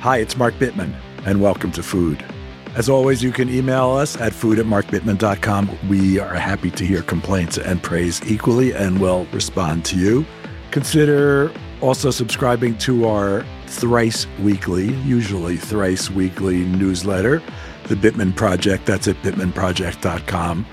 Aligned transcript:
Hi, 0.00 0.18
it's 0.18 0.36
Mark 0.36 0.54
Bittman, 0.54 0.94
and 1.26 1.42
welcome 1.42 1.72
to 1.72 1.82
Food. 1.82 2.24
As 2.76 2.88
always, 2.88 3.20
you 3.20 3.32
can 3.32 3.48
email 3.48 3.90
us 3.90 4.16
at 4.16 4.32
food 4.32 4.60
at 4.60 4.64
markbittman.com. 4.66 5.76
We 5.88 6.20
are 6.20 6.34
happy 6.36 6.70
to 6.70 6.86
hear 6.86 7.02
complaints 7.02 7.58
and 7.58 7.82
praise 7.82 8.22
equally, 8.24 8.72
and 8.72 9.00
we'll 9.00 9.24
respond 9.32 9.84
to 9.86 9.98
you. 9.98 10.24
Consider 10.70 11.52
also 11.80 12.12
subscribing 12.12 12.78
to 12.78 13.08
our 13.08 13.44
thrice 13.66 14.28
weekly, 14.38 14.94
usually 14.98 15.56
thrice 15.56 16.08
weekly 16.08 16.58
newsletter, 16.58 17.42
The 17.88 17.96
Bittman 17.96 18.36
Project. 18.36 18.86
That's 18.86 19.08
at 19.08 19.16
bittmanproject.com 19.16 20.64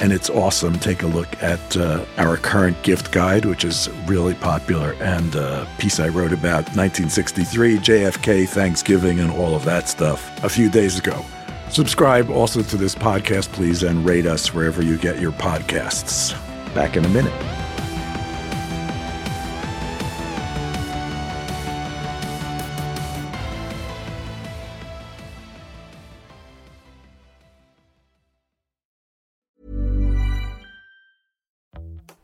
and 0.00 0.12
it's 0.12 0.30
awesome. 0.30 0.78
Take 0.78 1.02
a 1.02 1.06
look 1.06 1.28
at 1.42 1.76
uh, 1.76 2.04
our 2.16 2.36
current 2.38 2.82
gift 2.82 3.12
guide, 3.12 3.44
which 3.44 3.64
is 3.64 3.88
really 4.06 4.34
popular, 4.34 4.94
and 5.00 5.34
a 5.34 5.68
piece 5.78 6.00
I 6.00 6.08
wrote 6.08 6.32
about 6.32 6.64
1963, 6.74 7.78
JFK, 7.78 8.48
Thanksgiving, 8.48 9.20
and 9.20 9.30
all 9.30 9.54
of 9.54 9.64
that 9.66 9.88
stuff 9.88 10.42
a 10.42 10.48
few 10.48 10.70
days 10.70 10.98
ago. 10.98 11.24
Subscribe 11.70 12.30
also 12.30 12.62
to 12.62 12.76
this 12.76 12.94
podcast, 12.94 13.52
please, 13.52 13.82
and 13.82 14.04
rate 14.04 14.26
us 14.26 14.52
wherever 14.52 14.82
you 14.82 14.96
get 14.96 15.20
your 15.20 15.32
podcasts. 15.32 16.34
Back 16.74 16.96
in 16.96 17.04
a 17.04 17.08
minute. 17.08 17.59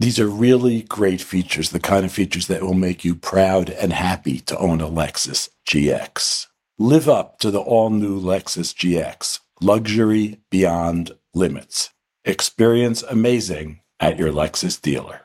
These 0.00 0.18
are 0.18 0.28
really 0.28 0.82
great 0.82 1.20
features, 1.20 1.70
the 1.70 1.78
kind 1.78 2.04
of 2.04 2.12
features 2.12 2.48
that 2.48 2.62
will 2.62 2.74
make 2.74 3.04
you 3.04 3.14
proud 3.14 3.70
and 3.70 3.92
happy 3.92 4.40
to 4.40 4.58
own 4.58 4.80
a 4.80 4.88
Lexus 4.88 5.50
GX. 5.68 6.48
Live 6.78 7.08
up 7.08 7.38
to 7.38 7.50
the 7.52 7.60
all 7.60 7.90
new 7.90 8.20
Lexus 8.20 8.74
GX, 8.74 9.38
luxury 9.60 10.40
beyond 10.50 11.12
limits. 11.32 11.90
Experience 12.24 13.02
amazing 13.04 13.80
at 14.00 14.18
your 14.18 14.32
Lexus 14.32 14.80
dealer. 14.80 15.20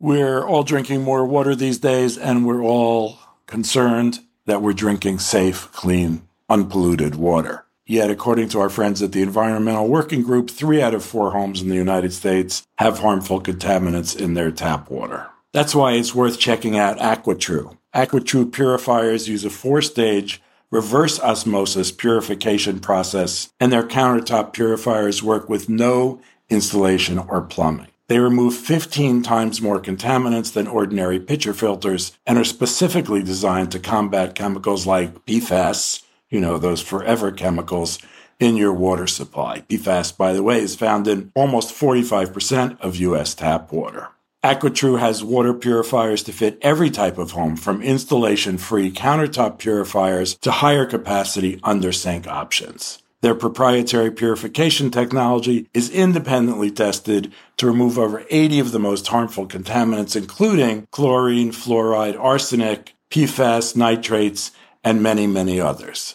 We're 0.00 0.44
all 0.44 0.64
drinking 0.64 1.02
more 1.02 1.24
water 1.24 1.54
these 1.54 1.78
days, 1.78 2.18
and 2.18 2.44
we're 2.44 2.62
all 2.62 3.18
concerned 3.46 4.20
that 4.46 4.62
we're 4.62 4.72
drinking 4.72 5.20
safe, 5.20 5.70
clean, 5.72 6.22
unpolluted 6.48 7.14
water. 7.14 7.66
Yet, 7.90 8.08
according 8.08 8.50
to 8.50 8.60
our 8.60 8.70
friends 8.70 9.02
at 9.02 9.10
the 9.10 9.20
Environmental 9.20 9.88
Working 9.88 10.22
Group, 10.22 10.48
three 10.48 10.80
out 10.80 10.94
of 10.94 11.04
four 11.04 11.32
homes 11.32 11.60
in 11.60 11.68
the 11.68 11.74
United 11.74 12.12
States 12.12 12.64
have 12.78 13.00
harmful 13.00 13.40
contaminants 13.42 14.16
in 14.16 14.34
their 14.34 14.52
tap 14.52 14.88
water. 14.88 15.26
That's 15.52 15.74
why 15.74 15.94
it's 15.94 16.14
worth 16.14 16.38
checking 16.38 16.78
out 16.78 16.98
AquaTrue. 16.98 17.76
AquaTrue 17.92 18.52
purifiers 18.52 19.28
use 19.28 19.44
a 19.44 19.50
four 19.50 19.82
stage 19.82 20.40
reverse 20.70 21.18
osmosis 21.18 21.90
purification 21.90 22.78
process, 22.78 23.52
and 23.58 23.72
their 23.72 23.82
countertop 23.82 24.52
purifiers 24.52 25.20
work 25.20 25.48
with 25.48 25.68
no 25.68 26.20
installation 26.48 27.18
or 27.18 27.40
plumbing. 27.40 27.88
They 28.06 28.20
remove 28.20 28.54
15 28.54 29.24
times 29.24 29.60
more 29.60 29.82
contaminants 29.82 30.52
than 30.52 30.68
ordinary 30.68 31.18
pitcher 31.18 31.52
filters 31.52 32.16
and 32.24 32.38
are 32.38 32.44
specifically 32.44 33.24
designed 33.24 33.72
to 33.72 33.80
combat 33.80 34.36
chemicals 34.36 34.86
like 34.86 35.26
PFAS, 35.26 36.04
you 36.30 36.40
know, 36.40 36.58
those 36.58 36.80
forever 36.80 37.30
chemicals 37.30 37.98
in 38.38 38.56
your 38.56 38.72
water 38.72 39.06
supply. 39.06 39.60
PFAS, 39.68 40.16
by 40.16 40.32
the 40.32 40.42
way, 40.42 40.60
is 40.60 40.74
found 40.74 41.06
in 41.06 41.30
almost 41.34 41.74
45% 41.74 42.80
of 42.80 42.96
U.S. 42.96 43.34
tap 43.34 43.70
water. 43.72 44.08
AquaTrue 44.42 44.98
has 44.98 45.22
water 45.22 45.52
purifiers 45.52 46.22
to 46.22 46.32
fit 46.32 46.58
every 46.62 46.88
type 46.88 47.18
of 47.18 47.32
home, 47.32 47.56
from 47.56 47.82
installation 47.82 48.56
free 48.56 48.90
countertop 48.90 49.58
purifiers 49.58 50.34
to 50.36 50.50
higher 50.50 50.86
capacity 50.86 51.60
under 51.62 51.92
sink 51.92 52.26
options. 52.26 53.02
Their 53.20 53.34
proprietary 53.34 54.10
purification 54.10 54.90
technology 54.90 55.68
is 55.74 55.90
independently 55.90 56.70
tested 56.70 57.34
to 57.58 57.66
remove 57.66 57.98
over 57.98 58.24
80 58.30 58.60
of 58.60 58.72
the 58.72 58.78
most 58.78 59.08
harmful 59.08 59.46
contaminants, 59.46 60.16
including 60.16 60.86
chlorine, 60.90 61.52
fluoride, 61.52 62.18
arsenic, 62.18 62.94
PFAS, 63.10 63.76
nitrates, 63.76 64.52
and 64.82 65.02
many, 65.02 65.26
many 65.26 65.60
others. 65.60 66.14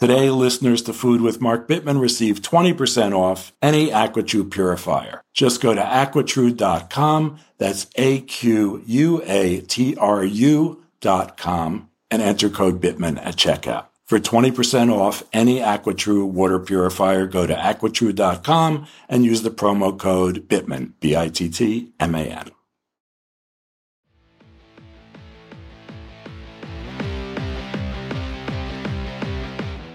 Today, 0.00 0.30
listeners 0.30 0.80
to 0.84 0.94
Food 0.94 1.20
with 1.20 1.42
Mark 1.42 1.68
Bittman 1.68 2.00
receive 2.00 2.40
20% 2.40 3.12
off 3.14 3.52
any 3.60 3.90
AquaTrue 3.90 4.50
purifier. 4.50 5.20
Just 5.34 5.60
go 5.60 5.74
to 5.74 5.80
aquatrue.com, 5.82 7.38
that's 7.58 7.86
A 7.96 8.22
Q 8.22 8.82
U 8.86 9.22
A 9.26 9.60
T 9.60 9.94
R 9.96 10.24
U.com, 10.24 11.90
and 12.10 12.22
enter 12.22 12.48
code 12.48 12.80
Bittman 12.80 13.18
at 13.18 13.36
checkout. 13.36 13.88
For 14.06 14.18
20% 14.18 14.90
off 14.90 15.22
any 15.34 15.58
AquaTrue 15.58 16.24
water 16.24 16.58
purifier, 16.58 17.26
go 17.26 17.46
to 17.46 17.54
aquatrue.com 17.54 18.86
and 19.06 19.26
use 19.26 19.42
the 19.42 19.50
promo 19.50 19.98
code 19.98 20.48
Bittman, 20.48 20.92
B 21.00 21.14
I 21.14 21.28
T 21.28 21.50
T 21.50 21.92
M 22.00 22.14
A 22.14 22.20
N. 22.20 22.50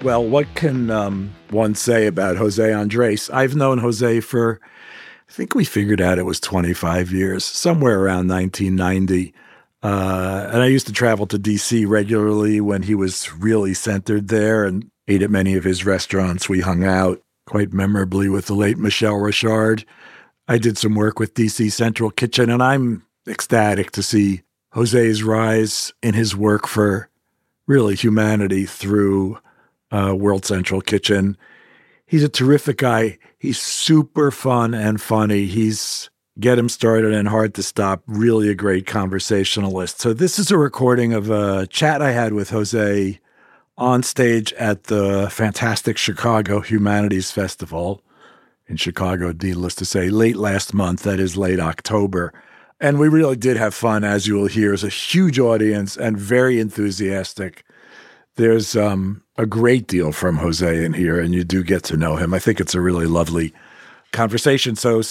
Well, 0.06 0.24
what 0.24 0.54
can 0.54 0.92
um, 0.92 1.34
one 1.50 1.74
say 1.74 2.06
about 2.06 2.38
Jose 2.38 2.72
Andres? 2.72 3.28
I've 3.32 3.56
known 3.56 3.80
Jose 3.80 4.20
for, 4.20 4.62
I 5.28 5.32
think 5.32 5.56
we 5.56 5.66
figured 5.66 6.00
out 6.00 6.20
it 6.20 6.28
was 6.28 6.40
25 6.40 7.12
years, 7.12 7.44
somewhere 7.44 8.00
around 8.00 8.28
1990. 8.28 9.34
Uh, 9.82 10.48
and 10.54 10.62
I 10.62 10.68
used 10.68 10.86
to 10.86 10.94
travel 10.94 11.26
to 11.26 11.40
DC 11.40 11.88
regularly 11.88 12.62
when 12.62 12.84
he 12.84 12.94
was 12.94 13.34
really 13.34 13.74
centered 13.74 14.28
there 14.28 14.64
and 14.64 14.92
ate 15.08 15.24
at 15.24 15.32
many 15.32 15.56
of 15.56 15.64
his 15.64 15.88
restaurants. 15.88 16.48
We 16.48 16.60
hung 16.60 16.84
out 16.84 17.20
quite 17.48 17.74
memorably 17.74 18.30
with 18.30 18.46
the 18.46 18.54
late 18.54 18.78
Michel 18.78 19.16
Richard. 19.16 19.86
I 20.48 20.60
did 20.60 20.78
some 20.78 20.94
work 20.94 21.18
with 21.18 21.34
DC 21.34 21.72
Central 21.72 22.12
Kitchen, 22.12 22.52
and 22.52 22.62
I'm 22.62 23.08
ecstatic 23.28 23.90
to 23.94 24.04
see 24.04 24.44
Jose's 24.72 25.24
rise 25.24 25.94
in 26.04 26.14
his 26.14 26.36
work 26.36 26.68
for 26.68 27.10
really 27.66 27.96
humanity 27.96 28.68
through 28.68 29.40
uh, 29.92 30.16
World 30.16 30.46
Central 30.46 30.82
Kitchen. 30.82 31.38
He's 32.06 32.24
a 32.24 32.30
terrific 32.30 32.78
guy. 32.78 33.18
He's 33.38 33.60
super 33.60 34.32
fun 34.32 34.74
and 34.74 35.02
funny. 35.02 35.46
He's 35.46 36.10
get 36.40 36.60
him 36.60 36.70
started 36.70 37.14
and 37.14 37.28
hard 37.28 37.54
to 37.56 37.64
stop. 37.64 38.04
Really 38.08 38.50
a 38.50 38.56
great 38.56 38.86
conversationalist. 38.86 40.02
So 40.02 40.14
this 40.14 40.38
is 40.38 40.52
a 40.52 40.58
recording 40.58 41.14
of 41.14 41.30
a 41.30 41.66
chat 41.68 42.02
I 42.02 42.12
had 42.12 42.34
with 42.34 42.50
Jose 42.50 43.20
on 43.78 44.04
stage 44.04 44.54
at 44.54 44.86
the 44.86 45.30
fantastic 45.32 45.98
Chicago 45.98 46.62
Humanities 46.62 47.32
Festival 47.32 48.02
in 48.68 48.78
Chicago, 48.78 49.34
needless 49.42 49.76
to 49.76 49.86
say, 49.86 50.10
late 50.10 50.38
last 50.38 50.74
month. 50.74 51.04
That 51.04 51.20
is 51.20 51.38
late 51.38 51.60
October. 51.60 52.34
And 52.80 53.00
we 53.00 53.08
really 53.08 53.38
did 53.38 53.58
have 53.58 53.74
fun, 53.74 54.04
as 54.04 54.28
you 54.28 54.36
will 54.36 54.48
hear. 54.48 54.74
It's 54.74 54.84
a 54.84 54.90
huge 54.90 55.40
audience 55.40 55.96
and 55.96 56.18
very 56.18 56.60
enthusiastic. 56.60 57.64
There's 58.38 58.76
um, 58.76 59.24
a 59.38 59.46
great 59.46 59.88
deal 59.88 60.12
from 60.12 60.38
Jose 60.38 60.84
in 60.84 60.94
here, 60.94 61.20
and 61.20 61.34
you 61.34 61.44
do 61.44 61.64
get 61.64 61.84
to 61.86 61.98
know 61.98 62.18
him. 62.18 62.34
I 62.34 62.40
think 62.40 62.60
it's 62.60 62.76
a 62.76 62.82
really 62.82 63.06
lovely 63.06 63.54
conversation. 64.12 64.76
So 64.76 65.02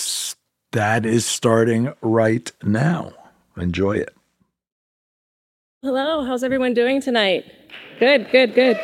that 0.73 1.06
is 1.06 1.25
starting 1.25 1.93
right 2.03 2.50
now. 2.62 3.12
Enjoy 3.56 3.93
it. 3.93 4.15
Hello, 5.82 6.25
how's 6.25 6.43
everyone 6.43 6.75
doing 6.75 7.00
tonight? 7.00 7.44
Good, 7.99 8.31
good, 8.31 8.55
good. 8.55 8.81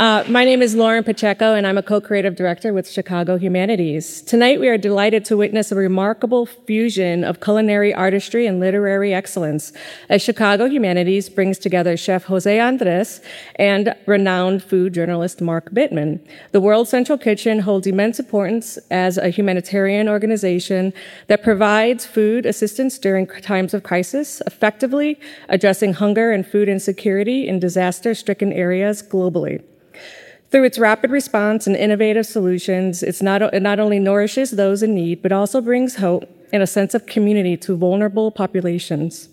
Uh, 0.00 0.24
my 0.30 0.46
name 0.46 0.62
is 0.62 0.74
Lauren 0.74 1.04
Pacheco, 1.04 1.52
and 1.52 1.66
I'm 1.66 1.76
a 1.76 1.82
co-creative 1.82 2.34
director 2.34 2.72
with 2.72 2.88
Chicago 2.88 3.36
Humanities. 3.36 4.22
Tonight, 4.22 4.58
we 4.58 4.66
are 4.68 4.78
delighted 4.78 5.26
to 5.26 5.36
witness 5.36 5.70
a 5.70 5.74
remarkable 5.74 6.46
fusion 6.46 7.22
of 7.22 7.40
culinary 7.40 7.92
artistry 7.92 8.46
and 8.46 8.60
literary 8.60 9.12
excellence 9.12 9.74
as 10.08 10.22
Chicago 10.22 10.64
Humanities 10.64 11.28
brings 11.28 11.58
together 11.58 11.98
chef 11.98 12.24
Jose 12.24 12.58
Andres 12.58 13.20
and 13.56 13.94
renowned 14.06 14.62
food 14.62 14.94
journalist 14.94 15.42
Mark 15.42 15.70
Bittman. 15.70 16.18
The 16.52 16.62
World 16.62 16.88
Central 16.88 17.18
Kitchen 17.18 17.58
holds 17.58 17.86
immense 17.86 18.18
importance 18.18 18.78
as 18.90 19.18
a 19.18 19.28
humanitarian 19.28 20.08
organization 20.08 20.94
that 21.26 21.42
provides 21.42 22.06
food 22.06 22.46
assistance 22.46 22.96
during 22.96 23.26
times 23.26 23.74
of 23.74 23.82
crisis, 23.82 24.40
effectively 24.46 25.20
addressing 25.50 25.92
hunger 25.92 26.32
and 26.32 26.46
food 26.46 26.70
insecurity 26.70 27.46
in 27.46 27.58
disaster-stricken 27.58 28.50
areas 28.50 29.02
globally. 29.02 29.62
Through 30.50 30.64
its 30.64 30.80
rapid 30.80 31.12
response 31.12 31.68
and 31.68 31.76
innovative 31.76 32.26
solutions, 32.26 33.04
not, 33.22 33.42
it 33.54 33.62
not 33.62 33.78
only 33.78 34.00
nourishes 34.00 34.50
those 34.50 34.82
in 34.82 34.94
need, 34.94 35.22
but 35.22 35.30
also 35.30 35.60
brings 35.60 35.96
hope 35.96 36.28
and 36.52 36.60
a 36.60 36.66
sense 36.66 36.92
of 36.92 37.06
community 37.06 37.56
to 37.58 37.76
vulnerable 37.76 38.32
populations. 38.32 39.28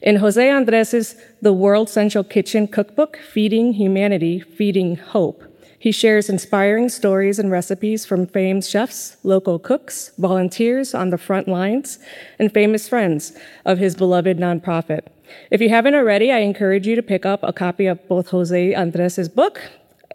In 0.00 0.16
Jose 0.16 0.42
Andres's 0.48 1.16
The 1.42 1.52
World 1.52 1.90
Central 1.90 2.24
Kitchen 2.24 2.66
Cookbook, 2.66 3.18
Feeding 3.18 3.74
Humanity, 3.74 4.40
Feeding 4.40 4.96
Hope, 4.96 5.44
he 5.78 5.92
shares 5.92 6.30
inspiring 6.30 6.88
stories 6.88 7.38
and 7.38 7.50
recipes 7.50 8.06
from 8.06 8.26
famed 8.26 8.64
chefs, 8.64 9.18
local 9.22 9.58
cooks, 9.58 10.12
volunteers 10.16 10.94
on 10.94 11.10
the 11.10 11.18
front 11.18 11.46
lines, 11.46 11.98
and 12.38 12.50
famous 12.50 12.88
friends 12.88 13.36
of 13.66 13.76
his 13.76 13.94
beloved 13.94 14.38
nonprofit. 14.38 15.08
If 15.50 15.60
you 15.60 15.68
haven't 15.68 15.94
already, 15.94 16.32
I 16.32 16.38
encourage 16.38 16.86
you 16.86 16.96
to 16.96 17.02
pick 17.02 17.26
up 17.26 17.40
a 17.42 17.52
copy 17.52 17.84
of 17.84 18.08
both 18.08 18.28
Jose 18.28 18.72
Andres's 18.72 19.28
book 19.28 19.60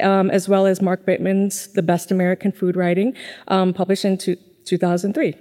um, 0.01 0.29
as 0.29 0.47
well 0.47 0.65
as 0.65 0.81
Mark 0.81 1.05
Bittman's 1.05 1.67
The 1.67 1.81
Best 1.81 2.11
American 2.11 2.51
Food 2.51 2.75
Writing, 2.75 3.15
um, 3.47 3.73
published 3.73 4.05
in 4.05 4.17
two, 4.17 4.35
2003 4.65 5.35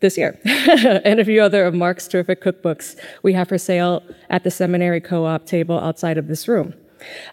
this 0.00 0.16
year, 0.16 0.38
and 0.44 1.18
a 1.18 1.24
few 1.24 1.42
other 1.42 1.64
of 1.64 1.74
Mark's 1.74 2.06
terrific 2.06 2.42
cookbooks 2.42 2.96
we 3.22 3.32
have 3.32 3.48
for 3.48 3.58
sale 3.58 4.02
at 4.30 4.44
the 4.44 4.50
seminary 4.50 5.00
co-op 5.00 5.44
table 5.44 5.78
outside 5.78 6.18
of 6.18 6.28
this 6.28 6.46
room. 6.46 6.74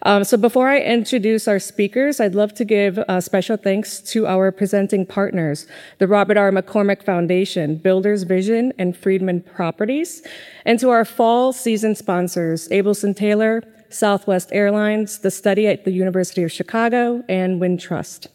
Um, 0.02 0.24
so 0.24 0.36
before 0.36 0.68
I 0.68 0.80
introduce 0.80 1.48
our 1.48 1.58
speakers, 1.58 2.20
I'd 2.20 2.34
love 2.34 2.54
to 2.54 2.64
give 2.64 2.98
uh, 2.98 3.20
special 3.20 3.56
thanks 3.56 4.00
to 4.12 4.26
our 4.26 4.52
presenting 4.52 5.06
partners, 5.06 5.66
the 5.98 6.06
Robert 6.06 6.36
R. 6.36 6.50
McCormick 6.50 7.02
Foundation, 7.02 7.76
Builders 7.76 8.22
Vision, 8.22 8.72
and 8.78 8.96
Friedman 8.96 9.42
Properties, 9.42 10.22
and 10.64 10.78
to 10.80 10.90
our 10.90 11.04
fall 11.04 11.52
season 11.52 11.94
sponsors, 11.94 12.68
Abelson 12.68 13.16
Taylor, 13.16 13.62
Southwest 13.88 14.50
Airlines, 14.52 15.18
the 15.18 15.30
study 15.30 15.66
at 15.66 15.84
the 15.84 15.92
University 15.92 16.42
of 16.42 16.52
Chicago, 16.52 17.24
and 17.28 17.60
Wintrust. 17.60 18.28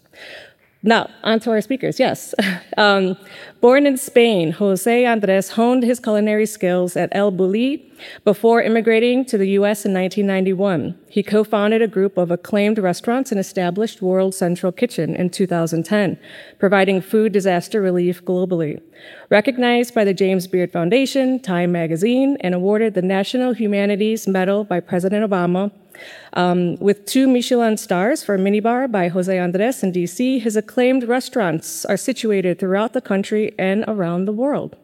Now, 0.83 1.09
on 1.23 1.39
to 1.41 1.51
our 1.51 1.61
speakers. 1.61 1.99
Yes. 1.99 2.33
Um, 2.77 3.17
born 3.59 3.85
in 3.85 3.97
Spain, 3.97 4.53
Jose 4.53 5.05
Andres 5.05 5.49
honed 5.49 5.83
his 5.83 5.99
culinary 5.99 6.45
skills 6.45 6.95
at 6.95 7.09
El 7.11 7.31
Bulli 7.31 7.83
before 8.23 8.61
immigrating 8.61 9.25
to 9.25 9.37
the 9.37 9.49
U.S. 9.49 9.85
in 9.85 9.93
1991. 9.93 10.97
He 11.09 11.21
co-founded 11.21 11.81
a 11.81 11.87
group 11.87 12.17
of 12.17 12.31
acclaimed 12.31 12.79
restaurants 12.79 13.29
and 13.29 13.39
established 13.39 14.01
World 14.01 14.33
Central 14.33 14.71
Kitchen 14.71 15.15
in 15.15 15.29
2010, 15.29 16.17
providing 16.59 17.01
food 17.01 17.33
disaster 17.33 17.81
relief 17.81 18.23
globally. 18.23 18.81
Recognized 19.29 19.93
by 19.93 20.05
the 20.05 20.13
James 20.13 20.47
Beard 20.47 20.71
Foundation, 20.71 21.39
Time 21.39 21.73
Magazine, 21.73 22.37
and 22.39 22.55
awarded 22.55 22.93
the 22.93 23.01
National 23.01 23.51
Humanities 23.53 24.29
Medal 24.29 24.63
by 24.63 24.79
President 24.79 25.29
Obama 25.29 25.71
um, 26.33 26.77
with 26.77 27.05
two 27.05 27.27
Michelin 27.27 27.77
stars 27.77 28.23
for 28.23 28.37
Minibar 28.37 28.91
by 28.91 29.09
Jose 29.09 29.37
Andres 29.37 29.83
in 29.83 29.91
DC, 29.91 30.41
his 30.41 30.55
acclaimed 30.55 31.03
restaurants 31.03 31.85
are 31.85 31.97
situated 31.97 32.59
throughout 32.59 32.93
the 32.93 33.01
country 33.01 33.53
and 33.59 33.83
around 33.87 34.25
the 34.25 34.31
world. 34.31 34.77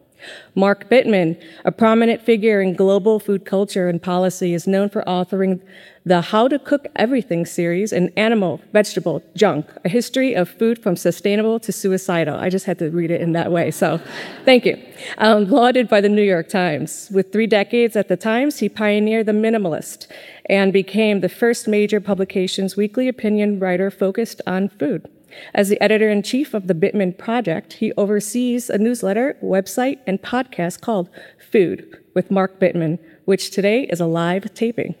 Mark 0.54 0.90
Bittman, 0.90 1.40
a 1.64 1.72
prominent 1.72 2.22
figure 2.22 2.60
in 2.60 2.74
global 2.74 3.20
food 3.20 3.44
culture 3.44 3.88
and 3.88 4.02
policy, 4.02 4.52
is 4.52 4.66
known 4.66 4.88
for 4.88 5.02
authoring 5.02 5.60
the 6.04 6.22
How 6.22 6.48
to 6.48 6.58
Cook 6.58 6.86
Everything 6.96 7.44
series 7.44 7.92
and 7.92 8.10
Animal, 8.16 8.60
Vegetable, 8.72 9.22
Junk, 9.36 9.66
a 9.84 9.88
history 9.88 10.34
of 10.34 10.48
food 10.48 10.82
from 10.82 10.96
sustainable 10.96 11.60
to 11.60 11.70
suicidal. 11.70 12.36
I 12.36 12.48
just 12.48 12.64
had 12.64 12.78
to 12.78 12.90
read 12.90 13.10
it 13.10 13.20
in 13.20 13.32
that 13.32 13.52
way, 13.52 13.70
so 13.70 14.00
thank 14.44 14.64
you. 14.64 14.82
Um, 15.18 15.48
lauded 15.48 15.88
by 15.88 16.00
the 16.00 16.08
New 16.08 16.22
York 16.22 16.48
Times. 16.48 17.10
With 17.12 17.30
three 17.30 17.46
decades 17.46 17.94
at 17.94 18.08
the 18.08 18.16
Times, 18.16 18.58
he 18.58 18.68
pioneered 18.68 19.26
the 19.26 19.32
minimalist 19.32 20.06
and 20.48 20.72
became 20.72 21.20
the 21.20 21.28
first 21.28 21.68
major 21.68 22.00
publication's 22.00 22.76
weekly 22.76 23.08
opinion 23.08 23.58
writer 23.58 23.90
focused 23.90 24.40
on 24.46 24.68
food. 24.68 25.08
As 25.54 25.68
the 25.68 25.80
editor 25.82 26.08
in 26.08 26.22
chief 26.22 26.54
of 26.54 26.66
the 26.66 26.74
Bittman 26.74 27.16
Project, 27.16 27.74
he 27.74 27.92
oversees 27.92 28.70
a 28.70 28.78
newsletter, 28.78 29.36
website, 29.42 29.98
and 30.06 30.22
podcast 30.22 30.80
called 30.80 31.10
Food 31.50 31.98
with 32.14 32.30
Mark 32.30 32.58
Bittman, 32.58 32.98
which 33.26 33.50
today 33.50 33.84
is 33.84 34.00
a 34.00 34.06
live 34.06 34.52
taping. 34.54 34.94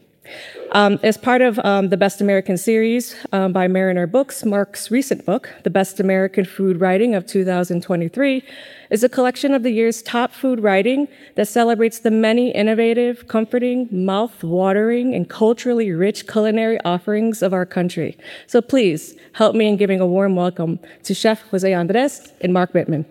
Um, 0.72 1.00
as 1.02 1.16
part 1.16 1.40
of 1.40 1.58
um, 1.60 1.88
the 1.88 1.96
Best 1.96 2.20
American 2.20 2.58
series 2.58 3.16
um, 3.32 3.52
by 3.52 3.68
Mariner 3.68 4.06
Books, 4.06 4.44
Mark's 4.44 4.90
recent 4.90 5.24
book, 5.24 5.50
The 5.64 5.70
Best 5.70 5.98
American 5.98 6.44
Food 6.44 6.78
Writing 6.78 7.14
of 7.14 7.26
2023, 7.26 8.44
is 8.90 9.02
a 9.02 9.08
collection 9.08 9.54
of 9.54 9.62
the 9.62 9.70
year's 9.70 10.02
top 10.02 10.32
food 10.32 10.60
writing 10.60 11.08
that 11.36 11.48
celebrates 11.48 12.00
the 12.00 12.10
many 12.10 12.50
innovative, 12.50 13.28
comforting, 13.28 13.88
mouth-watering, 13.90 15.14
and 15.14 15.28
culturally 15.30 15.90
rich 15.92 16.26
culinary 16.26 16.78
offerings 16.84 17.42
of 17.42 17.54
our 17.54 17.64
country. 17.64 18.18
So 18.46 18.60
please 18.60 19.14
help 19.32 19.54
me 19.54 19.68
in 19.68 19.76
giving 19.78 20.00
a 20.00 20.06
warm 20.06 20.36
welcome 20.36 20.78
to 21.04 21.14
Chef 21.14 21.40
Jose 21.50 21.72
Andres 21.72 22.32
and 22.42 22.52
Mark 22.52 22.72
Bittman. 22.72 23.06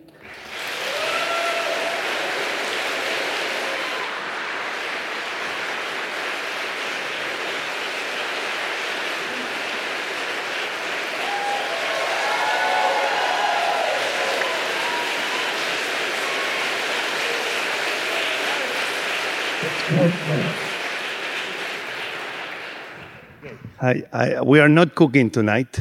I, 23.80 24.04
I, 24.12 24.42
we 24.42 24.60
are 24.60 24.68
not 24.68 24.96
cooking 24.96 25.30
tonight, 25.30 25.80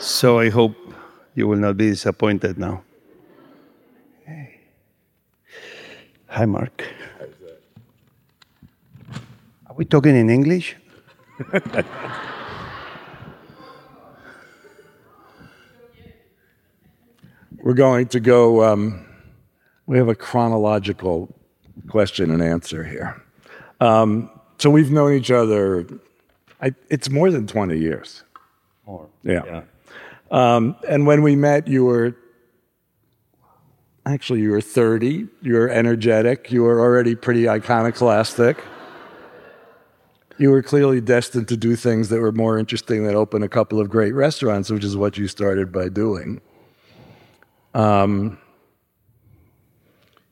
so 0.00 0.40
I 0.40 0.50
hope 0.50 0.74
you 1.36 1.46
will 1.46 1.58
not 1.58 1.76
be 1.76 1.90
disappointed 1.90 2.58
now. 2.58 2.82
Hi, 6.26 6.46
Mark. 6.46 6.84
Are 9.68 9.74
we 9.76 9.84
talking 9.84 10.16
in 10.16 10.28
English? 10.28 10.74
We're 17.62 17.74
going 17.74 18.08
to 18.08 18.18
go, 18.18 18.64
um, 18.64 19.06
we 19.86 19.96
have 19.96 20.08
a 20.08 20.16
chronological 20.16 21.32
question 21.88 22.32
and 22.32 22.42
answer 22.42 22.82
here. 22.82 23.22
Um, 23.80 24.28
so 24.58 24.70
we've 24.70 24.90
known 24.90 25.12
each 25.12 25.30
other, 25.30 25.86
I, 26.64 26.74
it's 26.88 27.10
more 27.10 27.30
than 27.30 27.46
20 27.46 27.78
years. 27.78 28.24
More. 28.86 29.06
Yeah. 29.22 29.42
yeah. 29.44 29.62
Um, 30.30 30.76
and 30.88 31.06
when 31.06 31.20
we 31.20 31.36
met, 31.36 31.68
you 31.68 31.84
were 31.84 32.16
actually 34.06 34.40
you 34.40 34.50
were 34.50 34.62
30. 34.62 35.28
You 35.42 35.54
were 35.54 35.68
energetic. 35.68 36.50
You 36.50 36.62
were 36.62 36.80
already 36.80 37.14
pretty 37.14 37.50
iconoclastic. 37.50 38.64
You 40.38 40.50
were 40.50 40.62
clearly 40.62 41.02
destined 41.02 41.48
to 41.48 41.56
do 41.56 41.76
things 41.76 42.08
that 42.08 42.18
were 42.18 42.32
more 42.32 42.58
interesting 42.58 43.04
than 43.04 43.14
open 43.14 43.42
a 43.42 43.48
couple 43.48 43.78
of 43.78 43.90
great 43.90 44.14
restaurants, 44.14 44.70
which 44.70 44.84
is 44.84 44.96
what 44.96 45.18
you 45.18 45.28
started 45.28 45.70
by 45.70 45.90
doing. 45.90 46.40
Um, 47.74 48.38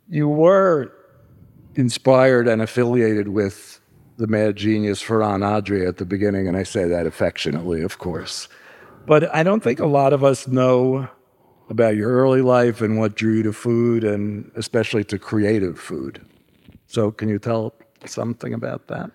you 0.09 0.29
were 0.29 0.93
inspired 1.75 2.49
and 2.49 2.63
affiliated 2.63 3.29
with 3.29 3.82
the 4.23 4.29
mad 4.29 4.55
genius 4.55 5.03
Ferran 5.03 5.45
Adria 5.45 5.89
at 5.89 5.97
the 5.97 6.05
beginning, 6.05 6.47
and 6.47 6.57
I 6.57 6.63
say 6.63 6.85
that 6.85 7.07
affectionately, 7.07 7.83
of 7.83 7.99
course. 7.99 8.49
But 9.05 9.35
I 9.35 9.43
don't 9.43 9.65
think 9.65 9.81
a 9.81 9.87
lot 9.87 10.13
of 10.13 10.23
us 10.23 10.47
know 10.47 11.09
about 11.69 11.97
your 11.97 12.13
early 12.13 12.41
life 12.41 12.81
and 12.81 13.01
what 13.01 13.17
drew 13.17 13.39
you 13.39 13.43
to 13.43 13.53
food, 13.53 14.05
and 14.05 14.49
especially 14.55 15.03
to 15.11 15.19
creative 15.19 15.77
food. 15.77 16.25
So, 16.87 17.11
can 17.11 17.29
you 17.29 17.41
tell 17.41 17.75
something 18.07 18.55
about 18.55 18.87
that? 18.87 19.11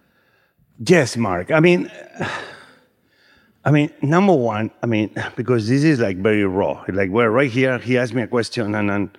Yes, 0.85 1.15
Mark. 1.15 1.51
I 1.51 1.61
mean, 1.61 1.89
I 3.63 3.71
mean, 3.71 3.89
number 4.01 4.33
one, 4.33 4.71
I 4.83 4.87
mean, 4.87 5.15
because 5.37 5.69
this 5.69 5.85
is 5.85 6.01
like 6.01 6.17
very 6.17 6.43
raw. 6.43 6.83
Like 6.89 7.11
we're 7.11 7.29
right 7.29 7.49
here. 7.49 7.77
He 7.77 7.97
asked 7.97 8.13
me 8.13 8.23
a 8.23 8.27
question, 8.27 8.75
and, 8.75 8.91
and 8.91 9.17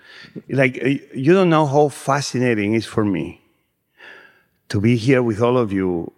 like 0.51 0.77
you 1.15 1.33
don't 1.33 1.49
know 1.49 1.65
how 1.65 1.89
fascinating 1.89 2.75
it 2.75 2.79
is 2.79 2.85
for 2.85 3.07
me 3.07 3.41
to 4.69 4.81
be 4.81 4.97
here 4.97 5.23
with 5.23 5.41
all 5.41 5.57
of 5.57 5.73
you 5.73 6.13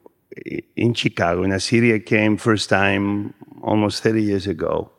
in 0.77 0.95
Chicago, 0.95 1.43
in 1.43 1.53
a 1.53 1.61
city 1.61 1.95
I 1.95 1.99
came 1.99 2.37
first 2.37 2.69
time 2.69 3.35
almost 3.63 4.03
30 4.03 4.23
years 4.23 4.47
ago, 4.47 4.91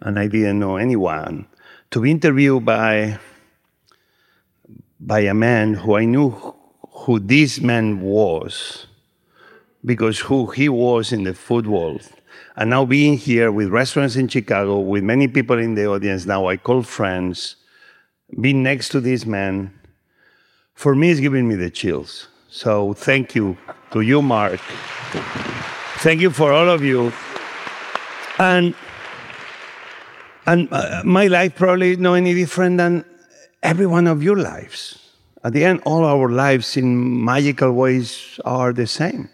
and 0.00 0.18
I 0.18 0.26
didn't 0.26 0.58
know 0.58 0.76
anyone. 0.76 1.46
To 1.90 2.00
be 2.00 2.10
interviewed 2.10 2.64
by 2.64 3.18
by 5.00 5.20
a 5.20 5.34
man 5.34 5.74
who 5.74 5.96
I 5.96 6.06
knew 6.06 6.30
who 6.90 7.18
this 7.18 7.60
man 7.60 8.00
was, 8.00 8.86
because 9.84 10.18
who 10.18 10.46
he 10.46 10.68
was 10.68 11.12
in 11.12 11.24
the 11.24 11.34
food 11.34 11.66
world. 11.66 12.08
And 12.56 12.70
now 12.70 12.84
being 12.84 13.18
here 13.18 13.52
with 13.52 13.68
restaurants 13.68 14.16
in 14.16 14.28
Chicago, 14.28 14.78
with 14.78 15.04
many 15.04 15.28
people 15.28 15.58
in 15.58 15.74
the 15.74 15.86
audience 15.86 16.24
now, 16.24 16.46
I 16.46 16.56
call 16.56 16.82
friends, 16.82 17.56
being 18.40 18.62
next 18.62 18.88
to 18.90 19.00
this 19.00 19.26
man, 19.26 19.78
for 20.74 20.94
me 20.94 21.10
is 21.10 21.20
giving 21.20 21.46
me 21.46 21.56
the 21.56 21.70
chills. 21.70 22.28
So 22.54 22.92
thank 22.92 23.34
you 23.34 23.56
to 23.90 24.00
you, 24.00 24.22
Mark. 24.22 24.60
Thank 26.06 26.20
you 26.20 26.30
for 26.30 26.52
all 26.52 26.70
of 26.70 26.84
you. 26.84 27.12
And 28.38 28.76
and 30.46 30.68
uh, 30.70 31.02
my 31.04 31.26
life 31.26 31.56
probably 31.56 31.96
no 31.96 32.14
any 32.14 32.32
different 32.32 32.78
than 32.78 33.04
every 33.60 33.86
one 33.86 34.06
of 34.06 34.22
your 34.22 34.36
lives. 34.36 35.00
At 35.42 35.52
the 35.52 35.64
end, 35.64 35.82
all 35.84 36.04
our 36.04 36.28
lives 36.28 36.76
in 36.76 37.24
magical 37.24 37.72
ways 37.72 38.38
are 38.44 38.72
the 38.72 38.86
same. 38.86 39.30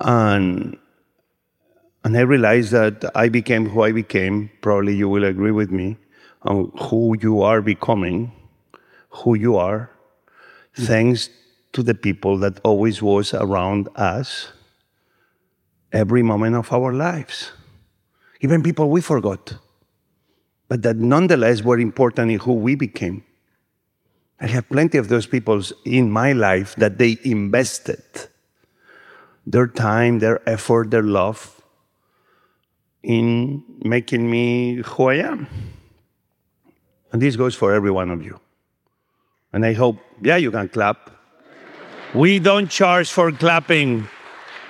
And 0.00 0.78
and 2.04 2.16
I 2.16 2.22
realized 2.22 2.72
that 2.72 3.04
I 3.14 3.28
became 3.28 3.68
who 3.68 3.82
I 3.82 3.92
became. 3.92 4.50
Probably 4.62 4.94
you 4.94 5.10
will 5.10 5.24
agree 5.24 5.52
with 5.52 5.70
me 5.70 5.98
on 6.40 6.72
who 6.88 7.18
you 7.20 7.42
are 7.42 7.60
becoming, 7.60 8.32
who 9.10 9.34
you 9.34 9.56
are, 9.56 9.90
thanks 10.72 11.28
to 11.74 11.82
the 11.82 11.94
people 11.94 12.38
that 12.38 12.60
always 12.64 13.02
was 13.02 13.34
around 13.34 13.88
us 13.96 14.52
every 15.92 16.22
moment 16.22 16.56
of 16.56 16.72
our 16.72 16.92
lives. 16.92 17.52
Even 18.40 18.62
people 18.62 18.88
we 18.88 19.00
forgot, 19.00 19.56
but 20.68 20.82
that 20.82 20.96
nonetheless 20.96 21.62
were 21.62 21.78
important 21.78 22.30
in 22.30 22.38
who 22.38 22.54
we 22.54 22.74
became. 22.74 23.22
I 24.40 24.46
have 24.46 24.68
plenty 24.68 24.98
of 24.98 25.08
those 25.08 25.26
people 25.26 25.62
in 25.84 26.10
my 26.10 26.32
life 26.32 26.74
that 26.76 26.98
they 26.98 27.18
invested 27.24 28.02
their 29.46 29.66
time, 29.66 30.18
their 30.18 30.46
effort, 30.48 30.90
their 30.90 31.02
love 31.02 31.60
in 33.02 33.62
making 33.82 34.30
me 34.30 34.76
who 34.76 35.08
I 35.08 35.16
am. 35.16 35.46
And 37.12 37.20
this 37.22 37.36
goes 37.36 37.54
for 37.54 37.72
every 37.72 37.90
one 37.90 38.10
of 38.10 38.24
you. 38.24 38.40
And 39.52 39.64
I 39.64 39.72
hope, 39.72 39.98
yeah, 40.20 40.36
you 40.36 40.50
can 40.50 40.68
clap. 40.68 41.13
We 42.14 42.38
don't 42.38 42.70
charge 42.70 43.10
for 43.10 43.32
clapping 43.32 44.08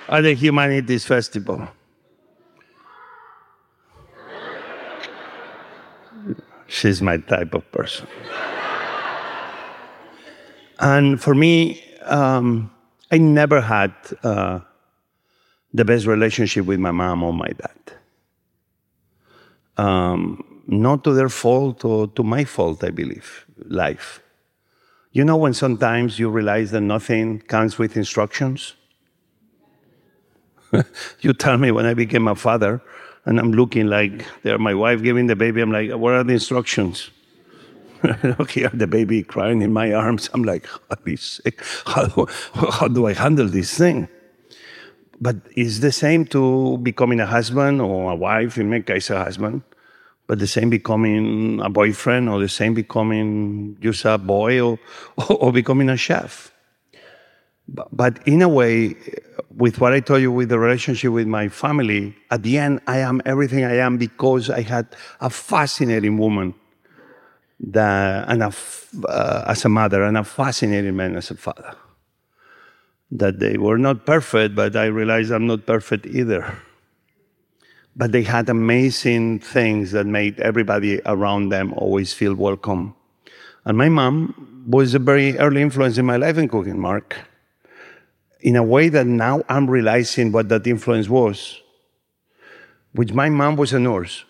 at 0.08 0.22
the 0.22 0.32
Humanities 0.32 1.04
Festival. 1.04 1.68
She's 6.66 7.02
my 7.02 7.18
type 7.18 7.52
of 7.52 7.70
person. 7.70 8.06
And 10.80 11.20
for 11.20 11.34
me, 11.34 11.84
um, 12.06 12.70
I 13.10 13.18
never 13.18 13.60
had 13.60 13.92
uh, 14.22 14.60
the 15.74 15.84
best 15.84 16.06
relationship 16.06 16.64
with 16.64 16.78
my 16.78 16.92
mom 16.92 17.22
or 17.22 17.34
my 17.34 17.48
dad. 17.48 17.92
Um, 19.76 20.62
not 20.66 21.04
to 21.04 21.12
their 21.12 21.28
fault 21.28 21.84
or 21.84 22.08
to 22.08 22.22
my 22.22 22.44
fault, 22.44 22.82
I 22.82 22.90
believe, 22.90 23.44
life. 23.66 24.23
You 25.14 25.24
know 25.24 25.36
when 25.36 25.54
sometimes 25.54 26.18
you 26.18 26.28
realize 26.28 26.72
that 26.72 26.80
nothing 26.80 27.38
comes 27.38 27.78
with 27.78 27.96
instructions? 27.96 28.74
you 31.20 31.32
tell 31.32 31.56
me 31.56 31.70
when 31.70 31.86
I 31.86 31.94
became 31.94 32.26
a 32.26 32.34
father 32.34 32.82
and 33.24 33.38
I'm 33.38 33.52
looking 33.52 33.86
like 33.86 34.26
they're 34.42 34.58
my 34.58 34.74
wife 34.74 35.04
giving 35.04 35.28
the 35.28 35.36
baby, 35.36 35.60
I'm 35.60 35.70
like, 35.70 35.92
what 35.92 36.14
are 36.14 36.24
the 36.24 36.32
instructions? 36.32 37.10
Here, 38.50 38.70
the 38.74 38.88
baby 38.88 39.22
crying 39.22 39.62
in 39.62 39.72
my 39.72 39.92
arms. 39.92 40.28
I'm 40.34 40.42
like, 40.42 40.66
how 41.86 42.06
do, 42.06 42.26
how 42.52 42.88
do 42.88 43.06
I 43.06 43.12
handle 43.12 43.46
this 43.46 43.78
thing? 43.78 44.08
But 45.20 45.36
it's 45.54 45.78
the 45.78 45.92
same 45.92 46.26
to 46.34 46.76
becoming 46.78 47.20
a 47.20 47.26
husband 47.26 47.80
or 47.80 48.10
a 48.10 48.16
wife, 48.16 48.58
in 48.58 48.68
my 48.68 48.80
case, 48.80 49.10
a 49.10 49.22
husband 49.22 49.62
but 50.26 50.38
the 50.38 50.46
same 50.46 50.70
becoming 50.70 51.60
a 51.60 51.68
boyfriend 51.68 52.28
or 52.28 52.40
the 52.40 52.48
same 52.48 52.74
becoming 52.74 53.76
just 53.80 54.04
a 54.04 54.18
boy 54.18 54.60
or, 54.60 54.78
or 55.28 55.52
becoming 55.52 55.88
a 55.88 55.96
chef. 55.96 56.50
But 57.66 58.26
in 58.26 58.42
a 58.42 58.48
way, 58.48 58.96
with 59.56 59.80
what 59.80 59.92
I 59.92 60.00
told 60.00 60.20
you 60.20 60.30
with 60.30 60.50
the 60.50 60.58
relationship 60.58 61.12
with 61.12 61.26
my 61.26 61.48
family, 61.48 62.14
at 62.30 62.42
the 62.42 62.58
end, 62.58 62.80
I 62.86 62.98
am 62.98 63.22
everything 63.24 63.64
I 63.64 63.76
am 63.76 63.96
because 63.96 64.50
I 64.50 64.60
had 64.60 64.86
a 65.20 65.30
fascinating 65.30 66.18
woman 66.18 66.54
that, 67.60 68.28
and 68.28 68.42
a, 68.42 68.52
uh, 69.08 69.44
as 69.46 69.64
a 69.64 69.70
mother 69.70 70.02
and 70.02 70.18
a 70.18 70.24
fascinating 70.24 70.96
man 70.96 71.16
as 71.16 71.30
a 71.30 71.36
father. 71.36 71.74
That 73.10 73.38
they 73.38 73.56
were 73.56 73.78
not 73.78 74.04
perfect, 74.04 74.54
but 74.54 74.76
I 74.76 74.86
realized 74.86 75.30
I'm 75.30 75.46
not 75.46 75.64
perfect 75.64 76.06
either 76.06 76.54
but 77.96 78.12
they 78.12 78.22
had 78.22 78.48
amazing 78.48 79.38
things 79.38 79.92
that 79.92 80.06
made 80.06 80.40
everybody 80.40 81.00
around 81.06 81.50
them 81.50 81.72
always 81.74 82.12
feel 82.12 82.34
welcome. 82.34 82.94
And 83.64 83.78
my 83.78 83.88
mom 83.88 84.64
was 84.68 84.94
a 84.94 84.98
very 84.98 85.38
early 85.38 85.62
influence 85.62 85.96
in 85.96 86.06
my 86.06 86.16
life 86.16 86.36
in 86.36 86.48
cooking, 86.48 86.78
Mark. 86.78 87.16
In 88.40 88.56
a 88.56 88.62
way 88.62 88.88
that 88.88 89.06
now 89.06 89.42
I'm 89.48 89.70
realizing 89.70 90.32
what 90.32 90.48
that 90.48 90.66
influence 90.66 91.08
was. 91.08 91.60
Which 92.92 93.12
my 93.12 93.28
mom 93.28 93.56
was 93.56 93.72
a 93.72 93.78
nurse. 93.78 94.24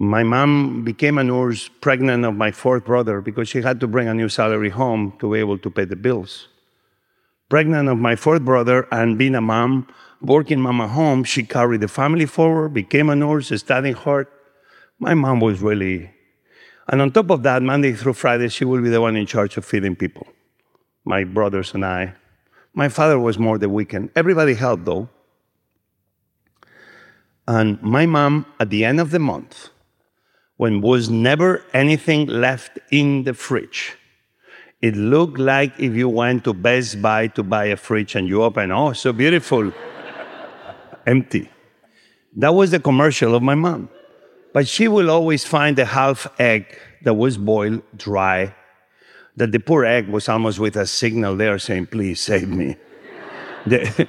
My 0.00 0.22
mom 0.22 0.84
became 0.84 1.18
a 1.18 1.24
nurse 1.24 1.68
pregnant 1.80 2.24
of 2.24 2.34
my 2.34 2.50
fourth 2.50 2.84
brother 2.84 3.20
because 3.20 3.48
she 3.48 3.62
had 3.62 3.78
to 3.80 3.86
bring 3.86 4.08
a 4.08 4.14
new 4.14 4.28
salary 4.28 4.70
home 4.70 5.12
to 5.20 5.32
be 5.32 5.38
able 5.38 5.58
to 5.58 5.70
pay 5.70 5.84
the 5.84 5.96
bills. 5.96 6.48
Pregnant 7.48 7.88
of 7.88 7.98
my 7.98 8.16
fourth 8.16 8.42
brother 8.42 8.88
and 8.90 9.16
being 9.16 9.36
a 9.36 9.40
mom 9.40 9.86
working 10.20 10.60
mama 10.60 10.88
home, 10.88 11.24
she 11.24 11.42
carried 11.42 11.80
the 11.80 11.88
family 11.88 12.26
forward, 12.26 12.74
became 12.74 13.10
a 13.10 13.16
nurse, 13.16 13.48
studying 13.60 13.94
hard. 13.94 14.26
My 14.98 15.14
mom 15.14 15.40
was 15.40 15.60
really, 15.60 16.10
and 16.88 17.02
on 17.02 17.10
top 17.10 17.30
of 17.30 17.42
that, 17.42 17.62
Monday 17.62 17.92
through 17.92 18.14
Friday, 18.14 18.48
she 18.48 18.64
will 18.64 18.80
be 18.80 18.88
the 18.88 19.00
one 19.00 19.16
in 19.16 19.26
charge 19.26 19.56
of 19.56 19.64
feeding 19.64 19.96
people. 19.96 20.26
my 21.06 21.24
brothers 21.24 21.72
and 21.72 21.84
I. 21.86 22.14
My 22.74 22.88
father 22.88 23.18
was 23.18 23.38
more 23.38 23.56
the 23.58 23.68
weekend. 23.68 24.10
Everybody 24.14 24.54
helped 24.54 24.84
though. 24.84 25.08
And 27.48 27.80
my 27.80 28.06
mom, 28.06 28.44
at 28.58 28.70
the 28.70 28.84
end 28.84 29.00
of 29.00 29.12
the 29.12 29.20
month, 29.20 29.70
when 30.56 30.80
was 30.80 31.08
never 31.08 31.64
anything 31.72 32.26
left 32.26 32.78
in 32.90 33.22
the 33.22 33.34
fridge, 33.34 33.96
it 34.82 34.96
looked 34.96 35.38
like 35.38 35.78
if 35.78 35.94
you 35.94 36.08
went 36.08 36.44
to 36.44 36.52
Best 36.52 37.00
Buy 37.00 37.28
to 37.28 37.42
buy 37.42 37.66
a 37.66 37.76
fridge 37.76 38.16
and 38.16 38.28
you 38.28 38.42
open, 38.42 38.72
oh, 38.72 38.92
so 38.92 39.12
beautiful, 39.12 39.72
empty. 41.06 41.50
That 42.36 42.54
was 42.54 42.70
the 42.70 42.80
commercial 42.80 43.34
of 43.34 43.42
my 43.42 43.54
mom. 43.54 43.88
But 44.52 44.68
she 44.68 44.88
will 44.88 45.10
always 45.10 45.44
find 45.44 45.78
a 45.78 45.84
half 45.84 46.26
egg 46.38 46.78
that 47.02 47.14
was 47.14 47.38
boiled 47.38 47.82
dry, 47.96 48.54
that 49.36 49.52
the 49.52 49.60
poor 49.60 49.84
egg 49.84 50.08
was 50.08 50.28
almost 50.28 50.58
with 50.58 50.76
a 50.76 50.86
signal 50.86 51.36
there 51.36 51.58
saying, 51.58 51.86
please 51.86 52.20
save 52.20 52.48
me. 52.48 52.76
the, 53.66 54.08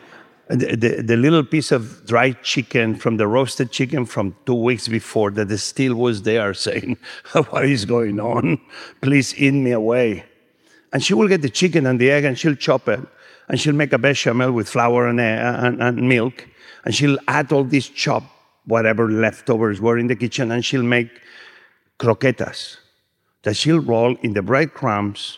the, 0.50 0.76
the, 0.76 1.04
the, 1.04 1.18
little 1.18 1.44
piece 1.44 1.72
of 1.72 2.06
dried 2.06 2.44
chicken 2.44 2.96
from 2.96 3.18
the 3.18 3.28
roasted 3.28 3.72
chicken 3.72 4.06
from 4.06 4.36
two 4.46 4.56
weeks 4.56 4.88
before 4.88 5.32
that 5.32 5.58
still 5.58 5.96
was 5.96 6.22
there 6.22 6.54
saying, 6.54 6.98
what 7.50 7.66
is 7.66 7.86
going 7.86 8.20
on? 8.20 8.62
Please 9.02 9.36
eat 9.38 9.52
me 9.52 9.72
away. 9.72 10.24
And 10.94 11.04
she 11.04 11.14
will 11.14 11.28
get 11.28 11.42
the 11.42 11.50
chicken 11.50 11.86
and 11.86 12.00
the 12.00 12.10
egg 12.10 12.24
and 12.24 12.40
she'll 12.40 12.56
chop 12.56 12.88
it 12.88 13.02
and 13.50 13.60
she'll 13.60 13.74
make 13.74 13.92
a 13.94 13.98
bechamel 13.98 14.52
with 14.52 14.70
flour 14.70 15.08
and, 15.08 15.20
and, 15.20 15.82
and 15.82 16.08
milk 16.08 16.48
and 16.88 16.96
she'll 16.96 17.18
add 17.28 17.52
all 17.52 17.66
these 17.66 17.90
chopped 17.90 18.32
whatever 18.66 19.12
leftovers 19.12 19.82
were 19.82 19.98
in 19.98 20.08
the 20.08 20.16
kitchen 20.16 20.54
and 20.54 20.64
she'll 20.64 20.90
make 20.98 21.10
croquetas 22.00 22.78
that 23.44 23.58
she'll 23.58 23.82
roll 23.82 24.16
in 24.24 24.32
the 24.32 24.42
breadcrumbs 24.42 25.38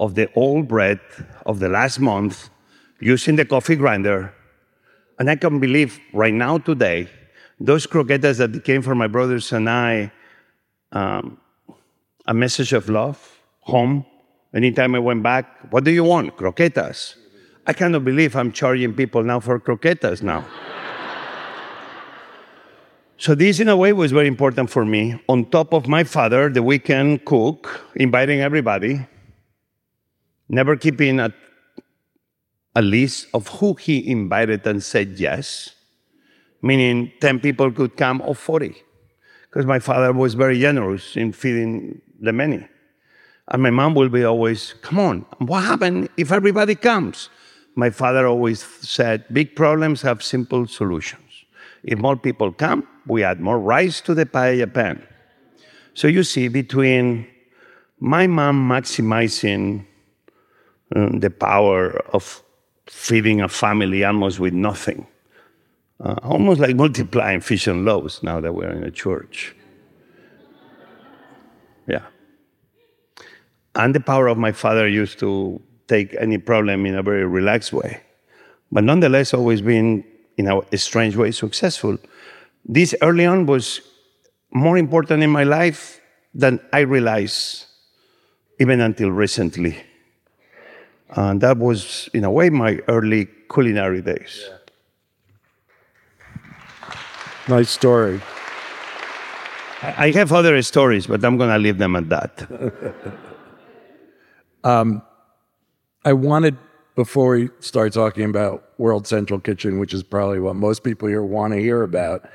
of 0.00 0.14
the 0.14 0.32
old 0.32 0.66
bread 0.66 0.98
of 1.44 1.58
the 1.58 1.68
last 1.68 2.00
month 2.00 2.48
using 3.00 3.36
the 3.36 3.44
coffee 3.44 3.76
grinder. 3.76 4.32
And 5.18 5.28
I 5.28 5.36
can 5.36 5.60
believe 5.60 6.00
right 6.14 6.32
now, 6.32 6.56
today, 6.56 7.10
those 7.60 7.86
croquetas 7.86 8.38
that 8.38 8.64
came 8.64 8.80
from 8.80 8.96
my 8.96 9.08
brothers 9.08 9.52
and 9.52 9.68
I, 9.68 10.10
um, 10.92 11.38
a 12.26 12.32
message 12.32 12.72
of 12.72 12.88
love, 12.88 13.18
home. 13.60 14.06
Anytime 14.54 14.94
I 14.94 15.00
went 15.00 15.22
back, 15.22 15.70
what 15.70 15.84
do 15.84 15.90
you 15.90 16.04
want? 16.04 16.34
Croquetas. 16.38 17.16
I 17.66 17.74
cannot 17.74 18.06
believe 18.06 18.34
I'm 18.34 18.52
charging 18.52 18.94
people 18.94 19.22
now 19.22 19.40
for 19.40 19.60
croquetas 19.60 20.22
now. 20.22 20.46
So 23.20 23.34
this, 23.34 23.58
in 23.58 23.68
a 23.68 23.76
way, 23.76 23.92
was 23.92 24.12
very 24.12 24.28
important 24.28 24.70
for 24.70 24.84
me. 24.84 25.20
On 25.28 25.44
top 25.44 25.72
of 25.72 25.88
my 25.88 26.04
father, 26.04 26.48
the 26.48 26.62
weekend 26.62 27.24
cook, 27.24 27.84
inviting 27.96 28.40
everybody, 28.40 29.04
never 30.48 30.76
keeping 30.76 31.18
a, 31.18 31.34
a 32.76 32.80
list 32.80 33.26
of 33.34 33.48
who 33.48 33.74
he 33.74 34.08
invited 34.08 34.64
and 34.68 34.80
said 34.80 35.18
yes, 35.18 35.74
meaning 36.62 37.10
10 37.20 37.40
people 37.40 37.72
could 37.72 37.96
come 37.96 38.22
or 38.24 38.36
40, 38.36 38.76
because 39.50 39.66
my 39.66 39.80
father 39.80 40.12
was 40.12 40.34
very 40.34 40.60
generous 40.60 41.16
in 41.16 41.32
feeding 41.32 42.00
the 42.20 42.32
many. 42.32 42.68
And 43.48 43.64
my 43.64 43.70
mom 43.70 43.96
will 43.96 44.10
be 44.10 44.22
always, 44.22 44.74
come 44.80 45.00
on, 45.00 45.26
what 45.38 45.64
happened 45.64 46.08
if 46.16 46.30
everybody 46.30 46.76
comes? 46.76 47.30
My 47.74 47.90
father 47.90 48.28
always 48.28 48.62
said, 48.62 49.24
big 49.32 49.56
problems 49.56 50.02
have 50.02 50.22
simple 50.22 50.68
solutions. 50.68 51.22
If 51.82 51.98
more 51.98 52.16
people 52.16 52.52
come, 52.52 52.86
we 53.08 53.24
add 53.24 53.40
more 53.40 53.58
rice 53.58 54.00
to 54.02 54.14
the 54.14 54.26
paella 54.26 54.72
pan. 54.72 55.02
So 55.94 56.06
you 56.06 56.22
see, 56.22 56.48
between 56.48 57.26
my 57.98 58.26
mom 58.26 58.68
maximizing 58.68 59.84
um, 60.94 61.20
the 61.20 61.30
power 61.30 61.98
of 62.14 62.42
feeding 62.86 63.40
a 63.40 63.48
family 63.48 64.04
almost 64.04 64.38
with 64.38 64.52
nothing, 64.52 65.06
uh, 66.00 66.14
almost 66.22 66.60
like 66.60 66.76
multiplying 66.76 67.40
fish 67.40 67.66
and 67.66 67.84
loaves 67.84 68.22
now 68.22 68.40
that 68.40 68.54
we're 68.54 68.70
in 68.70 68.84
a 68.84 68.90
church. 68.90 69.54
Yeah. 71.86 72.04
And 73.74 73.94
the 73.94 74.00
power 74.00 74.26
of 74.26 74.36
my 74.36 74.52
father 74.52 74.86
used 74.86 75.18
to 75.20 75.58
take 75.86 76.14
any 76.20 76.36
problem 76.36 76.84
in 76.84 76.94
a 76.94 77.02
very 77.02 77.24
relaxed 77.24 77.72
way, 77.72 78.02
but 78.70 78.84
nonetheless, 78.84 79.32
always 79.32 79.62
been 79.62 80.04
in 80.36 80.46
a 80.48 80.76
strange 80.76 81.16
way 81.16 81.30
successful. 81.30 81.96
This 82.68 82.94
early 83.00 83.24
on 83.24 83.46
was 83.46 83.80
more 84.52 84.76
important 84.76 85.22
in 85.22 85.30
my 85.30 85.44
life 85.44 86.00
than 86.34 86.60
I 86.72 86.80
realized 86.80 87.64
even 88.60 88.80
until 88.80 89.10
recently. 89.10 89.76
And 91.10 91.40
that 91.40 91.56
was, 91.56 92.10
in 92.12 92.24
a 92.24 92.30
way, 92.30 92.50
my 92.50 92.80
early 92.88 93.28
culinary 93.50 94.02
days. 94.02 94.44
Yeah. 94.46 94.56
Nice 97.48 97.70
story. 97.70 98.20
I 99.80 100.10
have 100.10 100.32
other 100.32 100.60
stories, 100.62 101.06
but 101.06 101.24
I'm 101.24 101.38
going 101.38 101.50
to 101.50 101.58
leave 101.58 101.78
them 101.78 101.96
at 101.96 102.08
that. 102.10 102.46
um, 104.64 105.02
I 106.04 106.12
wanted 106.12 106.58
before 106.94 107.36
we 107.36 107.48
start 107.60 107.92
talking 107.92 108.24
about 108.24 108.64
World 108.76 109.06
Central 109.06 109.38
Kitchen, 109.38 109.78
which 109.78 109.94
is 109.94 110.02
probably 110.02 110.40
what 110.40 110.56
most 110.56 110.82
people 110.82 111.08
here 111.08 111.22
want 111.22 111.52
to 111.54 111.60
hear 111.60 111.84
about, 111.84 112.28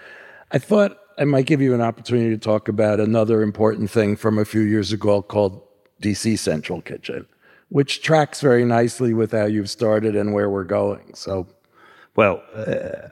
I 0.53 0.59
thought 0.59 0.99
I 1.17 1.25
might 1.25 1.47
give 1.47 1.61
you 1.61 1.73
an 1.73 1.81
opportunity 1.81 2.29
to 2.29 2.37
talk 2.37 2.67
about 2.67 2.99
another 2.99 3.41
important 3.41 3.89
thing 3.89 4.15
from 4.15 4.37
a 4.37 4.45
few 4.45 4.61
years 4.61 4.93
ago 4.93 5.23
called 5.23 5.59
DC 6.03 6.37
Central 6.37 6.79
Kitchen, 6.79 7.25
which 7.69 8.03
tracks 8.03 8.39
very 8.39 8.63
nicely 8.63 9.15
with 9.15 9.31
how 9.31 9.45
you've 9.45 9.69
started 9.69 10.15
and 10.15 10.31
where 10.31 10.51
we're 10.51 10.63
going. 10.63 11.15
So, 11.15 11.47
well, 12.15 12.43
uh, 12.53 13.09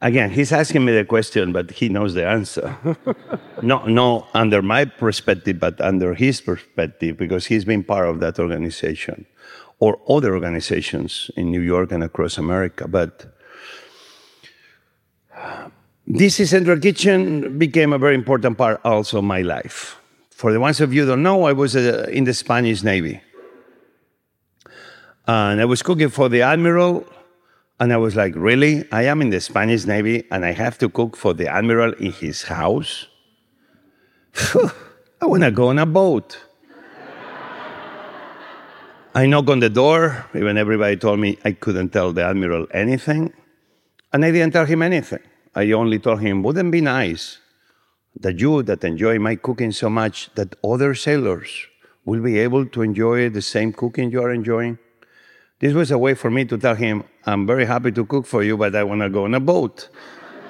again, 0.00 0.30
he's 0.30 0.50
asking 0.50 0.86
me 0.86 0.92
the 0.92 1.04
question, 1.04 1.52
but 1.52 1.70
he 1.70 1.90
knows 1.90 2.14
the 2.14 2.26
answer. 2.26 2.74
no, 3.62 3.84
no, 3.84 4.26
under 4.32 4.62
my 4.62 4.86
perspective, 4.86 5.60
but 5.60 5.78
under 5.78 6.14
his 6.14 6.40
perspective, 6.40 7.18
because 7.18 7.44
he's 7.44 7.66
been 7.66 7.84
part 7.84 8.08
of 8.08 8.20
that 8.20 8.38
organization 8.38 9.26
or 9.78 10.00
other 10.08 10.34
organizations 10.34 11.30
in 11.36 11.50
New 11.50 11.60
York 11.60 11.92
and 11.92 12.02
across 12.02 12.38
America. 12.38 12.88
But 12.88 13.26
DC 16.12 16.46
Central 16.46 16.78
Kitchen 16.78 17.58
became 17.58 17.94
a 17.94 17.98
very 17.98 18.14
important 18.14 18.58
part 18.58 18.82
also 18.84 19.18
of 19.18 19.24
my 19.24 19.40
life. 19.40 19.96
For 20.30 20.52
the 20.52 20.60
ones 20.60 20.78
of 20.82 20.92
you 20.92 21.06
don't 21.06 21.22
know, 21.22 21.44
I 21.44 21.54
was 21.54 21.74
uh, 21.74 22.06
in 22.12 22.24
the 22.24 22.34
Spanish 22.34 22.82
Navy. 22.82 23.22
And 25.26 25.58
I 25.58 25.64
was 25.64 25.82
cooking 25.82 26.10
for 26.10 26.28
the 26.28 26.42
Admiral, 26.42 27.06
and 27.80 27.94
I 27.94 27.96
was 27.96 28.14
like, 28.14 28.34
really? 28.36 28.84
I 28.92 29.04
am 29.04 29.22
in 29.22 29.30
the 29.30 29.40
Spanish 29.40 29.86
Navy, 29.86 30.24
and 30.30 30.44
I 30.44 30.52
have 30.52 30.76
to 30.78 30.90
cook 30.90 31.16
for 31.16 31.32
the 31.32 31.48
Admiral 31.48 31.94
in 31.94 32.12
his 32.12 32.42
house? 32.42 33.06
I 34.54 35.24
want 35.24 35.44
to 35.44 35.50
go 35.50 35.68
on 35.68 35.78
a 35.78 35.86
boat. 35.86 36.36
I 39.14 39.24
knock 39.24 39.48
on 39.48 39.60
the 39.60 39.70
door. 39.70 40.26
Even 40.34 40.58
everybody 40.58 40.96
told 40.96 41.20
me 41.20 41.38
I 41.42 41.52
couldn't 41.52 41.90
tell 41.90 42.12
the 42.12 42.24
admiral 42.24 42.66
anything. 42.72 43.32
And 44.12 44.24
I 44.24 44.30
didn't 44.30 44.52
tell 44.52 44.66
him 44.66 44.82
anything. 44.82 45.20
I 45.54 45.70
only 45.72 45.98
told 45.98 46.20
him, 46.20 46.42
wouldn't 46.42 46.68
it 46.68 46.72
be 46.72 46.80
nice 46.80 47.38
that 48.20 48.40
you 48.40 48.62
that 48.62 48.84
enjoy 48.84 49.18
my 49.18 49.36
cooking 49.36 49.72
so 49.72 49.90
much 49.90 50.30
that 50.34 50.56
other 50.64 50.94
sailors 50.94 51.66
will 52.04 52.22
be 52.22 52.38
able 52.38 52.66
to 52.66 52.82
enjoy 52.82 53.28
the 53.28 53.42
same 53.42 53.72
cooking 53.72 54.10
you 54.10 54.22
are 54.22 54.32
enjoying? 54.32 54.78
This 55.60 55.74
was 55.74 55.90
a 55.90 55.98
way 55.98 56.14
for 56.14 56.30
me 56.30 56.44
to 56.46 56.58
tell 56.58 56.74
him, 56.74 57.04
I'm 57.24 57.46
very 57.46 57.66
happy 57.66 57.92
to 57.92 58.04
cook 58.04 58.26
for 58.26 58.42
you, 58.42 58.56
but 58.56 58.74
I 58.74 58.82
want 58.82 59.02
to 59.02 59.08
go 59.08 59.24
on 59.24 59.34
a 59.34 59.40
boat. 59.40 59.88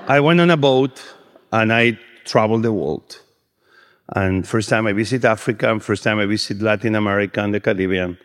I 0.08 0.20
went 0.20 0.40
on 0.40 0.50
a 0.50 0.56
boat 0.56 1.02
and 1.52 1.72
I 1.72 1.98
traveled 2.24 2.62
the 2.62 2.72
world. 2.72 3.20
And 4.14 4.46
first 4.46 4.68
time 4.68 4.86
I 4.86 4.92
visit 4.92 5.24
Africa, 5.24 5.70
and 5.70 5.82
first 5.82 6.02
time 6.02 6.18
I 6.18 6.26
visit 6.26 6.60
Latin 6.60 6.94
America 6.94 7.42
and 7.42 7.54
the 7.54 7.60
Caribbean. 7.60 8.18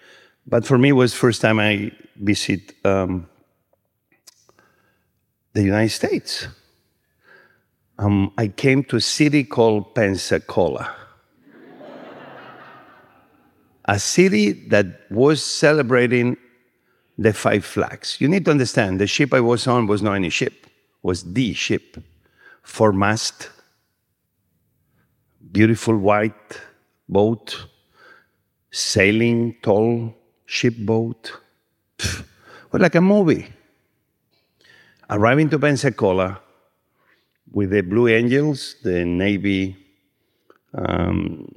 But 0.46 0.66
for 0.66 0.78
me, 0.78 0.90
it 0.90 0.94
was 0.94 1.14
first 1.14 1.42
time 1.42 1.60
I 1.60 1.92
visit 2.16 2.74
um, 2.86 3.28
the 5.54 5.64
United 5.64 5.90
States. 5.90 6.48
Um, 8.00 8.32
I 8.38 8.48
came 8.50 8.84
to 8.86 8.98
a 8.98 9.02
city 9.02 9.44
called 9.44 9.96
Pensacola, 9.96 10.96
a 13.86 14.00
city 14.00 14.52
that 14.68 14.86
was 15.10 15.44
celebrating 15.44 16.38
the 17.18 17.34
five 17.34 17.66
flags. 17.66 18.22
You 18.22 18.28
need 18.28 18.46
to 18.46 18.52
understand, 18.52 19.00
the 19.00 19.08
ship 19.08 19.34
I 19.34 19.40
was 19.40 19.66
on 19.66 19.88
was 19.88 20.04
not 20.04 20.14
any 20.14 20.30
ship, 20.30 20.68
was 21.02 21.24
the 21.34 21.54
ship, 21.54 21.98
four 22.62 22.94
mast, 22.94 23.50
beautiful 25.52 25.98
white 25.98 26.62
boat, 27.10 27.66
sailing 28.70 29.56
tall 29.64 30.14
shipboat. 30.48 31.32
Well, 32.72 32.82
like 32.82 32.96
a 32.96 33.02
movie. 33.02 33.48
Arriving 35.10 35.50
to 35.50 35.58
Pensacola 35.58 36.42
with 37.52 37.72
the 37.72 37.82
Blue 37.82 38.08
Angels, 38.08 38.76
the 38.84 39.06
Navy 39.06 39.76
um, 40.74 41.48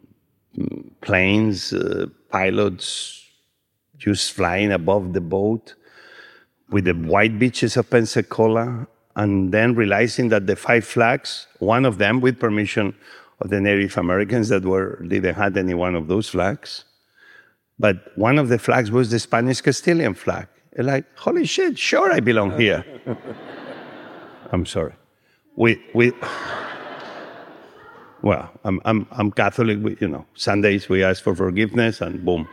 planes, 1.01 1.73
uh, 1.73 2.07
pilots, 2.31 3.25
just 3.99 4.33
flying 4.33 4.73
above 4.73 5.13
the 5.13 5.21
boat 5.21 5.75
with 6.71 6.85
the 6.85 6.95
white 6.95 7.39
beaches 7.39 7.77
of 7.77 7.91
Pensacola, 7.91 8.87
and 9.17 9.53
then 9.53 9.75
realizing 9.75 10.29
that 10.29 10.47
the 10.47 10.57
five 10.57 10.85
flags, 10.85 11.47
one 11.59 11.85
of 11.85 11.99
them 11.99 12.21
with 12.21 12.39
permission 12.39 12.95
of 13.41 13.51
the 13.51 13.61
Native 13.61 13.97
Americans 13.99 14.49
that 14.49 14.65
were 14.65 15.03
didn't 15.07 15.35
have 15.35 15.57
any 15.57 15.75
one 15.75 15.95
of 15.95 16.07
those 16.07 16.29
flags, 16.29 16.85
but 17.79 18.17
one 18.17 18.39
of 18.39 18.49
the 18.49 18.59
flags 18.59 18.91
was 18.91 19.11
the 19.11 19.19
Spanish 19.19 19.61
Castilian 19.61 20.15
flag. 20.15 20.47
Like, 20.77 21.05
holy 21.19 21.45
shit, 21.45 21.79
sure 21.79 22.13
I 22.13 22.21
belong 22.21 22.59
here. 22.59 22.85
I'm 24.53 24.65
sorry. 24.67 24.95
We 25.61 25.79
we 25.93 26.15
well, 28.23 28.51
I'm 28.65 28.81
I'm 28.87 29.07
I'm 29.11 29.31
Catholic. 29.31 29.79
We, 29.83 29.95
you 30.01 30.09
know, 30.09 30.25
Sundays 30.35 30.89
we 30.89 31.05
ask 31.05 31.23
for 31.23 31.35
forgiveness, 31.35 32.01
and 32.01 32.25
boom. 32.25 32.49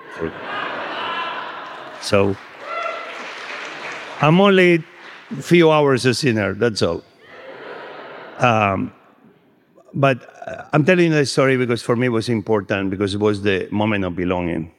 So 2.02 2.36
I'm 4.20 4.42
only 4.42 4.84
a 5.32 5.42
few 5.42 5.72
hours 5.72 6.06
a 6.06 6.14
sinner. 6.14 6.54
That's 6.54 6.82
all. 6.82 7.02
Um, 8.40 8.92
but 9.94 10.30
I'm 10.74 10.84
telling 10.84 11.12
the 11.12 11.26
story 11.26 11.56
because 11.56 11.82
for 11.82 11.96
me 11.96 12.08
it 12.08 12.10
was 12.10 12.28
important 12.28 12.90
because 12.90 13.16
it 13.16 13.22
was 13.22 13.42
the 13.42 13.70
moment 13.72 14.04
of 14.04 14.18
belonging. 14.18 14.74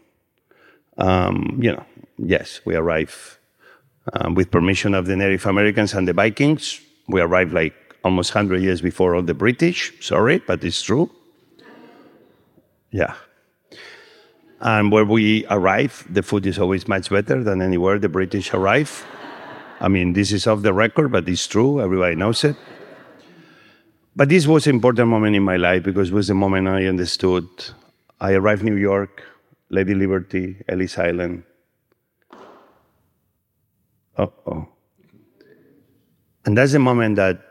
Um, 0.99 1.59
you 1.63 1.73
know, 1.73 1.87
yes, 2.19 2.61
we 2.67 2.75
arrived 2.75 3.39
um, 4.13 4.35
with 4.35 4.51
permission 4.51 4.93
of 4.93 5.07
the 5.07 5.17
Native 5.17 5.47
Americans 5.47 5.95
and 5.95 6.07
the 6.07 6.13
Vikings. 6.13 6.79
We 7.09 7.23
arrived 7.23 7.55
like 7.55 7.88
almost 8.09 8.35
100 8.35 8.63
years 8.63 8.81
before 8.81 9.15
all 9.15 9.23
the 9.23 9.35
British. 9.35 9.93
Sorry, 10.01 10.39
but 10.39 10.65
it's 10.65 10.83
true. 10.83 11.11
Yeah. 12.91 13.15
And 14.61 14.91
where 14.91 15.05
we 15.05 15.47
arrive, 15.51 16.05
the 16.11 16.23
food 16.23 16.47
is 16.47 16.59
always 16.59 16.89
much 16.89 17.11
better 17.11 17.45
than 17.45 17.61
anywhere 17.63 17.99
the 17.99 18.09
British 18.09 18.55
arrive. 18.55 19.05
I 19.81 19.89
mean, 19.89 20.15
this 20.15 20.33
is 20.33 20.47
off 20.47 20.63
the 20.63 20.73
record, 20.73 21.13
but 21.13 21.29
it's 21.29 21.47
true. 21.47 21.81
Everybody 21.81 22.17
knows 22.17 22.43
it. 22.45 22.57
But 24.17 24.31
this 24.31 24.49
was 24.49 24.67
an 24.67 24.75
important 24.75 25.09
moment 25.09 25.37
in 25.37 25.45
my 25.45 25.57
life 25.57 25.85
because 25.85 26.09
it 26.11 26.15
was 26.15 26.27
the 26.27 26.35
moment 26.35 26.67
I 26.67 26.87
understood. 26.87 27.47
I 28.21 28.33
arrived 28.33 28.65
New 28.65 28.75
York, 28.75 29.23
Lady 29.71 29.95
Liberty, 29.95 30.57
Ellis 30.69 30.99
Island. 30.99 31.45
Uh 34.17 34.27
oh. 34.47 34.69
And 36.45 36.59
that's 36.59 36.73
the 36.73 36.81
moment 36.81 37.15
that 37.17 37.48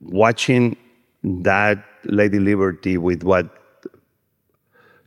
watching 0.00 0.76
that 1.22 1.84
Lady 2.04 2.38
Liberty 2.38 2.96
with 2.98 3.22
what 3.22 3.48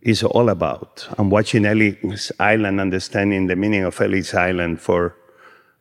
is 0.01 0.23
all 0.23 0.49
about. 0.49 1.07
I'm 1.17 1.29
watching 1.29 1.65
Ellis 1.65 2.31
Island, 2.39 2.81
understanding 2.81 3.47
the 3.47 3.55
meaning 3.55 3.83
of 3.83 3.99
Ellis 4.01 4.33
Island 4.33 4.81
for 4.81 5.15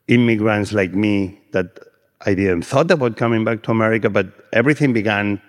immigrants 0.07 0.73
like 0.73 0.93
me 0.93 1.41
that 1.51 1.79
I 2.25 2.33
didn't 2.33 2.63
thought 2.63 2.91
about 2.91 3.17
coming 3.17 3.43
back 3.43 3.63
to 3.63 3.71
America, 3.71 4.09
but 4.09 4.27
everything 4.53 4.93
began 4.93 5.41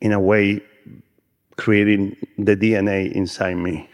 in 0.00 0.12
a 0.12 0.20
way 0.20 0.62
creating 1.56 2.16
the 2.38 2.56
DNA 2.56 3.12
inside 3.12 3.54
me 3.54 3.88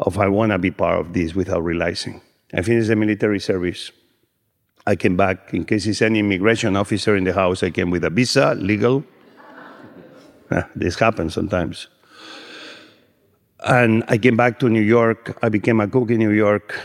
of 0.00 0.18
I 0.18 0.28
want 0.28 0.52
to 0.52 0.58
be 0.58 0.70
part 0.70 1.00
of 1.00 1.12
this 1.12 1.34
without 1.34 1.60
realizing. 1.60 2.20
I 2.52 2.62
finished 2.62 2.88
the 2.88 2.96
military 2.96 3.40
service. 3.40 3.92
I 4.86 4.94
came 4.94 5.16
back 5.16 5.52
in 5.52 5.64
case 5.64 5.84
there's 5.84 6.02
any 6.02 6.20
immigration 6.20 6.76
officer 6.76 7.16
in 7.16 7.24
the 7.24 7.32
house. 7.32 7.62
I 7.62 7.70
came 7.70 7.90
with 7.90 8.04
a 8.04 8.10
visa, 8.10 8.54
legal. 8.54 9.04
this 10.76 10.96
happens 10.98 11.34
sometimes. 11.34 11.88
And 13.66 14.04
I 14.06 14.16
came 14.18 14.36
back 14.36 14.60
to 14.60 14.68
New 14.68 14.82
York. 14.82 15.36
I 15.42 15.48
became 15.48 15.80
a 15.80 15.88
cook 15.88 16.10
in 16.10 16.18
New 16.18 16.30
York. 16.30 16.80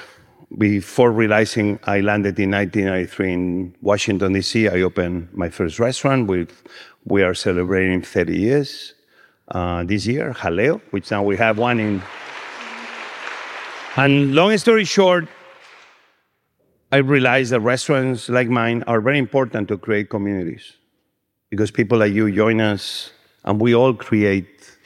Before 0.57 1.11
realizing 1.11 1.79
I 1.83 2.01
landed 2.01 2.39
in 2.39 2.51
1993 2.51 3.33
in 3.33 3.75
Washington, 3.81 4.33
D.C., 4.33 4.67
I 4.67 4.81
opened 4.81 5.29
my 5.31 5.49
first 5.49 5.79
restaurant. 5.79 6.27
With, 6.27 6.51
we 7.05 7.21
are 7.23 7.33
celebrating 7.33 8.01
30 8.01 8.37
years 8.37 8.93
uh, 9.49 9.83
this 9.83 10.07
year, 10.07 10.33
Jaleo, 10.33 10.81
which 10.89 11.11
now 11.11 11.23
we 11.23 11.37
have 11.37 11.57
one 11.57 11.79
in. 11.79 12.01
And 13.95 14.33
long 14.33 14.57
story 14.57 14.85
short, 14.85 15.27
I 16.91 16.97
realized 16.97 17.51
that 17.53 17.61
restaurants 17.61 18.27
like 18.27 18.49
mine 18.49 18.83
are 18.85 18.99
very 18.99 19.17
important 19.17 19.69
to 19.69 19.77
create 19.77 20.09
communities 20.09 20.73
because 21.49 21.71
people 21.71 21.97
like 21.97 22.11
you 22.11 22.29
join 22.35 22.59
us 22.59 23.11
and 23.45 23.61
we 23.61 23.73
all 23.73 23.93
create 23.93 24.77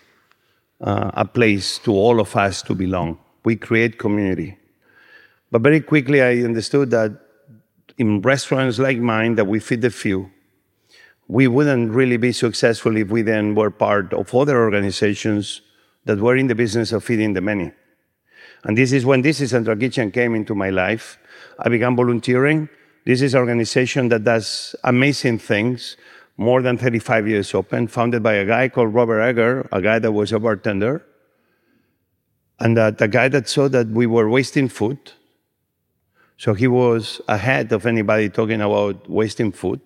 uh, 0.81 1.09
a 1.15 1.25
place 1.25 1.79
to 1.79 1.91
all 1.91 2.19
of 2.19 2.35
us 2.35 2.61
to 2.63 2.75
belong. 2.75 3.17
We 3.43 3.55
create 3.55 3.97
community. 3.97 4.57
But 5.51 5.61
very 5.63 5.81
quickly, 5.81 6.21
I 6.21 6.43
understood 6.43 6.91
that 6.91 7.11
in 7.97 8.21
restaurants 8.21 8.77
like 8.77 8.99
mine, 8.99 9.35
that 9.35 9.45
we 9.45 9.59
feed 9.59 9.81
the 9.81 9.89
few, 9.89 10.29
we 11.27 11.47
wouldn't 11.47 11.91
really 11.91 12.17
be 12.17 12.31
successful 12.31 12.97
if 12.97 13.09
we 13.09 13.23
then 13.23 13.55
were 13.55 13.71
part 13.71 14.13
of 14.13 14.33
other 14.35 14.61
organizations 14.61 15.61
that 16.05 16.19
were 16.19 16.35
in 16.35 16.47
the 16.47 16.55
business 16.55 16.91
of 16.91 17.03
feeding 17.03 17.33
the 17.33 17.41
many. 17.41 17.71
And 18.63 18.77
this 18.77 18.91
is 18.91 19.05
when 19.05 19.23
DC 19.23 19.49
Central 19.49 19.77
Kitchen 19.77 20.11
came 20.11 20.35
into 20.35 20.53
my 20.53 20.69
life. 20.69 21.17
I 21.59 21.69
began 21.69 21.95
volunteering. 21.95 22.69
This 23.05 23.21
is 23.21 23.33
an 23.33 23.39
organization 23.39 24.09
that 24.09 24.23
does 24.23 24.75
amazing 24.83 25.39
things, 25.39 25.97
more 26.37 26.61
than 26.61 26.77
35 26.77 27.27
years 27.27 27.53
open, 27.53 27.87
founded 27.87 28.23
by 28.23 28.33
a 28.33 28.45
guy 28.45 28.69
called 28.69 28.93
Robert 28.93 29.21
Egger, 29.21 29.67
a 29.71 29.81
guy 29.81 29.99
that 29.99 30.11
was 30.11 30.31
a 30.31 30.39
bartender, 30.39 31.05
and 32.59 32.75
that 32.77 32.99
a 33.01 33.07
guy 33.07 33.27
that 33.29 33.47
saw 33.47 33.67
that 33.69 33.87
we 33.87 34.05
were 34.05 34.29
wasting 34.29 34.67
food 34.67 35.11
so 36.37 36.53
he 36.53 36.67
was 36.67 37.21
ahead 37.27 37.71
of 37.71 37.85
anybody 37.85 38.29
talking 38.29 38.61
about 38.61 39.09
wasting 39.09 39.51
food. 39.51 39.81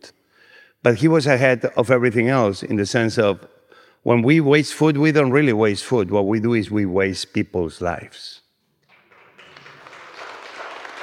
But 0.81 0.95
he 0.95 1.07
was 1.07 1.27
ahead 1.27 1.65
of 1.77 1.91
everything 1.91 2.29
else 2.29 2.63
in 2.63 2.77
the 2.77 2.85
sense 2.85 3.17
of 3.17 3.45
when 4.03 4.21
we 4.21 4.39
waste 4.39 4.73
food, 4.73 4.97
we 4.97 5.11
don't 5.11 5.31
really 5.31 5.53
waste 5.53 5.83
food. 5.83 6.09
What 6.09 6.25
we 6.25 6.39
do 6.39 6.53
is 6.53 6.71
we 6.71 6.85
waste 6.85 7.33
people's 7.33 7.81
lives. 7.81 8.38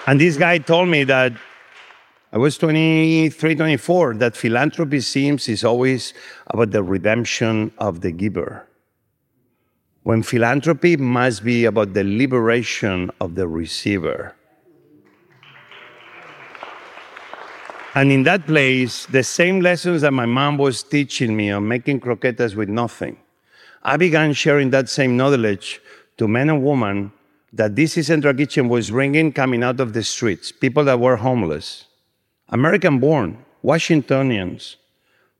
And 0.06 0.20
this 0.20 0.36
guy 0.36 0.58
told 0.58 0.88
me 0.88 1.02
that 1.04 1.32
I 2.32 2.38
was 2.38 2.56
23, 2.58 3.56
24, 3.56 4.14
that 4.14 4.36
philanthropy 4.36 5.00
seems 5.00 5.48
is 5.48 5.64
always 5.64 6.14
about 6.46 6.70
the 6.70 6.82
redemption 6.82 7.72
of 7.78 8.02
the 8.02 8.12
giver. 8.12 8.68
When 10.04 10.22
philanthropy 10.22 10.96
must 10.96 11.44
be 11.44 11.64
about 11.64 11.94
the 11.94 12.04
liberation 12.04 13.10
of 13.20 13.34
the 13.34 13.48
receiver. 13.48 14.36
And 17.96 18.12
in 18.12 18.22
that 18.24 18.46
place, 18.46 19.06
the 19.06 19.24
same 19.24 19.60
lessons 19.60 20.02
that 20.02 20.12
my 20.12 20.26
mom 20.26 20.58
was 20.58 20.82
teaching 20.84 21.36
me 21.36 21.50
on 21.50 21.66
making 21.66 22.00
croquetas 22.00 22.54
with 22.54 22.68
nothing, 22.68 23.16
I 23.82 23.96
began 23.96 24.34
sharing 24.34 24.70
that 24.70 24.88
same 24.88 25.16
knowledge 25.16 25.80
to 26.18 26.28
men 26.28 26.50
and 26.50 26.62
women 26.62 27.12
that 27.56 27.74
DC 27.74 28.04
Central 28.04 28.34
Kitchen 28.34 28.68
was 28.68 28.90
bringing 28.90 29.32
coming 29.32 29.62
out 29.62 29.80
of 29.80 29.94
the 29.94 30.02
streets, 30.02 30.52
people 30.52 30.84
that 30.84 31.00
were 31.00 31.16
homeless, 31.16 31.86
American 32.50 32.98
born, 32.98 33.44
Washingtonians, 33.62 34.76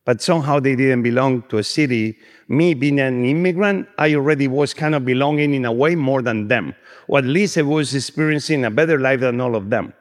but 0.07 0.22
somehow 0.22 0.59
they 0.59 0.74
didn't 0.74 1.02
belong 1.02 1.42
to 1.42 1.59
a 1.59 1.62
city. 1.62 2.16
Me 2.48 2.72
being 2.74 3.00
an 3.00 3.24
immigrant, 3.24 3.87
I 3.98 4.14
already 4.14 4.48
was 4.48 4.72
kind 4.72 4.94
of 4.94 5.05
belonging 5.05 5.52
in 5.52 5.64
a 5.66 5.72
way 5.72 5.94
more 5.94 6.22
than 6.22 6.48
them, 6.48 6.74
or 7.07 7.18
at 7.18 7.24
least 7.24 7.59
I 7.59 7.62
was 7.62 7.94
experiencing 7.94 8.64
a 8.64 8.70
better 8.70 8.98
life 8.98 9.20
than 9.20 9.40
all 9.40 9.55
of 9.55 9.68
them. 9.68 9.92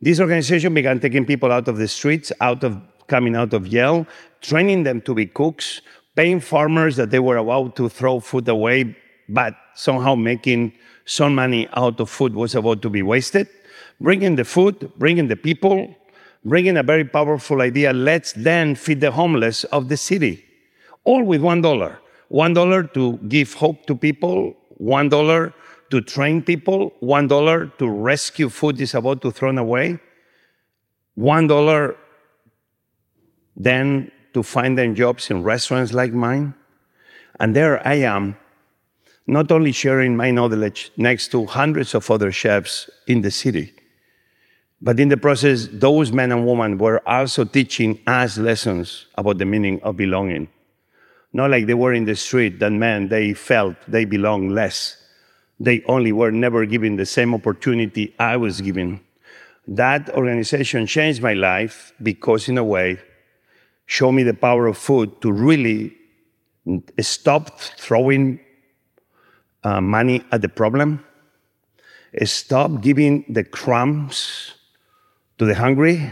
This 0.00 0.20
organization 0.20 0.74
began 0.74 1.00
taking 1.00 1.26
people 1.26 1.50
out 1.50 1.66
of 1.66 1.76
the 1.76 1.88
streets, 1.88 2.30
out 2.40 2.62
of 2.62 2.80
coming 3.08 3.34
out 3.34 3.52
of 3.52 3.68
jail, 3.68 4.06
training 4.42 4.84
them 4.84 5.00
to 5.02 5.14
be 5.14 5.26
cooks, 5.26 5.80
paying 6.14 6.38
farmers 6.38 6.94
that 6.96 7.10
they 7.10 7.18
were 7.18 7.38
about 7.38 7.74
to 7.76 7.88
throw 7.88 8.20
food 8.20 8.48
away, 8.48 8.94
but 9.28 9.54
somehow 9.74 10.14
making 10.14 10.72
some 11.04 11.34
money 11.34 11.68
out 11.74 12.00
of 12.00 12.10
food 12.10 12.34
was 12.34 12.54
about 12.54 12.82
to 12.82 12.90
be 12.90 13.02
wasted. 13.02 13.48
Bringing 14.00 14.36
the 14.36 14.44
food, 14.44 14.92
bringing 14.96 15.28
the 15.28 15.36
people, 15.36 15.94
bringing 16.44 16.76
a 16.76 16.82
very 16.82 17.04
powerful 17.04 17.60
idea. 17.60 17.92
Let's 17.92 18.32
then 18.32 18.74
feed 18.74 19.00
the 19.00 19.10
homeless 19.10 19.64
of 19.64 19.88
the 19.88 19.96
city, 19.96 20.44
all 21.04 21.22
with 21.22 21.40
one 21.40 21.60
dollar. 21.60 21.98
One 22.28 22.54
dollar 22.54 22.84
to 22.94 23.18
give 23.28 23.52
hope 23.52 23.86
to 23.86 23.94
people, 23.94 24.56
one 24.78 25.08
dollar 25.08 25.52
to 25.90 26.00
train 26.00 26.42
people, 26.42 26.94
one 27.00 27.28
dollar 27.28 27.66
to 27.78 27.88
rescue 27.88 28.48
food 28.48 28.80
is 28.80 28.94
about 28.94 29.20
to 29.22 29.30
thrown 29.30 29.58
away, 29.58 29.98
one 31.14 31.46
dollar 31.46 31.96
then 33.54 34.10
to 34.32 34.42
find 34.42 34.78
them 34.78 34.94
jobs 34.94 35.30
in 35.30 35.42
restaurants 35.42 35.92
like 35.92 36.14
mine. 36.14 36.54
And 37.38 37.54
there 37.54 37.86
I 37.86 37.96
am, 37.96 38.36
not 39.26 39.52
only 39.52 39.72
sharing 39.72 40.16
my 40.16 40.30
knowledge 40.30 40.90
next 40.96 41.28
to 41.28 41.46
hundreds 41.46 41.94
of 41.94 42.10
other 42.10 42.32
chefs 42.32 42.90
in 43.06 43.22
the 43.22 43.30
city, 43.30 43.72
but 44.80 44.98
in 44.98 45.08
the 45.08 45.16
process, 45.16 45.68
those 45.70 46.12
men 46.12 46.32
and 46.32 46.46
women 46.46 46.76
were 46.78 47.00
also 47.08 47.44
teaching 47.44 48.00
us 48.06 48.36
lessons 48.36 49.06
about 49.16 49.38
the 49.38 49.44
meaning 49.44 49.80
of 49.82 49.96
belonging. 49.96 50.48
Not 51.32 51.50
like 51.50 51.66
they 51.66 51.74
were 51.74 51.94
in 51.94 52.04
the 52.04 52.16
street, 52.16 52.58
that 52.58 52.72
men, 52.72 53.08
they 53.08 53.32
felt 53.32 53.76
they 53.88 54.04
belonged 54.04 54.52
less 54.52 54.98
They 55.60 55.82
only 55.86 56.10
were 56.12 56.32
never 56.32 56.66
given 56.66 56.96
the 56.96 57.06
same 57.06 57.34
opportunity 57.34 58.14
I 58.18 58.36
was 58.36 58.60
given. 58.60 59.00
That 59.68 60.10
organization 60.10 60.86
changed 60.86 61.22
my 61.22 61.34
life 61.34 61.92
because, 62.02 62.48
in 62.48 62.58
a 62.58 62.64
way, 62.64 62.98
showed 63.86 64.12
me 64.12 64.24
the 64.24 64.34
power 64.34 64.66
of 64.66 64.76
food 64.76 65.20
to 65.22 65.30
really 65.30 65.94
stop 67.00 67.60
throwing 67.60 68.40
uh, 69.64 69.80
money 69.80 70.22
at 70.32 70.42
the 70.42 70.48
problem, 70.48 71.04
stop 72.24 72.80
giving 72.80 73.24
the 73.28 73.44
crumbs 73.44 74.54
to 75.38 75.44
the 75.44 75.54
hungry, 75.54 76.10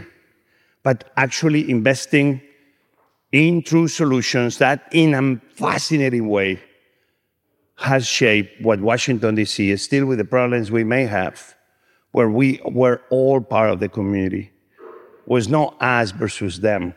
but 0.83 1.11
actually 1.17 1.69
investing 1.69 2.41
in 3.31 3.61
true 3.61 3.87
solutions 3.87 4.57
that, 4.57 4.87
in 4.91 5.13
a 5.13 5.39
fascinating 5.55 6.27
way, 6.27 6.59
has 7.75 8.05
shaped 8.05 8.61
what 8.61 8.79
Washington, 8.79 9.35
D.C. 9.35 9.71
is 9.71 9.81
still 9.81 10.05
with 10.05 10.17
the 10.17 10.25
problems 10.25 10.71
we 10.71 10.83
may 10.83 11.05
have, 11.05 11.55
where 12.11 12.29
we 12.29 12.59
were 12.65 13.01
all 13.09 13.41
part 13.41 13.71
of 13.71 13.79
the 13.79 13.89
community, 13.89 14.51
was 15.25 15.47
not 15.47 15.81
us 15.81 16.11
versus 16.11 16.59
them, 16.59 16.93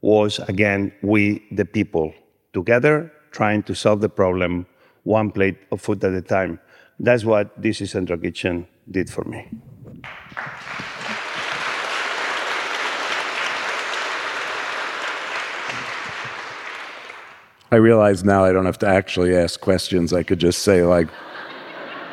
was 0.00 0.38
again 0.40 0.92
we, 1.02 1.44
the 1.52 1.64
people, 1.64 2.14
together 2.52 3.12
trying 3.30 3.62
to 3.62 3.74
solve 3.74 4.00
the 4.00 4.08
problem 4.08 4.66
one 5.10 5.30
plate 5.32 5.58
of 5.72 5.80
food 5.80 6.02
at 6.04 6.14
a 6.14 6.22
time. 6.22 6.60
That's 7.00 7.24
what 7.24 7.60
DC 7.60 7.88
Central 7.88 8.18
Kitchen 8.18 8.66
did 8.90 9.10
for 9.10 9.24
me. 9.24 9.48
I 17.72 17.76
realize 17.76 18.24
now 18.24 18.44
I 18.44 18.52
don't 18.52 18.66
have 18.66 18.78
to 18.78 18.88
actually 18.88 19.36
ask 19.36 19.60
questions. 19.60 20.12
I 20.12 20.22
could 20.22 20.38
just 20.38 20.62
say, 20.62 20.82
like, 20.82 21.08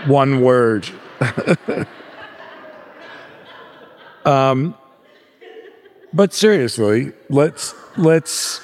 one 0.08 0.42
word. 0.42 0.88
um, 4.26 4.76
but 6.14 6.34
seriously, 6.34 7.14
let's 7.30 7.74
let's 7.98 8.62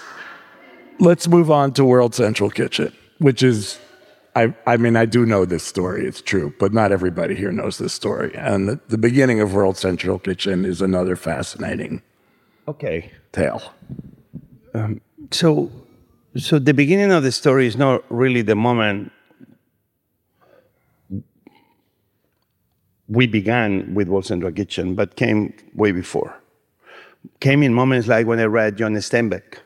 let's 1.00 1.28
move 1.28 1.50
on 1.50 1.74
to 1.74 1.84
World 1.84 2.14
Central 2.14 2.50
Kitchen, 2.52 2.94
which 3.18 3.42
is 3.42 3.80
I, 4.36 4.54
I 4.66 4.78
mean, 4.78 4.96
I 4.96 5.06
do 5.06 5.26
know 5.26 5.46
this 5.46 5.64
story, 5.64 6.06
it's 6.06 6.22
true, 6.22 6.54
but 6.60 6.74
not 6.74 6.92
everybody 6.92 7.36
here 7.36 7.52
knows 7.52 7.78
this 7.78 7.94
story. 7.94 8.34
And 8.36 8.68
the, 8.68 8.80
the 8.88 8.98
beginning 8.98 9.40
of 9.40 9.54
World 9.54 9.78
Central 9.78 10.18
Kitchen 10.18 10.66
is 10.66 10.82
another 10.82 11.16
fascinating 11.16 12.02
okay. 12.68 13.12
tale. 13.32 13.62
Um, 14.74 15.02
so, 15.30 15.72
so 16.36 16.58
the 16.58 16.74
beginning 16.74 17.12
of 17.12 17.22
the 17.22 17.32
story 17.32 17.68
is 17.68 17.78
not 17.78 18.04
really 18.10 18.42
the 18.42 18.56
moment 18.56 19.12
we 23.08 23.28
began 23.28 23.94
with 23.94 24.08
World 24.08 24.26
Central 24.26 24.52
Kitchen, 24.52 24.96
but 24.96 25.16
came 25.16 25.54
way 25.76 25.92
before. 25.92 26.36
Came 27.40 27.62
in 27.62 27.74
moments 27.74 28.08
like 28.08 28.26
when 28.26 28.40
I 28.40 28.46
read 28.46 28.78
John 28.78 28.94
Steinbeck 28.94 29.60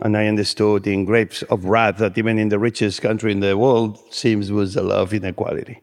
and 0.00 0.16
I 0.16 0.26
understood 0.26 0.86
in 0.86 1.04
Grapes 1.04 1.42
of 1.44 1.64
Wrath 1.64 1.98
that 1.98 2.16
even 2.16 2.38
in 2.38 2.48
the 2.48 2.58
richest 2.58 3.02
country 3.02 3.32
in 3.32 3.40
the 3.40 3.56
world 3.56 3.98
seems 4.10 4.52
was 4.52 4.76
a 4.76 4.82
of 4.88 5.12
inequality. 5.12 5.80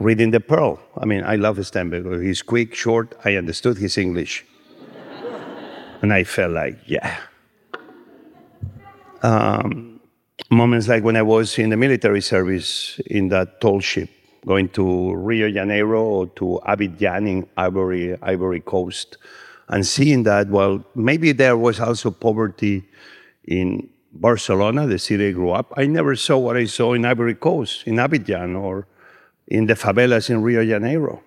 Reading 0.00 0.30
The 0.30 0.40
Pearl, 0.40 0.80
I 0.96 1.04
mean, 1.04 1.22
I 1.22 1.36
love 1.36 1.58
Steinbeck. 1.58 2.22
He's 2.24 2.40
quick, 2.40 2.74
short. 2.74 3.14
I 3.24 3.36
understood 3.36 3.76
his 3.76 3.98
English. 3.98 4.46
and 6.00 6.12
I 6.12 6.24
felt 6.24 6.52
like, 6.52 6.78
yeah. 6.86 7.18
Um, 9.22 10.00
moments 10.50 10.88
like 10.88 11.04
when 11.04 11.16
I 11.16 11.22
was 11.22 11.58
in 11.58 11.68
the 11.68 11.76
military 11.76 12.22
service 12.22 12.98
in 13.06 13.28
that 13.28 13.60
tall 13.60 13.80
ship, 13.80 14.08
going 14.46 14.70
to 14.70 15.14
Rio 15.14 15.50
Janeiro 15.50 16.02
or 16.02 16.26
to 16.28 16.58
Abidjan 16.66 17.28
in 17.28 17.46
Ivory, 17.56 18.16
Ivory 18.22 18.60
Coast, 18.60 19.18
and 19.72 19.86
seeing 19.86 20.24
that, 20.24 20.48
well, 20.48 20.84
maybe 20.94 21.32
there 21.32 21.56
was 21.56 21.80
also 21.80 22.10
poverty 22.10 22.84
in 23.48 23.88
Barcelona, 24.12 24.86
the 24.86 24.98
city 24.98 25.28
I 25.28 25.32
grew 25.32 25.50
up. 25.50 25.72
I 25.78 25.86
never 25.86 26.14
saw 26.14 26.36
what 26.36 26.58
I 26.58 26.66
saw 26.66 26.92
in 26.92 27.06
Ivory 27.06 27.34
Coast, 27.34 27.86
in 27.86 27.94
Abidjan, 27.96 28.54
or 28.54 28.86
in 29.48 29.64
the 29.66 29.72
favelas 29.72 30.28
in 30.28 30.42
Rio 30.42 30.62
de 30.62 30.68
Janeiro, 30.68 31.22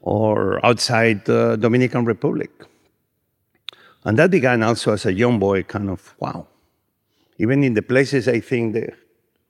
or 0.00 0.64
outside 0.64 1.24
the 1.24 1.56
Dominican 1.56 2.04
Republic. 2.04 2.52
And 4.04 4.16
that 4.16 4.30
began 4.30 4.62
also 4.62 4.92
as 4.92 5.04
a 5.04 5.12
young 5.12 5.40
boy, 5.40 5.64
kind 5.64 5.90
of, 5.90 6.14
wow. 6.20 6.46
Even 7.38 7.64
in 7.64 7.74
the 7.74 7.82
places 7.82 8.28
I 8.28 8.38
think 8.38 8.74
there 8.74 8.96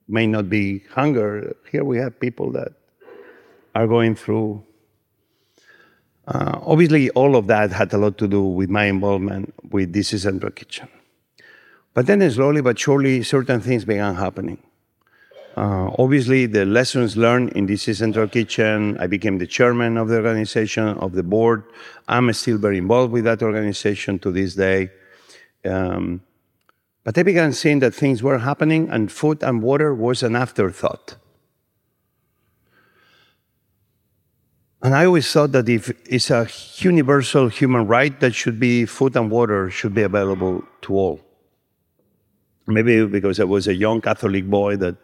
may 0.09 0.27
not 0.27 0.49
be 0.49 0.83
hunger, 0.95 1.55
here 1.71 1.85
we 1.85 1.99
have 1.99 2.19
people 2.19 2.53
that 2.53 2.73
are 3.75 3.87
going 3.87 4.15
through 4.15 4.65
uh, 6.27 6.61
obviously, 6.63 7.11
all 7.11 7.37
of 7.37 7.47
that 7.49 7.73
had 7.73 7.93
a 7.93 7.99
lot 7.99 8.19
to 8.19 8.29
do 8.29 8.43
with 8.43 8.71
my 8.71 8.85
involvement 8.85 9.55
with 9.71 9.93
DC 9.93 10.19
Central 10.19 10.53
Kitchen. 10.53 10.89
But 11.95 12.07
then, 12.07 12.29
slowly 12.31 12.61
but 12.61 12.79
surely, 12.79 13.23
certain 13.23 13.61
things 13.61 13.85
began 13.85 14.15
happening. 14.15 14.59
Uh, 15.57 15.91
obviously, 15.99 16.47
the 16.47 16.65
lessons 16.65 17.17
learned 17.17 17.51
in 17.55 17.67
DC 17.67 17.97
Central 17.97 18.29
Kitchen, 18.29 18.97
I 19.01 19.07
became 19.09 19.39
the 19.39 19.47
chairman 19.47 19.97
of 19.97 20.09
the 20.09 20.17
organization, 20.17 20.89
of 20.99 21.13
the 21.13 21.25
board. 21.25 21.65
I'm 22.09 22.33
still 22.33 22.59
very 22.59 22.79
involved 22.79 23.13
with 23.13 23.25
that 23.25 23.43
organization 23.43 24.19
to 24.21 24.31
this 24.31 24.55
day. 24.55 24.91
Um, 25.65 26.23
but 27.03 27.19
I 27.19 27.25
began 27.25 27.53
seeing 27.53 27.81
that 27.81 27.95
things 27.95 28.23
were 28.23 28.39
happening, 28.39 28.89
and 28.89 29.11
food 29.11 29.43
and 29.43 29.63
water 29.63 29.93
was 29.93 30.23
an 30.23 30.37
afterthought. 30.37 31.17
And 34.83 34.95
I 34.95 35.05
always 35.05 35.31
thought 35.31 35.53
that 35.53 35.69
if 35.69 35.91
it's 36.07 36.31
a 36.31 36.49
universal 36.77 37.49
human 37.49 37.87
right, 37.87 38.19
that 38.21 38.35
should 38.35 38.59
be 38.59 38.87
food 38.87 39.15
and 39.15 39.31
water 39.31 39.69
should 39.69 39.95
be 39.95 40.03
available 40.03 40.65
to 40.83 40.95
all. 40.95 41.21
Maybe 42.67 43.05
because 43.05 43.41
I 43.41 43.45
was 43.45 43.69
a 43.69 43.75
young 43.75 44.01
Catholic 44.01 44.49
boy 44.49 44.77
that 44.77 44.97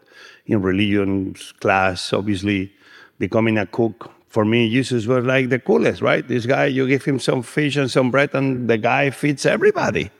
in 0.47 0.61
religion 0.61 1.35
class, 1.59 2.11
obviously 2.11 2.71
becoming 3.19 3.57
a 3.57 3.65
cook, 3.67 4.11
for 4.29 4.45
me, 4.45 4.69
Jesus 4.69 5.05
was 5.05 5.25
like 5.25 5.49
the 5.49 5.59
coolest, 5.59 6.01
right? 6.01 6.27
This 6.27 6.45
guy, 6.45 6.65
you 6.65 6.87
give 6.87 7.05
him 7.05 7.19
some 7.19 7.43
fish 7.43 7.75
and 7.75 7.89
some 7.89 8.11
bread, 8.11 8.31
and 8.33 8.69
the 8.69 8.77
guy 8.77 9.09
feeds 9.09 9.45
everybody. 9.45 10.11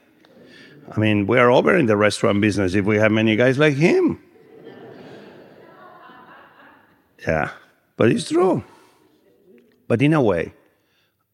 I 0.90 0.98
mean, 0.98 1.26
we 1.26 1.38
are 1.38 1.50
over 1.50 1.76
in 1.76 1.86
the 1.86 1.96
restaurant 1.96 2.40
business 2.40 2.74
if 2.74 2.84
we 2.84 2.96
have 2.96 3.12
many 3.12 3.36
guys 3.36 3.58
like 3.58 3.74
him. 3.74 4.22
Yeah, 7.26 7.50
but 7.96 8.10
it's 8.10 8.30
true. 8.30 8.64
But 9.88 10.02
in 10.02 10.12
a 10.12 10.22
way, 10.22 10.52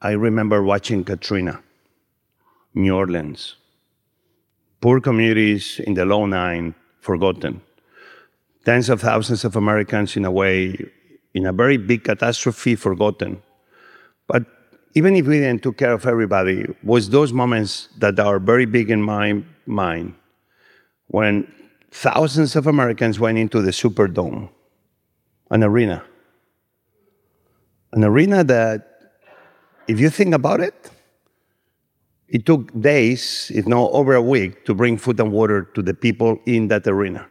I 0.01 0.13
remember 0.13 0.63
watching 0.63 1.03
Katrina, 1.03 1.61
New 2.73 2.95
Orleans, 2.95 3.57
poor 4.81 5.01
communities 5.01 5.81
in 5.81 5.95
the 5.95 6.05
low 6.05 6.25
nine 6.27 6.75
forgotten, 7.01 7.61
tens 8.65 8.89
of 8.89 9.01
thousands 9.01 9.45
of 9.45 9.57
Americans 9.57 10.17
in 10.17 10.25
a 10.25 10.31
way, 10.31 10.77
in 11.35 11.47
a 11.47 11.53
very 11.53 11.77
big 11.77 12.05
catastrophe 12.05 12.77
forgotten. 12.77 13.43
But 14.29 14.45
even 14.95 15.17
if 15.17 15.27
we 15.27 15.41
didn't 15.41 15.65
take 15.65 15.79
care 15.79 15.93
of 15.93 16.07
everybody, 16.07 16.65
was 16.85 17.11
those 17.11 17.33
moments 17.33 17.89
that 17.99 18.21
are 18.21 18.39
very 18.39 18.67
big 18.67 18.89
in 18.89 19.03
my 19.03 19.43
mind 19.67 20.15
when 21.09 21.53
thousands 21.91 22.55
of 22.55 22.69
Americans 22.69 23.19
went 23.19 23.37
into 23.37 23.61
the 23.61 23.73
Superdome, 23.73 24.49
an 25.51 25.65
arena 25.65 26.05
an 27.95 28.03
arena 28.03 28.43
that, 28.43 28.91
if 29.87 30.01
you 30.01 30.11
think 30.11 30.35
about 30.35 30.61
it, 30.61 30.91
it 32.29 32.45
took 32.45 32.73
days, 32.81 33.53
if 33.55 33.67
not 33.69 33.93
over 33.93 34.15
a 34.15 34.23
week, 34.23 34.65
to 34.65 34.75
bring 34.75 34.97
food 34.97 35.21
and 35.21 35.31
water 35.31 35.63
to 35.75 35.83
the 35.83 35.95
people 35.95 36.41
in 36.45 36.69
that 36.69 36.87
arena. 36.89 37.27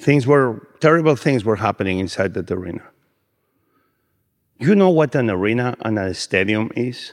Things 0.00 0.26
were, 0.26 0.66
terrible 0.80 1.14
things 1.14 1.44
were 1.44 1.54
happening 1.54 2.00
inside 2.00 2.34
that 2.34 2.50
arena. 2.50 2.82
You 4.58 4.74
know 4.74 4.90
what 4.90 5.14
an 5.14 5.30
arena 5.30 5.76
and 5.80 5.96
a 5.96 6.12
stadium 6.12 6.72
is? 6.74 7.12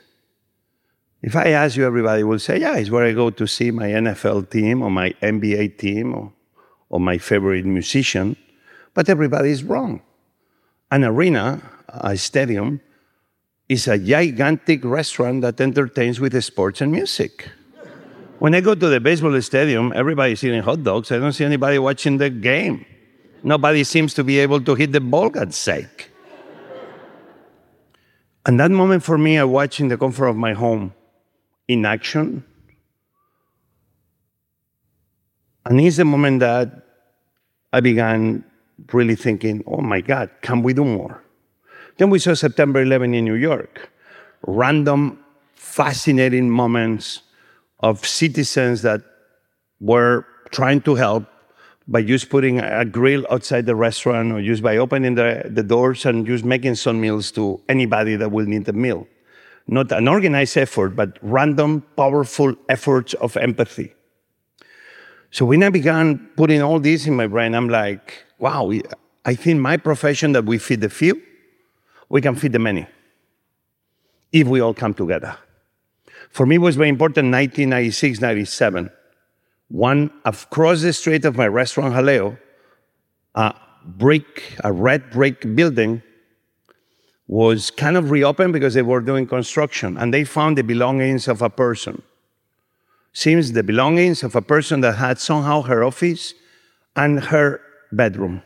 If 1.21 1.35
I 1.35 1.49
ask 1.49 1.77
you, 1.77 1.85
everybody 1.85 2.23
will 2.23 2.39
say, 2.39 2.59
yeah, 2.59 2.77
it's 2.77 2.89
where 2.89 3.05
I 3.05 3.11
go 3.11 3.29
to 3.29 3.45
see 3.45 3.69
my 3.69 3.89
NFL 3.89 4.49
team 4.49 4.81
or 4.81 4.89
my 4.89 5.11
NBA 5.21 5.77
team 5.77 6.15
or, 6.15 6.33
or 6.89 6.99
my 6.99 7.19
favorite 7.19 7.65
musician. 7.65 8.37
But 8.95 9.07
everybody 9.07 9.51
is 9.51 9.63
wrong. 9.63 10.01
An 10.89 11.03
arena 11.03 11.61
a 11.93 12.17
stadium 12.17 12.81
is 13.67 13.87
a 13.87 13.97
gigantic 13.97 14.83
restaurant 14.83 15.41
that 15.41 15.61
entertains 15.61 16.19
with 16.19 16.41
sports 16.43 16.81
and 16.81 16.91
music. 16.91 17.49
When 18.39 18.55
I 18.55 18.61
go 18.61 18.73
to 18.73 18.87
the 18.87 18.99
baseball 18.99 19.39
stadium, 19.41 19.91
everybody's 19.95 20.43
eating 20.43 20.61
hot 20.61 20.83
dogs. 20.83 21.11
I 21.11 21.17
don't 21.17 21.33
see 21.33 21.45
anybody 21.45 21.77
watching 21.77 22.17
the 22.17 22.29
game. 22.29 22.85
Nobody 23.43 23.83
seems 23.83 24.13
to 24.15 24.23
be 24.23 24.39
able 24.39 24.61
to 24.61 24.75
hit 24.75 24.91
the 24.91 25.01
ball, 25.01 25.29
God's 25.29 25.57
sake. 25.57 26.11
And 28.45 28.59
that 28.59 28.71
moment 28.71 29.03
for 29.03 29.17
me, 29.17 29.37
I 29.37 29.43
watch 29.43 29.79
in 29.79 29.89
the 29.89 29.97
comfort 29.97 30.27
of 30.27 30.35
my 30.35 30.53
home 30.53 30.93
in 31.67 31.85
action. 31.85 32.43
And 35.65 35.79
it's 35.79 35.97
the 35.97 36.05
moment 36.05 36.39
that 36.39 36.71
I 37.71 37.81
began 37.81 38.43
really 38.91 39.15
thinking, 39.15 39.63
oh 39.67 39.81
my 39.81 40.01
God, 40.01 40.31
can 40.41 40.63
we 40.63 40.73
do 40.73 40.85
more? 40.85 41.21
Then 41.99 42.09
we 42.09 42.17
saw 42.17 42.33
September 42.33 42.81
11 42.81 43.13
in 43.13 43.25
New 43.25 43.35
York. 43.35 43.91
Random, 44.47 45.19
fascinating 45.55 46.49
moments 46.49 47.23
of 47.81 48.05
citizens 48.07 48.81
that 48.83 49.01
were 49.81 50.25
trying 50.49 50.81
to 50.83 50.95
help 50.95 51.25
by 51.89 52.01
just 52.01 52.29
putting 52.29 52.59
a 52.61 52.85
grill 52.85 53.25
outside 53.29 53.65
the 53.65 53.75
restaurant 53.75 54.31
or 54.31 54.41
just 54.41 54.63
by 54.63 54.77
opening 54.77 55.15
the, 55.15 55.43
the 55.49 55.61
doors 55.61 56.05
and 56.05 56.25
just 56.25 56.45
making 56.45 56.75
some 56.75 57.01
meals 57.01 57.31
to 57.31 57.61
anybody 57.67 58.15
that 58.15 58.31
will 58.31 58.45
need 58.45 58.63
the 58.63 58.73
meal. 58.73 59.05
Not 59.67 59.91
an 59.91 60.07
organized 60.07 60.55
effort, 60.57 60.95
but 60.95 61.17
random, 61.21 61.83
powerful 61.97 62.55
efforts 62.69 63.13
of 63.15 63.35
empathy. 63.35 63.93
So 65.31 65.45
when 65.45 65.63
I 65.63 65.69
began 65.69 66.29
putting 66.37 66.61
all 66.61 66.79
this 66.79 67.07
in 67.07 67.15
my 67.15 67.27
brain, 67.27 67.53
I'm 67.53 67.67
like, 67.67 68.23
wow, 68.37 68.71
I 69.25 69.35
think 69.35 69.59
my 69.59 69.75
profession 69.75 70.31
that 70.31 70.45
we 70.45 70.59
feed 70.59 70.79
the 70.79 70.89
few, 70.89 71.21
we 72.09 72.21
can 72.21 72.35
feed 72.35 72.51
the 72.51 72.59
many 72.59 72.87
if 74.31 74.47
we 74.47 74.59
all 74.59 74.73
come 74.73 74.93
together. 74.93 75.37
For 76.29 76.45
me, 76.45 76.55
it 76.55 76.59
was 76.59 76.75
very 76.75 76.89
important 76.89 77.31
1996, 77.31 78.21
97. 78.21 78.91
One 79.69 80.11
across 80.25 80.81
the 80.81 80.93
street 80.93 81.25
of 81.25 81.35
my 81.35 81.47
restaurant, 81.47 81.93
Jaleo, 81.93 82.37
a 83.35 83.55
brick, 83.85 84.55
a 84.63 84.71
red 84.71 85.09
brick 85.11 85.55
building 85.55 86.01
was 87.27 87.69
kind 87.69 87.95
of 87.95 88.09
reopened 88.09 88.53
because 88.53 88.73
they 88.73 88.81
were 88.81 89.01
doing 89.01 89.27
construction 89.27 89.97
and 89.97 90.11
they 90.11 90.23
found 90.23 90.57
the 90.57 90.63
belongings 90.63 91.27
of 91.27 91.41
a 91.43 91.49
person. 91.49 92.01
Seems 93.13 93.51
the 93.51 93.63
belongings 93.63 94.23
of 94.23 94.35
a 94.35 94.41
person 94.41 94.81
that 94.81 94.95
had 94.95 95.19
somehow 95.19 95.61
her 95.61 95.83
office 95.83 96.33
and 96.95 97.19
her 97.25 97.61
bedroom. 97.91 98.41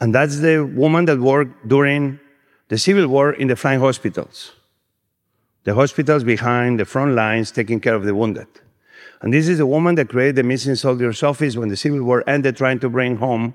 And 0.00 0.14
that's 0.14 0.38
the 0.38 0.64
woman 0.64 1.04
that 1.06 1.18
worked 1.18 1.68
during 1.68 2.18
the 2.68 2.78
Civil 2.78 3.06
War 3.08 3.32
in 3.32 3.48
the 3.48 3.56
flying 3.56 3.80
hospitals. 3.80 4.52
The 5.64 5.74
hospitals 5.74 6.24
behind 6.24 6.80
the 6.80 6.84
front 6.86 7.14
lines 7.14 7.50
taking 7.50 7.80
care 7.80 7.94
of 7.94 8.04
the 8.04 8.14
wounded. 8.14 8.48
And 9.20 9.34
this 9.34 9.48
is 9.48 9.58
the 9.58 9.66
woman 9.66 9.96
that 9.96 10.08
created 10.08 10.36
the 10.36 10.42
missing 10.42 10.74
soldiers 10.74 11.22
office 11.22 11.56
when 11.56 11.68
the 11.68 11.76
Civil 11.76 12.02
War 12.02 12.24
ended, 12.26 12.56
trying 12.56 12.80
to 12.80 12.88
bring 12.88 13.16
home 13.16 13.54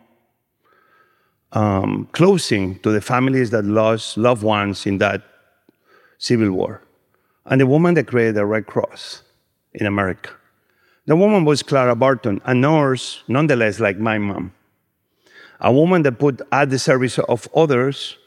um, 1.54 2.08
closing 2.12 2.78
to 2.80 2.92
the 2.92 3.02
families 3.02 3.50
that 3.52 3.66
lost 3.66 4.18
loved 4.18 4.44
ones 4.44 4.86
in 4.86 5.00
that 5.00 5.24
Civil 6.18 6.52
War. 6.52 6.82
And 7.46 7.62
the 7.62 7.68
woman 7.68 7.94
that 7.96 8.08
created 8.08 8.36
the 8.36 8.46
Red 8.46 8.68
Cross 8.68 9.24
in 9.74 9.86
America. 9.86 10.32
The 11.06 11.16
woman 11.16 11.46
was 11.46 11.62
Clara 11.62 11.96
Barton, 11.96 12.42
a 12.46 12.54
nurse, 12.54 13.24
nonetheless, 13.28 13.80
like 13.80 14.00
my 14.00 14.18
mom. 14.18 14.54
A 15.60 15.72
woman 15.72 16.04
that 16.04 16.20
put 16.20 16.42
at 16.52 16.70
the 16.70 16.80
service 16.80 17.18
of 17.20 17.48
others 17.56 18.18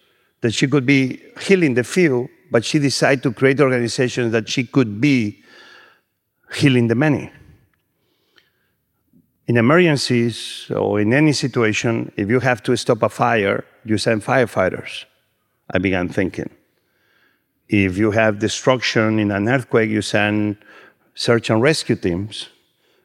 that 0.41 0.53
she 0.53 0.67
could 0.67 0.87
be 0.87 1.23
healing 1.41 1.75
the 1.75 1.85
few, 1.85 2.29
but 2.51 2.64
she 2.64 2.79
decided 2.79 3.23
to 3.25 3.33
create 3.33 3.61
organizations 3.61 4.33
that 4.33 4.49
she 4.49 4.64
could 4.64 5.01
be 5.01 5.43
healing 6.55 6.88
the 6.88 6.95
many. 6.95 7.31
In 9.47 9.57
emergencies 9.57 10.71
or 10.75 11.01
in 11.01 11.12
any 11.12 11.33
situation, 11.33 12.12
if 12.17 12.29
you 12.29 12.41
have 12.41 12.62
to 12.64 12.77
stop 12.77 13.03
a 13.03 13.09
fire, 13.09 13.64
you 13.85 13.99
send 13.99 14.23
firefighters. 14.23 15.05
I 15.71 15.79
began 15.79 16.09
thinking. 16.09 16.51
If 17.69 17.99
you 17.99 18.11
have 18.12 18.38
destruction 18.38 19.19
in 19.19 19.31
an 19.31 19.49
earthquake, 19.49 19.91
you 19.91 20.01
send 20.01 20.57
search 21.14 21.51
and 21.51 21.61
rescue 21.61 21.97
teams. 21.97 22.49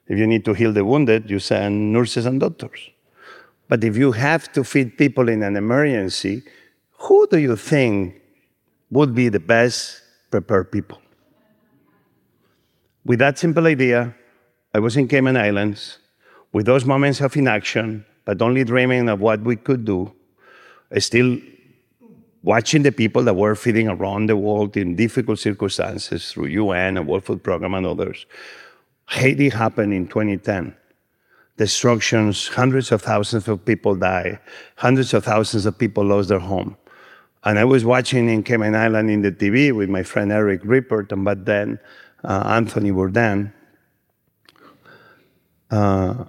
If 0.08 0.18
you 0.18 0.28
need 0.28 0.46
to 0.46 0.54
heal 0.54 0.72
the 0.72 0.86
wounded, 0.86 1.30
you 1.30 1.40
send 1.40 1.92
nurses 1.92 2.26
and 2.26 2.40
doctors. 2.40 2.93
But 3.68 3.84
if 3.84 3.98
you 3.98 4.12
have 4.12 4.52
to 4.54 4.64
feed 4.64 4.98
people 4.98 5.30
in 5.30 5.44
an 5.44 5.56
emergency, 5.56 6.44
who 7.00 7.28
do 7.28 7.38
you 7.38 7.56
think 7.56 8.22
would 8.92 9.16
be 9.16 9.30
the 9.30 9.40
best 9.40 10.02
prepared 10.30 10.72
people? 10.72 11.02
With 13.06 13.20
that 13.20 13.38
simple 13.38 13.66
idea, 13.68 14.16
I 14.74 14.80
was 14.80 14.96
in 14.96 15.08
Cayman 15.08 15.38
Islands 15.38 16.00
with 16.54 16.66
those 16.66 16.86
moments 16.86 17.20
of 17.20 17.36
inaction, 17.36 18.06
but 18.26 18.42
only 18.42 18.64
dreaming 18.64 19.10
of 19.10 19.20
what 19.20 19.42
we 19.42 19.56
could 19.56 19.86
do, 19.86 20.14
I 20.92 21.00
still 21.00 21.38
watching 22.44 22.84
the 22.84 22.92
people 22.92 23.24
that 23.24 23.36
were 23.36 23.56
feeding 23.56 23.88
around 23.88 24.28
the 24.28 24.38
world 24.38 24.78
in 24.78 24.96
difficult 24.96 25.40
circumstances 25.40 26.32
through 26.32 26.46
UN 26.46 26.98
and 26.98 27.08
World 27.08 27.26
Food 27.26 27.44
Program 27.44 27.74
and 27.74 27.86
others. 27.86 28.26
Haiti 29.10 29.50
happened 29.50 29.94
in 29.94 30.08
2010. 30.08 30.76
Destructions, 31.58 32.48
hundreds 32.48 32.92
of 32.92 33.02
thousands 33.02 33.48
of 33.48 33.64
people 33.64 33.96
died, 33.96 34.40
hundreds 34.78 35.14
of 35.14 35.24
thousands 35.24 35.66
of 35.66 35.78
people 35.78 36.04
lost 36.04 36.30
their 36.30 36.40
home. 36.40 36.76
And 37.44 37.60
I 37.60 37.66
was 37.66 37.84
watching 37.86 38.30
in 38.30 38.42
Cayman 38.44 38.76
Island 38.76 39.10
in 39.12 39.22
the 39.22 39.32
TV 39.32 39.76
with 39.76 39.90
my 39.90 40.02
friend 40.04 40.32
Eric 40.32 40.64
Ripert, 40.64 41.12
and 41.12 41.26
but 41.26 41.46
then 41.46 41.80
uh, 42.24 42.44
Anthony 42.46 42.92
Bourdain. 42.92 43.52
Uh, 45.70 46.26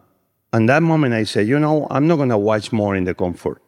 and 0.53 0.69
that 0.69 0.83
moment 0.83 1.15
I 1.15 1.25
said, 1.25 1.47
you 1.47 1.59
know, 1.59 1.87
I'm 1.91 2.07
not 2.07 2.17
going 2.17 2.29
to 2.31 2.39
watch 2.39 2.73
more 2.73 2.97
in 2.97 3.05
the 3.05 3.15
comfort. 3.15 3.63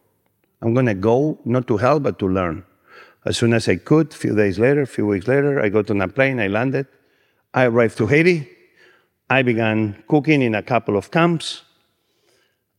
I'm 0.63 0.75
going 0.75 0.87
to 0.87 0.95
go 0.95 1.39
not 1.45 1.67
to 1.69 1.77
help, 1.77 2.03
but 2.03 2.19
to 2.19 2.29
learn. 2.29 2.65
As 3.25 3.37
soon 3.37 3.53
as 3.53 3.69
I 3.69 3.77
could, 3.77 4.13
a 4.13 4.17
few 4.17 4.35
days 4.35 4.59
later, 4.59 4.83
a 4.83 4.87
few 4.87 5.07
weeks 5.07 5.27
later, 5.27 5.61
I 5.61 5.69
got 5.69 5.91
on 5.91 6.01
a 6.01 6.09
plane, 6.09 6.39
I 6.39 6.47
landed. 6.47 6.87
I 7.53 7.65
arrived 7.65 7.99
to 7.99 8.07
Haiti. 8.07 8.49
I 9.29 9.43
began 9.43 10.03
cooking 10.09 10.43
in 10.43 10.55
a 10.55 10.63
couple 10.63 10.97
of 10.97 11.11
camps. 11.11 11.63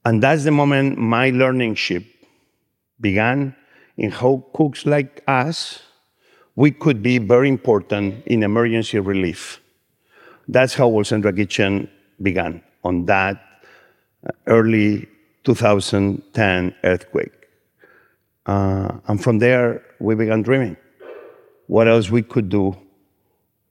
And 0.06 0.24
that's 0.24 0.46
the 0.46 0.52
moment 0.52 0.98
my 0.98 1.30
learning 1.32 1.76
ship 1.76 2.06
began 3.02 3.56
in 3.98 4.12
how 4.12 4.46
cooks 4.54 4.86
like 4.86 5.24
us 5.28 5.82
we 6.58 6.72
could 6.72 7.04
be 7.04 7.20
very 7.20 7.48
important 7.48 8.26
in 8.26 8.42
emergency 8.42 9.00
relief. 9.00 9.62
That's 10.48 10.74
how 10.74 10.88
World 10.88 11.06
Central 11.06 11.34
Kitchen 11.34 11.88
began 12.20 12.64
on 12.84 13.06
that 13.06 13.62
uh, 14.26 14.32
early 14.48 15.08
2010 15.44 16.76
earthquake. 16.84 17.32
Uh, 18.48 18.98
and 19.08 19.22
from 19.24 19.38
there, 19.38 19.84
we 20.00 20.16
began 20.16 20.42
dreaming 20.42 20.78
what 21.68 21.88
else 21.88 22.10
we 22.10 22.24
could 22.24 22.50
do 22.50 22.76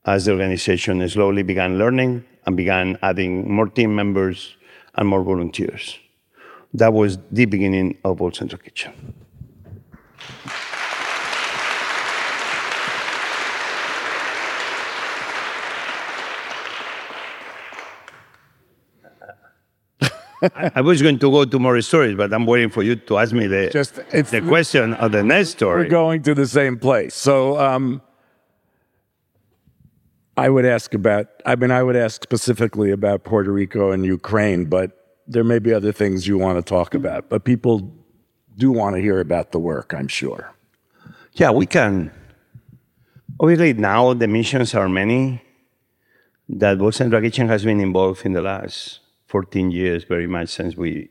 as 0.05 0.25
the 0.25 0.31
organization 0.31 1.07
slowly 1.09 1.43
began 1.43 1.77
learning 1.77 2.23
and 2.47 2.55
began 2.55 2.97
adding 3.03 3.51
more 3.51 3.67
team 3.67 3.93
members 3.93 4.55
and 4.95 5.07
more 5.07 5.21
volunteers. 5.21 5.99
That 6.73 6.93
was 6.93 7.19
the 7.31 7.45
beginning 7.45 7.97
of 8.03 8.19
World 8.19 8.35
Central 8.35 8.59
Kitchen. 8.59 9.13
I, 20.41 20.71
I, 20.75 20.81
was 20.81 21.01
going 21.01 21.17
to 21.17 21.31
go 21.31 21.45
to 21.45 21.59
more 21.59 21.81
stories, 21.81 22.15
but 22.15 22.31
I'm 22.31 22.45
waiting 22.45 22.69
for 22.69 22.83
you 22.83 22.95
to 22.95 23.17
ask 23.17 23.33
me 23.33 23.47
the, 23.47 23.69
Just, 23.71 23.95
the 23.95 24.43
question 24.47 24.93
of 24.93 25.11
the 25.11 25.23
next 25.23 25.49
story. 25.49 25.85
We're 25.85 25.89
going 25.89 26.21
to 26.23 26.35
the 26.35 26.45
same 26.45 26.77
place. 26.77 27.15
So 27.15 27.59
um, 27.59 28.03
I 30.37 30.49
would 30.49 30.65
ask 30.65 30.93
about, 30.93 31.27
I 31.47 31.55
mean, 31.55 31.71
I 31.71 31.81
would 31.81 31.95
ask 31.95 32.21
specifically 32.21 32.91
about 32.91 33.23
Puerto 33.23 33.51
Rico 33.51 33.91
and 33.91 34.05
Ukraine, 34.05 34.65
but 34.65 35.17
there 35.25 35.43
may 35.43 35.57
be 35.57 35.73
other 35.73 35.91
things 35.91 36.27
you 36.27 36.37
want 36.37 36.57
to 36.59 36.61
talk 36.61 36.93
about. 36.93 37.27
But 37.27 37.43
people 37.43 37.91
do 38.55 38.71
want 38.71 38.95
to 38.95 39.01
hear 39.01 39.19
about 39.19 39.51
the 39.51 39.57
work, 39.57 39.95
I'm 39.95 40.07
sure. 40.07 40.53
Yeah, 41.33 41.49
we 41.49 41.65
can. 41.65 42.11
Obviously, 43.39 43.73
now 43.73 44.13
the 44.13 44.27
missions 44.27 44.75
are 44.75 44.87
many 44.87 45.41
that 46.49 46.77
Central 46.93 47.21
Kitchen 47.21 47.47
has 47.47 47.63
been 47.65 47.79
involved 47.79 48.23
in 48.23 48.33
the 48.33 48.41
last 48.41 48.99
14 49.25 49.71
years, 49.71 50.03
very 50.03 50.27
much 50.27 50.49
since 50.49 50.77
we 50.77 51.09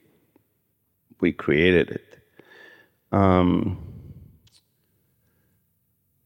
we 1.21 1.33
created 1.33 1.91
it. 1.91 2.19
Um, 3.11 3.79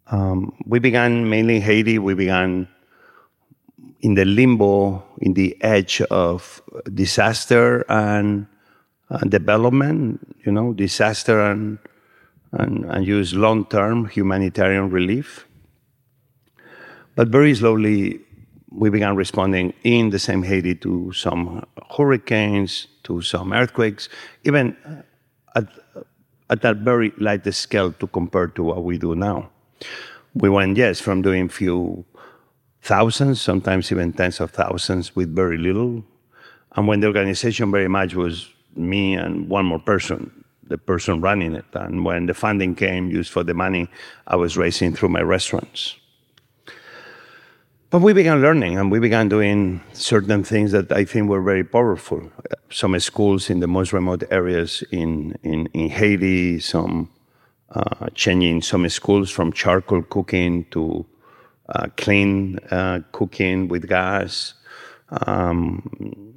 um, 0.06 0.52
we 0.66 0.80
began 0.80 1.28
mainly 1.30 1.56
in 1.56 1.62
Haiti. 1.62 1.98
We 1.98 2.14
began 2.14 2.68
in 4.00 4.14
the 4.14 4.24
limbo, 4.24 5.02
in 5.18 5.34
the 5.34 5.56
edge 5.62 6.00
of 6.10 6.62
disaster 6.92 7.84
and, 7.88 8.46
and 9.08 9.30
development. 9.30 10.36
You 10.44 10.52
know, 10.52 10.72
disaster 10.72 11.40
and 11.40 11.78
and, 12.52 12.84
and 12.86 13.06
use 13.06 13.34
long-term 13.34 14.06
humanitarian 14.06 14.90
relief. 14.90 15.46
But 17.14 17.28
very 17.28 17.54
slowly, 17.54 18.20
we 18.70 18.90
began 18.90 19.16
responding 19.16 19.72
in 19.82 20.10
the 20.10 20.18
same 20.18 20.42
Haiti 20.42 20.74
to 20.76 21.12
some 21.12 21.64
hurricanes, 21.96 22.86
to 23.04 23.20
some 23.22 23.52
earthquakes, 23.52 24.08
even 24.44 24.76
at, 25.54 25.66
at 26.48 26.62
that 26.62 26.78
very 26.78 27.12
light 27.18 27.52
scale 27.52 27.92
to 27.92 28.06
compare 28.06 28.46
to 28.48 28.62
what 28.62 28.84
we 28.84 28.98
do 28.98 29.14
now. 29.14 29.50
We 30.34 30.48
went, 30.48 30.76
yes, 30.76 31.00
from 31.00 31.22
doing 31.22 31.48
few 31.48 32.04
thousands, 32.82 33.40
sometimes 33.40 33.90
even 33.92 34.12
tens 34.12 34.40
of 34.40 34.50
thousands 34.50 35.14
with 35.14 35.34
very 35.34 35.58
little. 35.58 36.04
And 36.76 36.86
when 36.86 37.00
the 37.00 37.08
organization 37.08 37.70
very 37.70 37.88
much 37.88 38.14
was 38.14 38.48
me 38.76 39.14
and 39.14 39.48
one 39.48 39.66
more 39.66 39.78
person, 39.78 40.44
the 40.68 40.78
person 40.78 41.20
running 41.20 41.54
it. 41.54 41.64
And 41.74 42.04
when 42.04 42.26
the 42.26 42.34
funding 42.34 42.74
came, 42.74 43.10
used 43.10 43.32
for 43.32 43.42
the 43.42 43.54
money 43.54 43.88
I 44.26 44.36
was 44.36 44.56
raising 44.56 44.94
through 44.94 45.10
my 45.10 45.22
restaurants. 45.22 45.96
But 47.90 48.02
we 48.02 48.12
began 48.12 48.40
learning 48.40 48.78
and 48.78 48.88
we 48.88 49.00
began 49.00 49.28
doing 49.28 49.80
certain 49.92 50.44
things 50.44 50.70
that 50.70 50.92
I 50.92 51.04
think 51.04 51.28
were 51.28 51.42
very 51.42 51.64
powerful. 51.64 52.30
Some 52.70 52.98
schools 53.00 53.50
in 53.50 53.58
the 53.58 53.66
most 53.66 53.92
remote 53.92 54.22
areas 54.30 54.84
in, 54.92 55.36
in, 55.42 55.66
in 55.74 55.90
Haiti, 55.90 56.60
some 56.60 57.10
uh, 57.70 58.06
changing 58.14 58.62
some 58.62 58.88
schools 58.88 59.28
from 59.28 59.52
charcoal 59.52 60.02
cooking 60.02 60.66
to 60.66 61.04
uh, 61.70 61.86
clean 61.96 62.58
uh, 62.70 63.00
cooking 63.12 63.68
with 63.68 63.88
gas. 63.88 64.54
Um, 65.26 66.30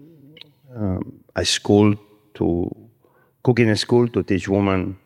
um, 0.75 1.23
a 1.35 1.45
school 1.45 1.95
to 2.35 2.75
cooking 3.43 3.69
a 3.69 3.75
school 3.75 4.07
to 4.07 4.23
teach 4.23 4.47
women 4.47 4.97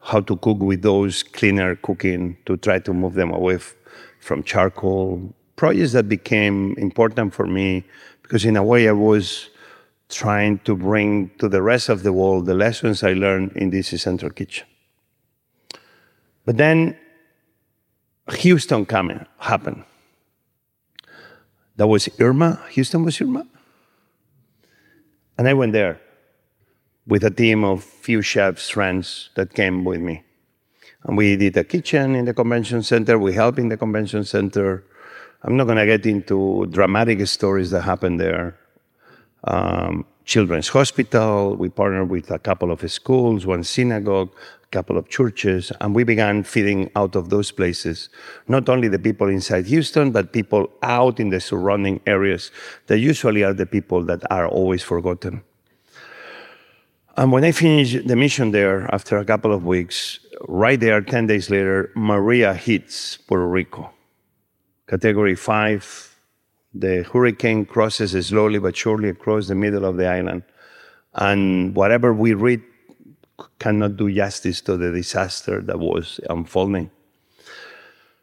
how 0.00 0.20
to 0.20 0.36
cook 0.36 0.58
with 0.58 0.82
those 0.82 1.22
cleaner 1.22 1.76
cooking 1.76 2.36
to 2.46 2.56
try 2.56 2.78
to 2.80 2.92
move 2.92 3.14
them 3.14 3.30
away 3.30 3.54
f- 3.54 3.74
from 4.20 4.42
charcoal 4.42 5.32
projects 5.54 5.92
that 5.92 6.08
became 6.08 6.74
important 6.78 7.32
for 7.32 7.46
me 7.46 7.84
because 8.22 8.44
in 8.44 8.56
a 8.56 8.62
way 8.62 8.88
I 8.88 8.92
was 8.92 9.50
trying 10.08 10.58
to 10.60 10.74
bring 10.74 11.30
to 11.38 11.48
the 11.48 11.62
rest 11.62 11.88
of 11.88 12.02
the 12.02 12.12
world 12.12 12.46
the 12.46 12.54
lessons 12.54 13.02
I 13.02 13.12
learned 13.12 13.52
in 13.56 13.70
this 13.70 13.88
central 14.02 14.30
kitchen. 14.30 14.66
But 16.44 16.56
then 16.56 16.96
Houston 18.30 18.86
coming 18.86 19.26
happened. 19.38 19.84
That 21.76 21.86
was 21.86 22.08
Irma. 22.20 22.60
Houston 22.70 23.04
was 23.04 23.20
Irma. 23.20 23.46
And 25.38 25.48
I 25.48 25.54
went 25.54 25.72
there 25.72 26.00
with 27.06 27.24
a 27.24 27.30
team 27.30 27.64
of 27.64 27.82
few 27.82 28.22
chefs, 28.22 28.68
friends 28.68 29.30
that 29.34 29.54
came 29.54 29.84
with 29.84 30.00
me. 30.00 30.22
And 31.04 31.16
we 31.16 31.36
did 31.36 31.56
a 31.56 31.64
kitchen 31.64 32.14
in 32.14 32.26
the 32.26 32.34
convention 32.34 32.82
center. 32.82 33.18
We 33.18 33.32
helped 33.32 33.58
in 33.58 33.68
the 33.68 33.76
convention 33.76 34.24
center. 34.24 34.84
I'm 35.42 35.56
not 35.56 35.64
going 35.64 35.78
to 35.78 35.86
get 35.86 36.06
into 36.06 36.66
dramatic 36.66 37.26
stories 37.26 37.70
that 37.70 37.82
happened 37.82 38.20
there. 38.20 38.56
Um, 39.44 40.06
children's 40.24 40.68
hospital. 40.68 41.56
We 41.56 41.68
partnered 41.68 42.08
with 42.08 42.30
a 42.30 42.38
couple 42.38 42.70
of 42.70 42.88
schools, 42.90 43.44
one 43.44 43.64
synagogue, 43.64 44.30
couple 44.72 44.98
of 44.98 45.08
churches, 45.08 45.70
and 45.80 45.94
we 45.94 46.02
began 46.02 46.42
feeding 46.42 46.90
out 46.96 47.14
of 47.14 47.28
those 47.28 47.52
places 47.52 48.08
not 48.48 48.68
only 48.68 48.88
the 48.88 48.98
people 48.98 49.28
inside 49.28 49.66
Houston, 49.66 50.10
but 50.10 50.32
people 50.32 50.68
out 50.82 51.20
in 51.20 51.28
the 51.28 51.40
surrounding 51.40 52.00
areas 52.06 52.50
that 52.86 52.98
usually 52.98 53.44
are 53.44 53.54
the 53.54 53.66
people 53.66 54.02
that 54.02 54.22
are 54.30 54.48
always 54.48 54.82
forgotten. 54.82 55.42
And 57.16 57.30
when 57.30 57.44
I 57.44 57.52
finished 57.52 58.08
the 58.08 58.16
mission 58.16 58.52
there 58.52 58.92
after 58.92 59.18
a 59.18 59.24
couple 59.24 59.52
of 59.52 59.66
weeks, 59.66 60.18
right 60.48 60.80
there, 60.80 61.00
10 61.02 61.26
days 61.26 61.50
later, 61.50 61.92
Maria 61.94 62.54
hits 62.54 63.18
Puerto 63.18 63.46
Rico 63.46 63.92
category 64.92 65.34
five. 65.34 65.84
The 66.74 67.02
hurricane 67.02 67.64
crosses 67.64 68.12
slowly 68.26 68.58
but 68.58 68.76
surely 68.76 69.08
across 69.08 69.48
the 69.48 69.54
middle 69.54 69.84
of 69.84 69.96
the 69.96 70.06
island. 70.06 70.42
And 71.14 71.74
whatever 71.74 72.12
we 72.14 72.32
read 72.34 72.62
cannot 73.58 73.96
do 73.96 74.12
justice 74.12 74.60
to 74.62 74.76
the 74.76 74.90
disaster 74.90 75.60
that 75.62 75.78
was 75.78 76.20
unfolding. 76.28 76.90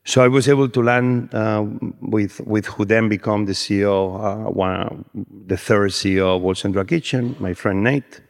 So 0.06 0.24
I 0.24 0.28
was 0.28 0.48
able 0.48 0.70
to 0.70 0.82
land 0.82 1.34
uh, 1.36 1.64
with, 2.02 2.40
with 2.42 2.66
who 2.66 2.86
then 2.86 3.10
became 3.10 3.46
the 3.46 3.52
CEO, 3.52 4.20
uh, 4.20 4.50
one, 4.50 5.06
the 5.46 5.58
third 5.58 5.92
CEO 5.92 6.36
of 6.36 6.42
World 6.42 6.58
Central 6.58 6.86
Kitchen, 6.86 7.36
my 7.40 7.54
friend 7.54 7.84
Nate. 7.84 8.22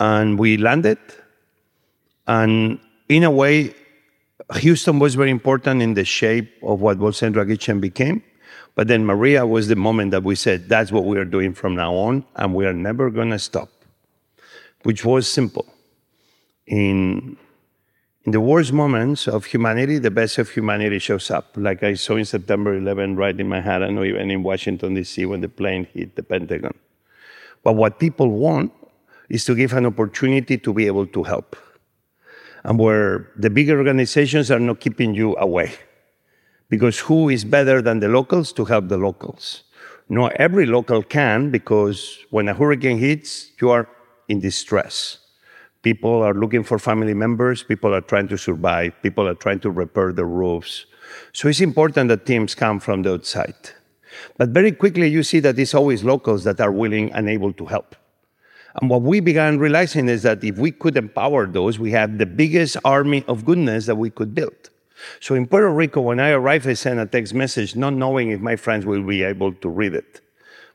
And 0.00 0.38
we 0.38 0.56
landed. 0.56 0.98
And 2.26 2.80
in 3.08 3.22
a 3.22 3.30
way, 3.30 3.74
Houston 4.56 4.98
was 4.98 5.14
very 5.14 5.30
important 5.30 5.82
in 5.82 5.94
the 5.94 6.04
shape 6.04 6.52
of 6.62 6.80
what 6.80 6.98
World 6.98 7.16
Central 7.16 7.44
Kitchen 7.46 7.80
became. 7.80 8.22
But 8.74 8.88
then 8.88 9.04
Maria 9.04 9.46
was 9.46 9.68
the 9.68 9.76
moment 9.76 10.10
that 10.12 10.22
we 10.22 10.34
said, 10.34 10.68
that's 10.68 10.92
what 10.92 11.04
we 11.04 11.18
are 11.18 11.24
doing 11.24 11.52
from 11.52 11.74
now 11.74 11.94
on, 11.94 12.24
and 12.36 12.54
we 12.54 12.64
are 12.64 12.72
never 12.72 13.10
going 13.10 13.30
to 13.30 13.38
stop, 13.38 13.68
which 14.82 15.04
was 15.04 15.28
simple. 15.28 15.66
In, 16.68 17.38
in 18.24 18.32
the 18.32 18.40
worst 18.40 18.74
moments 18.74 19.26
of 19.26 19.46
humanity, 19.46 19.98
the 19.98 20.10
best 20.10 20.36
of 20.36 20.50
humanity 20.50 20.98
shows 20.98 21.30
up, 21.30 21.54
like 21.56 21.82
I 21.82 21.94
saw 21.94 22.16
in 22.16 22.26
September 22.26 22.76
11 22.76 23.16
right 23.16 23.38
in 23.38 23.48
Manhattan 23.48 23.96
or 23.96 24.04
even 24.04 24.30
in 24.30 24.42
Washington, 24.42 24.92
D.C. 24.94 25.24
when 25.24 25.40
the 25.40 25.48
plane 25.48 25.88
hit 25.94 26.14
the 26.14 26.22
Pentagon. 26.22 26.74
But 27.64 27.72
what 27.72 27.98
people 27.98 28.28
want 28.28 28.70
is 29.30 29.46
to 29.46 29.54
give 29.54 29.72
an 29.72 29.86
opportunity 29.86 30.58
to 30.58 30.74
be 30.74 30.86
able 30.86 31.06
to 31.06 31.22
help 31.22 31.56
and 32.64 32.78
where 32.78 33.30
the 33.34 33.48
bigger 33.48 33.78
organizations 33.78 34.50
are 34.50 34.60
not 34.60 34.80
keeping 34.80 35.14
you 35.14 35.34
away. 35.38 35.72
Because 36.68 36.98
who 36.98 37.30
is 37.30 37.46
better 37.46 37.80
than 37.80 38.00
the 38.00 38.08
locals 38.08 38.52
to 38.52 38.66
help 38.66 38.88
the 38.88 38.98
locals? 38.98 39.64
Not 40.10 40.32
every 40.32 40.66
local 40.66 41.02
can, 41.02 41.50
because 41.50 42.18
when 42.28 42.46
a 42.46 42.52
hurricane 42.52 42.98
hits, 42.98 43.52
you 43.58 43.70
are 43.70 43.88
in 44.28 44.40
distress. 44.40 45.18
People 45.88 46.22
are 46.22 46.34
looking 46.34 46.64
for 46.64 46.78
family 46.78 47.14
members, 47.14 47.62
people 47.62 47.94
are 47.94 48.02
trying 48.02 48.28
to 48.28 48.36
survive, 48.36 48.92
people 49.02 49.26
are 49.26 49.34
trying 49.34 49.58
to 49.60 49.70
repair 49.70 50.12
the 50.12 50.26
roofs. 50.26 50.84
So 51.32 51.48
it's 51.48 51.62
important 51.62 52.10
that 52.10 52.26
teams 52.26 52.54
come 52.54 52.78
from 52.78 53.00
the 53.04 53.14
outside. 53.14 53.56
But 54.36 54.50
very 54.50 54.72
quickly, 54.72 55.08
you 55.08 55.22
see 55.22 55.40
that 55.40 55.58
it's 55.58 55.72
always 55.72 56.04
locals 56.04 56.44
that 56.44 56.60
are 56.60 56.70
willing 56.70 57.10
and 57.12 57.26
able 57.26 57.54
to 57.54 57.64
help. 57.64 57.96
And 58.74 58.90
what 58.90 59.00
we 59.00 59.20
began 59.20 59.58
realizing 59.58 60.10
is 60.10 60.24
that 60.24 60.44
if 60.44 60.58
we 60.58 60.72
could 60.72 60.98
empower 60.98 61.46
those, 61.46 61.78
we 61.78 61.90
have 61.92 62.18
the 62.18 62.26
biggest 62.26 62.76
army 62.84 63.24
of 63.26 63.46
goodness 63.46 63.86
that 63.86 63.96
we 63.96 64.10
could 64.10 64.34
build. 64.34 64.68
So 65.20 65.34
in 65.36 65.46
Puerto 65.46 65.70
Rico, 65.70 66.02
when 66.02 66.20
I 66.20 66.32
arrived, 66.32 66.66
I 66.66 66.74
sent 66.74 67.00
a 67.00 67.06
text 67.06 67.32
message, 67.32 67.76
not 67.76 67.94
knowing 67.94 68.28
if 68.28 68.42
my 68.42 68.56
friends 68.56 68.84
will 68.84 69.02
be 69.02 69.22
able 69.22 69.54
to 69.54 69.70
read 69.70 69.94
it. 69.94 70.20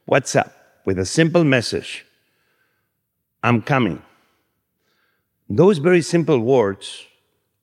What's 0.05 0.36
up? 0.36 0.51
With 0.86 0.97
a 0.97 1.05
simple 1.05 1.43
message 1.43 2.03
I'm 3.43 3.61
coming. 3.61 4.01
Those 5.56 5.78
very 5.78 6.01
simple 6.01 6.39
words 6.39 7.06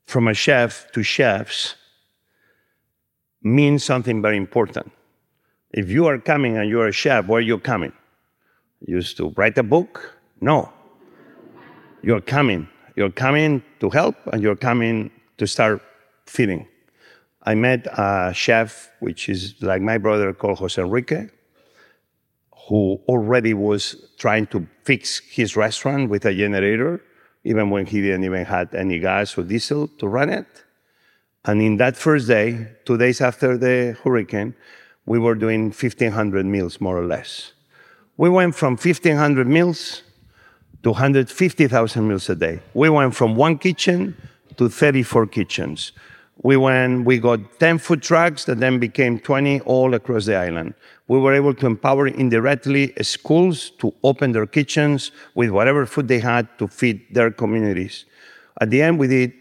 from 0.07 0.29
a 0.29 0.35
chef 0.35 0.93
to 0.93 1.03
chefs 1.03 1.75
mean 3.43 3.81
something 3.81 4.23
very 4.23 4.37
important. 4.37 4.93
If 5.73 5.91
you 5.91 6.07
are 6.07 6.17
coming 6.19 6.57
and 6.57 6.71
you're 6.71 6.87
a 6.87 6.93
chef, 6.93 7.27
where 7.27 7.39
are 7.39 7.49
you 7.53 7.59
coming? 7.59 7.93
Used 8.87 9.17
to 9.17 9.31
write 9.37 9.59
a 9.59 9.65
book, 9.65 10.17
no. 10.41 10.73
You're 12.01 12.21
coming. 12.21 12.69
You're 12.95 13.11
coming 13.11 13.61
to 13.81 13.91
help 13.91 14.15
and 14.33 14.41
you're 14.41 14.55
coming 14.55 15.11
to 15.39 15.49
start 15.49 15.83
feeding. 16.27 16.69
I 17.43 17.57
met 17.57 17.89
a 17.99 18.31
chef, 18.33 18.89
which 19.01 19.29
is 19.29 19.61
like 19.63 19.83
my 19.83 19.99
brother 19.99 20.33
called 20.33 20.59
Jose 20.61 20.81
Enrique, 20.81 21.27
who 22.69 23.01
already 23.09 23.53
was 23.53 23.97
trying 24.17 24.47
to 24.49 24.65
fix 24.85 25.19
his 25.19 25.57
restaurant 25.57 26.09
with 26.09 26.25
a 26.25 26.33
generator, 26.33 27.03
even 27.45 27.71
when 27.71 27.87
he 27.87 28.01
didn't 28.01 28.25
even 28.25 28.45
have 28.45 28.75
any 28.75 28.99
gas 28.99 29.37
or 29.37 29.43
diesel 29.43 29.89
to 29.99 30.07
run 30.07 30.29
it. 30.31 30.47
And 31.45 31.63
in 31.63 31.77
that 31.79 31.97
first 31.97 32.29
day, 32.29 32.69
two 32.85 32.99
days 32.99 33.21
after 33.21 33.57
the 33.57 33.97
hurricane, 34.03 34.55
we 35.07 35.19
were 35.19 35.35
doing 35.35 35.65
1,500 35.67 36.45
meals, 36.45 36.81
more 36.81 36.99
or 36.99 37.07
less. 37.07 37.53
We 38.17 38.29
went 38.29 38.55
from 38.55 38.77
1,500 38.77 39.47
meals 39.47 40.03
to 40.83 40.91
150,000 40.91 42.07
meals 42.07 42.29
a 42.29 42.35
day. 42.35 42.61
We 42.75 42.91
went 42.91 43.15
from 43.15 43.35
one 43.35 43.59
kitchen 43.59 44.17
to 44.57 44.69
34 44.69 45.27
kitchens. 45.27 45.93
We 46.43 46.57
went, 46.57 47.05
we 47.05 47.19
got 47.19 47.61
10 47.61 47.79
food 47.79 48.03
trucks 48.03 48.47
that 48.47 48.61
then 48.61 48.79
became 48.79 49.19
20 49.19 49.61
all 49.61 49.93
across 49.93 50.25
the 50.25 50.37
island. 50.37 50.75
We 51.07 51.19
were 51.19 51.35
able 51.35 51.53
to 51.55 51.67
empower 51.67 52.07
indirectly 52.07 52.95
schools 53.03 53.71
to 53.79 53.93
open 54.03 54.33
their 54.33 54.47
kitchens 54.47 55.13
with 55.35 55.51
whatever 55.51 55.85
food 55.85 56.09
they 56.09 56.21
had 56.21 56.49
to 56.59 56.67
feed 56.67 57.03
their 57.13 57.31
communities. 57.31 58.07
At 58.61 58.71
the 58.71 58.81
end, 58.81 58.99
we 58.99 59.07
did 59.07 59.33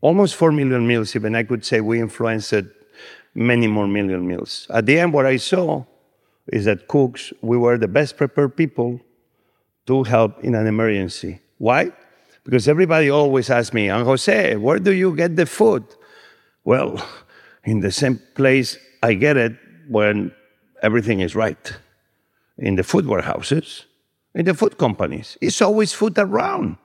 almost 0.00 0.36
4 0.36 0.52
million 0.52 0.86
meals, 0.86 1.16
even 1.16 1.34
I 1.34 1.42
could 1.42 1.64
say 1.64 1.80
we 1.80 2.00
influenced 2.00 2.54
many 3.34 3.66
more 3.66 3.88
million 3.88 4.26
meals. 4.26 4.66
At 4.70 4.86
the 4.86 5.00
end, 5.00 5.12
what 5.12 5.26
I 5.26 5.38
saw 5.38 5.84
is 6.46 6.64
that 6.66 6.86
cooks, 6.86 7.32
we 7.42 7.56
were 7.56 7.76
the 7.76 7.88
best 7.88 8.16
prepared 8.16 8.56
people 8.56 9.00
to 9.86 10.04
help 10.04 10.44
in 10.44 10.54
an 10.54 10.66
emergency. 10.66 11.40
Why? 11.58 11.90
Because 12.44 12.68
everybody 12.68 13.10
always 13.10 13.50
asks 13.50 13.74
me, 13.74 13.88
and 13.88 14.04
Jose, 14.04 14.54
where 14.56 14.78
do 14.78 14.92
you 14.92 15.16
get 15.16 15.34
the 15.34 15.46
food? 15.46 15.84
Well, 16.66 17.00
in 17.62 17.78
the 17.78 17.92
same 17.92 18.20
place 18.34 18.76
I 19.00 19.14
get 19.14 19.36
it 19.36 19.56
when 19.88 20.32
everything 20.82 21.20
is 21.20 21.36
right. 21.36 21.72
In 22.58 22.74
the 22.74 22.82
food 22.82 23.06
warehouses, 23.06 23.86
in 24.34 24.46
the 24.46 24.54
food 24.54 24.76
companies. 24.76 25.38
It's 25.40 25.62
always 25.62 25.92
food 25.92 26.18
around. 26.18 26.76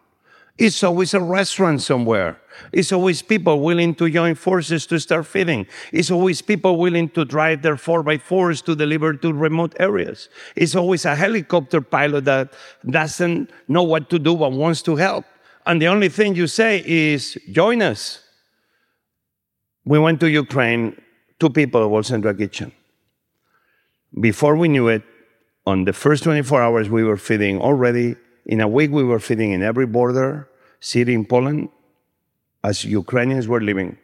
It's 0.59 0.83
always 0.83 1.15
a 1.15 1.19
restaurant 1.19 1.81
somewhere. 1.81 2.39
It's 2.71 2.91
always 2.91 3.23
people 3.23 3.59
willing 3.61 3.95
to 3.95 4.07
join 4.07 4.35
forces 4.35 4.85
to 4.85 4.99
start 4.99 5.25
feeding. 5.25 5.65
It's 5.91 6.11
always 6.11 6.43
people 6.43 6.77
willing 6.77 7.09
to 7.09 7.25
drive 7.25 7.63
their 7.63 7.75
4x4s 7.75 8.63
to 8.65 8.75
deliver 8.75 9.13
to 9.15 9.33
remote 9.33 9.73
areas. 9.79 10.29
It's 10.55 10.75
always 10.75 11.05
a 11.05 11.15
helicopter 11.15 11.81
pilot 11.81 12.25
that 12.25 12.53
doesn't 12.87 13.49
know 13.67 13.83
what 13.83 14.11
to 14.11 14.19
do 14.19 14.35
but 14.35 14.51
wants 14.51 14.83
to 14.83 14.95
help. 14.95 15.25
And 15.65 15.81
the 15.81 15.87
only 15.87 16.09
thing 16.09 16.35
you 16.35 16.45
say 16.45 16.83
is, 16.85 17.35
join 17.51 17.81
us. 17.81 18.19
We 19.83 19.97
went 19.97 20.19
to 20.19 20.29
Ukraine, 20.29 20.95
two 21.39 21.49
people 21.49 21.83
at 21.83 21.89
World 21.89 22.05
Central 22.05 22.35
Kitchen. 22.35 22.71
Before 24.19 24.55
we 24.55 24.67
knew 24.67 24.87
it, 24.89 25.01
on 25.65 25.85
the 25.85 25.93
first 25.93 26.23
24 26.23 26.61
hours, 26.61 26.89
we 26.89 27.03
were 27.03 27.17
feeding 27.17 27.59
already. 27.59 28.15
In 28.45 28.61
a 28.61 28.67
week, 28.67 28.91
we 28.91 29.03
were 29.03 29.19
feeding 29.19 29.53
in 29.53 29.63
every 29.63 29.87
border 29.87 30.47
city 30.79 31.15
in 31.15 31.25
Poland 31.25 31.69
as 32.63 32.85
Ukrainians 32.85 33.47
were 33.47 33.61
living. 33.61 33.97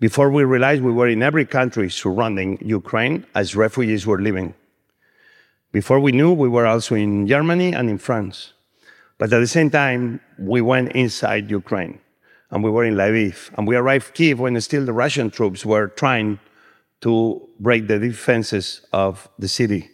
Before 0.00 0.30
we 0.30 0.42
realized 0.42 0.82
we 0.82 0.90
were 0.90 1.08
in 1.08 1.22
every 1.22 1.46
country 1.46 1.88
surrounding 1.88 2.58
Ukraine 2.60 3.24
as 3.36 3.54
refugees 3.54 4.04
were 4.04 4.20
living. 4.20 4.54
Before 5.70 6.00
we 6.00 6.10
knew, 6.10 6.32
we 6.32 6.48
were 6.48 6.66
also 6.66 6.96
in 6.96 7.28
Germany 7.28 7.72
and 7.72 7.88
in 7.88 7.98
France. 7.98 8.52
But 9.18 9.32
at 9.32 9.38
the 9.38 9.46
same 9.46 9.70
time, 9.70 10.20
we 10.38 10.60
went 10.60 10.90
inside 10.92 11.50
Ukraine 11.50 12.00
and 12.54 12.62
we 12.62 12.70
were 12.70 12.84
in 12.84 12.94
Lviv. 12.94 13.50
And 13.58 13.66
we 13.66 13.74
arrived 13.74 14.14
Kiev 14.14 14.38
when 14.38 14.58
still 14.60 14.86
the 14.86 14.92
Russian 14.92 15.28
troops 15.28 15.66
were 15.66 15.88
trying 15.88 16.38
to 17.00 17.46
break 17.58 17.88
the 17.88 17.98
defenses 17.98 18.86
of 18.92 19.28
the 19.40 19.48
city. 19.48 19.90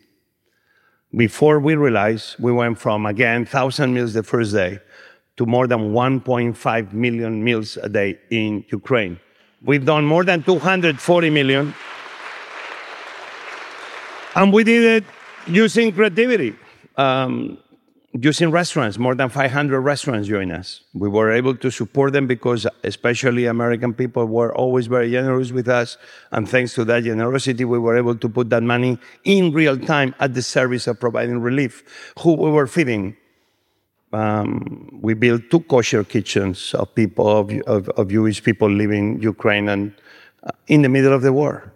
Before 1.16 1.58
we 1.58 1.74
realized, 1.74 2.36
we 2.38 2.52
went 2.52 2.78
from 2.78 3.06
again 3.06 3.40
1,000 3.40 3.94
meals 3.94 4.12
the 4.12 4.22
first 4.22 4.52
day 4.52 4.78
to 5.38 5.46
more 5.46 5.66
than 5.66 5.92
1.5 5.94 6.92
million 6.92 7.42
meals 7.42 7.78
a 7.78 7.88
day 7.88 8.18
in 8.30 8.62
Ukraine. 8.68 9.18
We've 9.64 9.84
done 9.84 10.04
more 10.04 10.24
than 10.24 10.42
240 10.42 11.30
million. 11.30 11.74
And 14.36 14.52
we 14.52 14.64
did 14.64 15.02
it 15.02 15.04
using 15.46 15.92
creativity. 15.92 16.54
Um, 16.96 17.58
using 18.12 18.50
restaurants, 18.50 18.98
more 18.98 19.14
than 19.14 19.28
500 19.28 19.80
restaurants 19.80 20.28
join 20.28 20.50
us. 20.50 20.80
We 20.94 21.08
were 21.08 21.30
able 21.30 21.54
to 21.56 21.70
support 21.70 22.12
them 22.12 22.26
because, 22.26 22.66
especially 22.82 23.46
American 23.46 23.94
people, 23.94 24.26
were 24.26 24.54
always 24.54 24.88
very 24.88 25.10
generous 25.10 25.52
with 25.52 25.68
us. 25.68 25.96
And 26.32 26.48
thanks 26.48 26.74
to 26.74 26.84
that 26.86 27.04
generosity, 27.04 27.64
we 27.64 27.78
were 27.78 27.96
able 27.96 28.16
to 28.16 28.28
put 28.28 28.50
that 28.50 28.62
money 28.62 28.98
in 29.24 29.52
real 29.52 29.78
time 29.78 30.14
at 30.18 30.34
the 30.34 30.42
service 30.42 30.86
of 30.86 30.98
providing 30.98 31.40
relief. 31.40 32.12
Who 32.20 32.34
we 32.34 32.50
were 32.50 32.66
feeding? 32.66 33.16
Um, 34.12 34.98
we 35.00 35.14
built 35.14 35.42
two 35.50 35.60
kosher 35.60 36.02
kitchens 36.02 36.74
of 36.74 36.92
people, 36.96 37.28
of, 37.28 37.52
of, 37.68 37.88
of 37.90 38.08
Jewish 38.08 38.42
people 38.42 38.68
living 38.68 39.16
in 39.16 39.22
Ukraine 39.22 39.68
and 39.68 39.94
uh, 40.42 40.50
in 40.66 40.82
the 40.82 40.88
middle 40.88 41.12
of 41.12 41.22
the 41.22 41.32
war. 41.32 41.72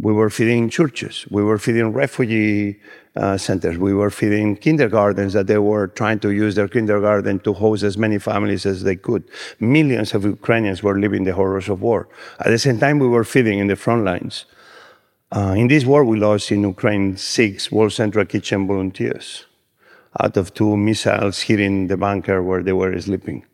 We 0.00 0.12
were 0.12 0.30
feeding 0.30 0.70
churches. 0.70 1.26
We 1.30 1.42
were 1.42 1.58
feeding 1.58 1.92
refugee 1.92 2.80
uh, 3.16 3.36
centers. 3.36 3.78
We 3.78 3.94
were 3.94 4.10
feeding 4.10 4.56
kindergartens 4.56 5.32
that 5.32 5.46
they 5.46 5.58
were 5.58 5.88
trying 5.88 6.20
to 6.20 6.30
use 6.30 6.54
their 6.54 6.68
kindergarten 6.68 7.40
to 7.40 7.52
host 7.52 7.82
as 7.82 7.96
many 7.98 8.18
families 8.18 8.66
as 8.66 8.82
they 8.82 8.96
could. 8.96 9.24
Millions 9.60 10.14
of 10.14 10.24
Ukrainians 10.24 10.82
were 10.82 10.98
living 10.98 11.24
the 11.24 11.34
horrors 11.34 11.68
of 11.68 11.82
war. 11.82 12.08
At 12.40 12.50
the 12.50 12.58
same 12.58 12.78
time, 12.78 12.98
we 12.98 13.08
were 13.08 13.24
feeding 13.24 13.58
in 13.58 13.66
the 13.66 13.76
front 13.76 14.04
lines. 14.04 14.44
Uh, 15.30 15.54
in 15.56 15.68
this 15.68 15.84
war, 15.84 16.04
we 16.04 16.18
lost 16.18 16.50
in 16.50 16.62
Ukraine 16.62 17.16
six 17.16 17.70
World 17.70 17.92
Central 17.92 18.24
Kitchen 18.24 18.66
volunteers 18.66 19.44
out 20.20 20.36
of 20.36 20.54
two 20.54 20.76
missiles 20.76 21.40
hitting 21.40 21.86
the 21.88 21.96
bunker 21.96 22.42
where 22.42 22.62
they 22.62 22.72
were 22.72 22.98
sleeping. 23.00 23.44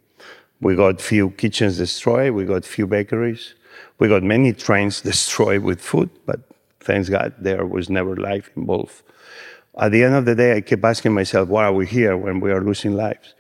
We 0.61 0.77
got 0.77 1.01
few 1.01 1.31
kitchens 1.31 1.79
destroyed. 1.79 2.33
We 2.33 2.45
got 2.45 2.65
few 2.65 2.87
bakeries. 2.87 3.55
We 3.99 4.09
got 4.09 4.23
many 4.23 4.53
trains 4.53 5.01
destroyed 5.11 5.63
with 5.63 5.81
food, 5.81 6.11
but 6.27 6.41
thanks 6.85 7.09
God, 7.09 7.35
there 7.39 7.67
was 7.67 7.89
never 7.89 8.17
life 8.17 8.51
involved. 8.57 9.03
At 9.77 9.91
the 9.91 10.05
end 10.05 10.15
of 10.15 10.25
the 10.25 10.35
day, 10.35 10.57
I 10.57 10.61
keep 10.61 10.85
asking 10.85 11.13
myself, 11.13 11.49
why 11.49 11.65
are 11.65 11.73
we 11.73 11.87
here 11.87 12.17
when 12.17 12.41
we 12.41 12.53
are 12.53 12.61
losing 12.61 12.95
lives? 12.95 13.35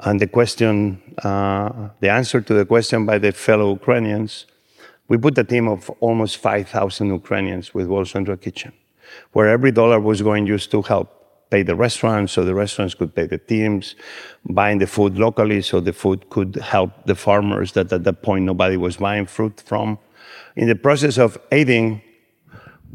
And 0.00 0.20
the 0.20 0.26
question, 0.26 1.00
uh, 1.22 1.90
the 2.00 2.08
answer 2.08 2.40
to 2.40 2.54
the 2.54 2.64
question 2.64 3.06
by 3.06 3.18
the 3.18 3.32
fellow 3.32 3.72
Ukrainians, 3.72 4.46
we 5.08 5.18
put 5.18 5.38
a 5.38 5.44
team 5.44 5.68
of 5.68 5.90
almost 6.00 6.36
5,000 6.38 7.08
Ukrainians 7.08 7.74
with 7.74 7.86
World 7.86 8.08
Central 8.08 8.36
Kitchen, 8.36 8.72
where 9.32 9.48
every 9.48 9.72
dollar 9.72 10.00
was 10.00 10.22
going 10.22 10.46
used 10.46 10.70
to 10.72 10.82
help 10.82 11.14
pay 11.50 11.62
the 11.62 11.74
restaurants 11.74 12.32
so 12.32 12.44
the 12.44 12.54
restaurants 12.54 12.94
could 12.94 13.14
pay 13.14 13.26
the 13.26 13.38
teams, 13.38 13.94
buying 14.44 14.78
the 14.78 14.86
food 14.86 15.16
locally 15.16 15.62
so 15.62 15.80
the 15.80 15.92
food 15.92 16.28
could 16.28 16.56
help 16.56 16.90
the 17.06 17.14
farmers 17.14 17.72
that 17.72 17.92
at 17.92 18.04
that 18.04 18.22
point 18.22 18.44
nobody 18.44 18.76
was 18.76 18.98
buying 18.98 19.26
fruit 19.26 19.62
from. 19.64 19.98
In 20.56 20.68
the 20.68 20.74
process 20.74 21.18
of 21.18 21.38
aiding, 21.50 22.02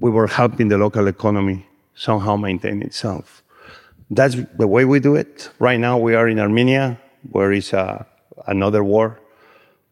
we 0.04 0.10
were 0.12 0.28
helping 0.28 0.68
the 0.68 0.78
local 0.78 1.08
economy 1.08 1.66
somehow 1.96 2.36
maintain 2.36 2.82
itself. 2.82 3.42
That's 4.10 4.36
the 4.58 4.68
way 4.68 4.84
we 4.84 5.00
do 5.00 5.16
it. 5.16 5.50
Right 5.60 5.80
now 5.80 5.98
we 5.98 6.14
are 6.14 6.28
in 6.28 6.40
Armenia, 6.40 7.00
where 7.32 7.54
is 7.54 7.74
uh, 7.74 8.04
another 8.46 8.84
war. 8.84 9.22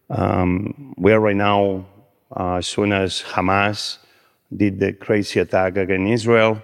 Um, 0.09 0.93
we 0.97 1.13
are 1.13 1.21
right 1.21 1.41
now, 1.49 1.85
uh, 2.35 2.55
as 2.55 2.67
soon 2.67 2.91
as 2.91 3.21
Hamas 3.21 3.99
did 4.53 4.81
the 4.81 4.91
crazy 4.91 5.39
attack 5.39 5.77
against 5.77 6.11
Israel, 6.11 6.61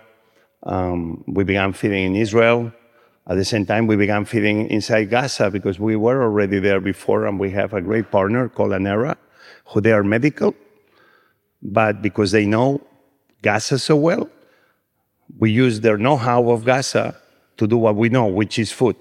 um, 0.64 1.24
we 1.26 1.46
began 1.46 1.72
feeding 1.72 2.04
in 2.04 2.16
Israel. 2.18 2.74
At 3.30 3.38
the 3.38 3.46
same 3.46 3.66
time, 3.66 3.88
we 3.88 3.96
began 3.96 4.26
feeding 4.26 4.70
inside 4.70 5.06
Gaza 5.06 5.50
because 5.50 5.80
we 5.80 5.96
were 5.96 6.22
already 6.22 6.60
there 6.60 6.82
before, 6.82 7.26
and 7.26 7.40
we 7.40 7.52
have 7.52 7.72
a 7.74 7.80
great 7.80 8.12
partner 8.12 8.50
called 8.50 8.74
Anera, 8.74 9.16
who 9.68 9.80
they 9.80 9.94
are 9.94 10.04
medical, 10.04 10.54
but 11.62 12.02
because 12.02 12.32
they 12.32 12.46
know 12.46 12.82
Gaza 13.42 13.80
so 13.80 13.96
well, 13.96 14.30
we 15.40 15.52
use 15.52 15.82
their 15.82 15.98
know-how 15.98 16.50
of 16.50 16.66
Gaza 16.66 17.20
to 17.58 17.68
do 17.68 17.78
what 17.78 17.96
we 17.96 18.10
know, 18.10 18.28
which 18.28 18.58
is 18.60 18.72
food. 18.72 18.96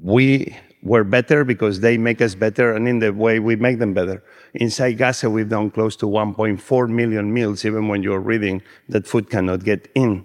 We 0.00 0.56
were 0.82 1.04
better 1.04 1.44
because 1.44 1.80
they 1.80 1.98
make 1.98 2.20
us 2.20 2.34
better, 2.34 2.74
and 2.74 2.88
in 2.88 2.98
the 3.00 3.12
way 3.12 3.38
we 3.38 3.56
make 3.56 3.78
them 3.78 3.92
better. 3.92 4.22
Inside 4.54 4.92
Gaza, 4.92 5.28
we've 5.28 5.48
done 5.48 5.70
close 5.70 5.94
to 5.96 6.06
1.4 6.06 6.88
million 6.88 7.32
meals, 7.32 7.64
even 7.64 7.88
when 7.88 8.02
you're 8.02 8.20
reading 8.20 8.62
that 8.88 9.06
food 9.06 9.30
cannot 9.30 9.64
get 9.64 9.90
in. 9.94 10.24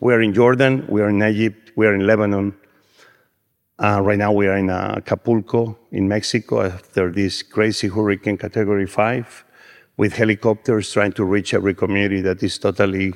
We're 0.00 0.22
in 0.22 0.32
Jordan, 0.32 0.86
we 0.88 1.02
are 1.02 1.08
in 1.08 1.22
Egypt, 1.22 1.72
we 1.76 1.86
are 1.86 1.94
in 1.94 2.06
Lebanon. 2.06 2.54
Uh, 3.78 4.00
right 4.00 4.16
now, 4.18 4.32
we 4.32 4.46
are 4.46 4.56
in 4.56 4.70
uh, 4.70 4.94
Acapulco, 4.96 5.78
in 5.90 6.08
Mexico, 6.08 6.62
after 6.62 7.12
this 7.12 7.42
crazy 7.42 7.88
hurricane 7.88 8.38
category 8.38 8.86
five, 8.86 9.44
with 9.96 10.12
helicopters 10.14 10.92
trying 10.92 11.12
to 11.12 11.24
reach 11.24 11.54
every 11.54 11.74
community 11.74 12.20
that 12.20 12.42
is 12.42 12.58
totally 12.58 13.14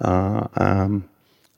uh, 0.00 0.46
um, 0.56 1.08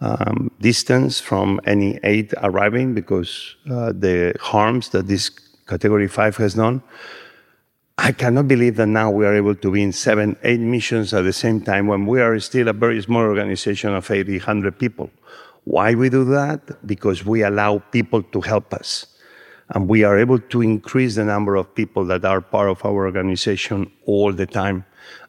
um, 0.01 0.51
distance 0.61 1.21
from 1.21 1.61
any 1.67 1.99
aid 2.03 2.35
arriving 2.43 2.95
because 2.95 3.57
uh, 3.71 3.93
the 3.93 4.35
harms 4.41 4.91
that 4.91 5.07
this 5.07 5.31
category 5.67 6.09
five 6.09 6.37
has 6.37 6.55
done. 6.55 6.83
I 7.97 8.13
cannot 8.13 8.49
believe 8.49 8.77
that 8.77 8.89
now 8.89 9.11
we 9.11 9.25
are 9.25 9.35
able 9.35 9.55
to 9.55 9.71
be 9.71 9.83
in 9.83 9.93
seven, 9.93 10.37
eight 10.43 10.61
missions 10.61 11.15
at 11.15 11.23
the 11.23 11.33
same 11.33 11.61
time 11.61 11.87
when 11.87 12.07
we 12.07 12.21
are 12.21 12.39
still 12.41 12.69
a 12.69 12.73
very 12.73 13.01
small 13.01 13.23
organization 13.23 13.95
of 13.95 14.11
800 14.11 14.79
people. 14.79 15.11
Why 15.65 15.95
we 15.95 16.09
do 16.09 16.25
that? 16.25 16.87
Because 16.87 17.25
we 17.25 17.43
allow 17.43 17.79
people 17.79 18.23
to 18.23 18.41
help 18.41 18.75
us. 18.75 19.07
And 19.71 19.89
we 19.89 20.05
are 20.05 20.19
able 20.19 20.39
to 20.39 20.63
increase 20.63 21.15
the 21.15 21.25
number 21.25 21.57
of 21.57 21.75
people 21.75 22.05
that 22.07 22.25
are 22.25 22.41
part 22.41 22.69
of 22.69 22.85
our 22.85 23.07
organization 23.07 23.91
all 24.07 24.33
the 24.33 24.47
time. 24.47 24.85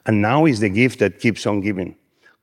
And 0.05 0.21
now 0.21 0.45
is 0.45 0.59
the 0.59 0.69
gift 0.69 0.99
that 0.99 1.19
keeps 1.19 1.45
on 1.45 1.61
giving. 1.61 1.95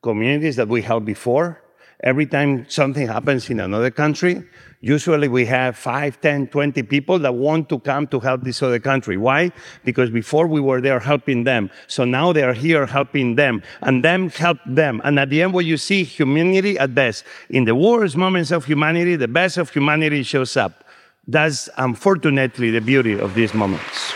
Communities 0.03 0.57
that 0.57 0.69
we 0.69 0.83
helped 0.83 1.07
before, 1.07 1.63
every 2.03 2.27
time 2.27 2.67
something 2.69 3.07
happens 3.07 3.51
in 3.51 3.61
another 3.61 3.91
country, 3.91 4.43
Usually 4.85 5.29
we 5.29 5.47
have 5.47 5.79
5, 5.79 6.21
10, 6.21 6.49
20 6.49 6.83
people 6.83 7.21
that 7.21 7.33
want 7.33 7.69
to 7.69 7.79
come 7.79 8.09
to 8.09 8.19
help 8.19 8.43
this 8.43 8.61
other 8.65 8.81
country. 8.81 9.17
Why? 9.17 9.53
Because 9.85 10.11
before 10.11 10.49
we 10.49 10.61
were 10.61 10.81
there 10.81 10.99
helping 10.99 11.45
them. 11.45 11.71
So 11.87 12.05
now 12.05 12.33
they 12.33 12.43
are 12.43 12.53
here 12.53 12.85
helping 12.85 13.37
them 13.37 13.63
and 13.81 14.05
them 14.05 14.29
help 14.31 14.59
them. 14.67 15.01
And 15.05 15.21
at 15.21 15.31
the 15.31 15.41
end, 15.41 15.55
what 15.55 15.67
you 15.67 15.77
see, 15.77 16.03
humanity 16.03 16.81
at 16.81 16.97
best. 16.97 17.23
In 17.49 17.65
the 17.65 17.77
worst 17.77 18.17
moments 18.17 18.51
of 18.51 18.65
humanity, 18.65 19.15
the 19.15 19.29
best 19.29 19.57
of 19.57 19.71
humanity 19.71 20.25
shows 20.25 20.57
up. 20.57 20.83
That's 21.27 21.69
unfortunately 21.77 22.71
the 22.71 22.81
beauty 22.81 23.19
of 23.19 23.35
these 23.35 23.55
moments. 23.55 24.13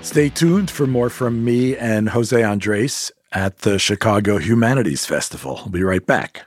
Stay 0.00 0.28
tuned 0.28 0.70
for 0.70 0.86
more 0.86 1.10
from 1.10 1.44
me 1.44 1.76
and 1.76 2.10
Jose 2.10 2.40
Andres 2.40 3.10
at 3.32 3.58
the 3.58 3.80
Chicago 3.80 4.38
Humanities 4.38 5.04
Festival. 5.04 5.58
I'll 5.58 5.70
be 5.70 5.82
right 5.82 6.06
back. 6.06 6.46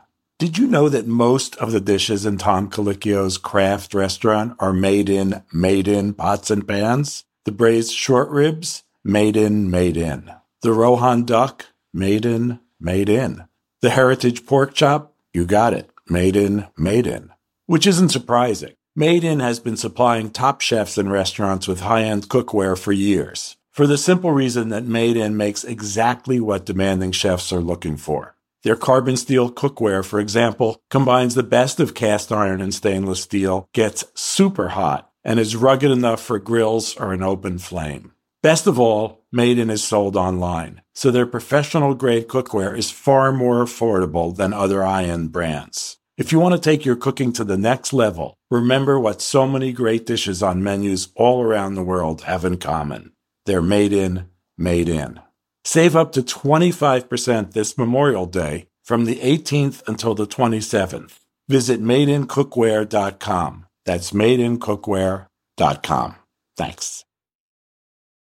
Did 0.41 0.57
you 0.57 0.65
know 0.65 0.89
that 0.89 1.05
most 1.05 1.55
of 1.57 1.71
the 1.71 1.79
dishes 1.79 2.25
in 2.25 2.39
Tom 2.39 2.67
Colicchio's 2.67 3.37
craft 3.37 3.93
restaurant 3.93 4.55
are 4.57 4.73
made 4.73 5.07
in, 5.07 5.43
made 5.53 5.87
in 5.87 6.15
pots 6.15 6.49
and 6.49 6.67
pans? 6.67 7.25
The 7.45 7.51
braised 7.51 7.93
short 7.93 8.27
ribs, 8.31 8.81
made 9.03 9.37
in, 9.37 9.69
made 9.69 9.97
in. 9.97 10.31
The 10.63 10.73
Rohan 10.73 11.25
duck, 11.25 11.67
made 11.93 12.25
in, 12.25 12.59
made 12.79 13.07
in. 13.07 13.43
The 13.81 13.91
heritage 13.91 14.47
pork 14.47 14.73
chop, 14.73 15.13
you 15.31 15.45
got 15.45 15.75
it, 15.75 15.91
made 16.09 16.35
in, 16.35 16.65
made 16.75 17.05
in. 17.05 17.29
Which 17.67 17.85
isn't 17.85 18.09
surprising. 18.09 18.73
Made 18.95 19.23
in 19.23 19.41
has 19.41 19.59
been 19.59 19.77
supplying 19.77 20.31
top 20.31 20.61
chefs 20.61 20.97
and 20.97 21.11
restaurants 21.11 21.67
with 21.67 21.81
high-end 21.81 22.29
cookware 22.29 22.75
for 22.75 22.91
years. 22.91 23.57
For 23.69 23.85
the 23.85 23.95
simple 23.95 24.31
reason 24.31 24.69
that 24.69 24.85
Made 24.85 25.17
in 25.17 25.37
makes 25.37 25.63
exactly 25.63 26.39
what 26.39 26.65
demanding 26.65 27.11
chefs 27.11 27.53
are 27.53 27.61
looking 27.61 27.95
for. 27.95 28.35
Their 28.63 28.75
carbon 28.75 29.17
steel 29.17 29.51
cookware, 29.51 30.05
for 30.05 30.19
example, 30.19 30.81
combines 30.89 31.35
the 31.35 31.43
best 31.43 31.79
of 31.79 31.93
cast 31.93 32.31
iron 32.31 32.61
and 32.61 32.73
stainless 32.73 33.21
steel, 33.21 33.67
gets 33.73 34.05
super 34.13 34.69
hot, 34.69 35.11
and 35.23 35.39
is 35.39 35.55
rugged 35.55 35.91
enough 35.91 36.21
for 36.21 36.39
grills 36.39 36.95
or 36.97 37.13
an 37.13 37.23
open 37.23 37.57
flame. 37.57 38.13
Best 38.43 38.67
of 38.67 38.79
all, 38.79 39.21
Made 39.33 39.57
in 39.57 39.69
is 39.69 39.81
sold 39.81 40.17
online, 40.17 40.81
so 40.93 41.09
their 41.09 41.25
professional 41.25 41.95
grade 41.95 42.27
cookware 42.27 42.77
is 42.77 42.91
far 42.91 43.31
more 43.31 43.63
affordable 43.63 44.35
than 44.35 44.53
other 44.53 44.83
high-end 44.83 45.31
brands. 45.31 45.99
If 46.17 46.33
you 46.33 46.39
want 46.41 46.53
to 46.53 46.59
take 46.59 46.83
your 46.83 46.97
cooking 46.97 47.31
to 47.33 47.45
the 47.45 47.57
next 47.57 47.93
level, 47.93 48.35
remember 48.49 48.99
what 48.99 49.21
so 49.21 49.47
many 49.47 49.71
great 49.71 50.05
dishes 50.05 50.43
on 50.43 50.61
menus 50.61 51.07
all 51.15 51.41
around 51.41 51.75
the 51.75 51.83
world 51.83 52.23
have 52.23 52.43
in 52.43 52.57
common. 52.57 53.13
They're 53.45 53.61
made 53.61 53.93
in, 53.93 54.27
made 54.57 54.89
in. 54.89 55.21
Save 55.63 55.95
up 55.95 56.11
to 56.13 56.21
25% 56.21 57.53
this 57.53 57.77
Memorial 57.77 58.25
Day 58.25 58.67
from 58.83 59.05
the 59.05 59.17
18th 59.17 59.87
until 59.87 60.15
the 60.15 60.25
27th. 60.25 61.19
Visit 61.47 61.81
madeincookware.com. 61.81 63.65
That's 63.85 64.11
madeincookware.com. 64.11 66.15
Thanks. 66.57 67.05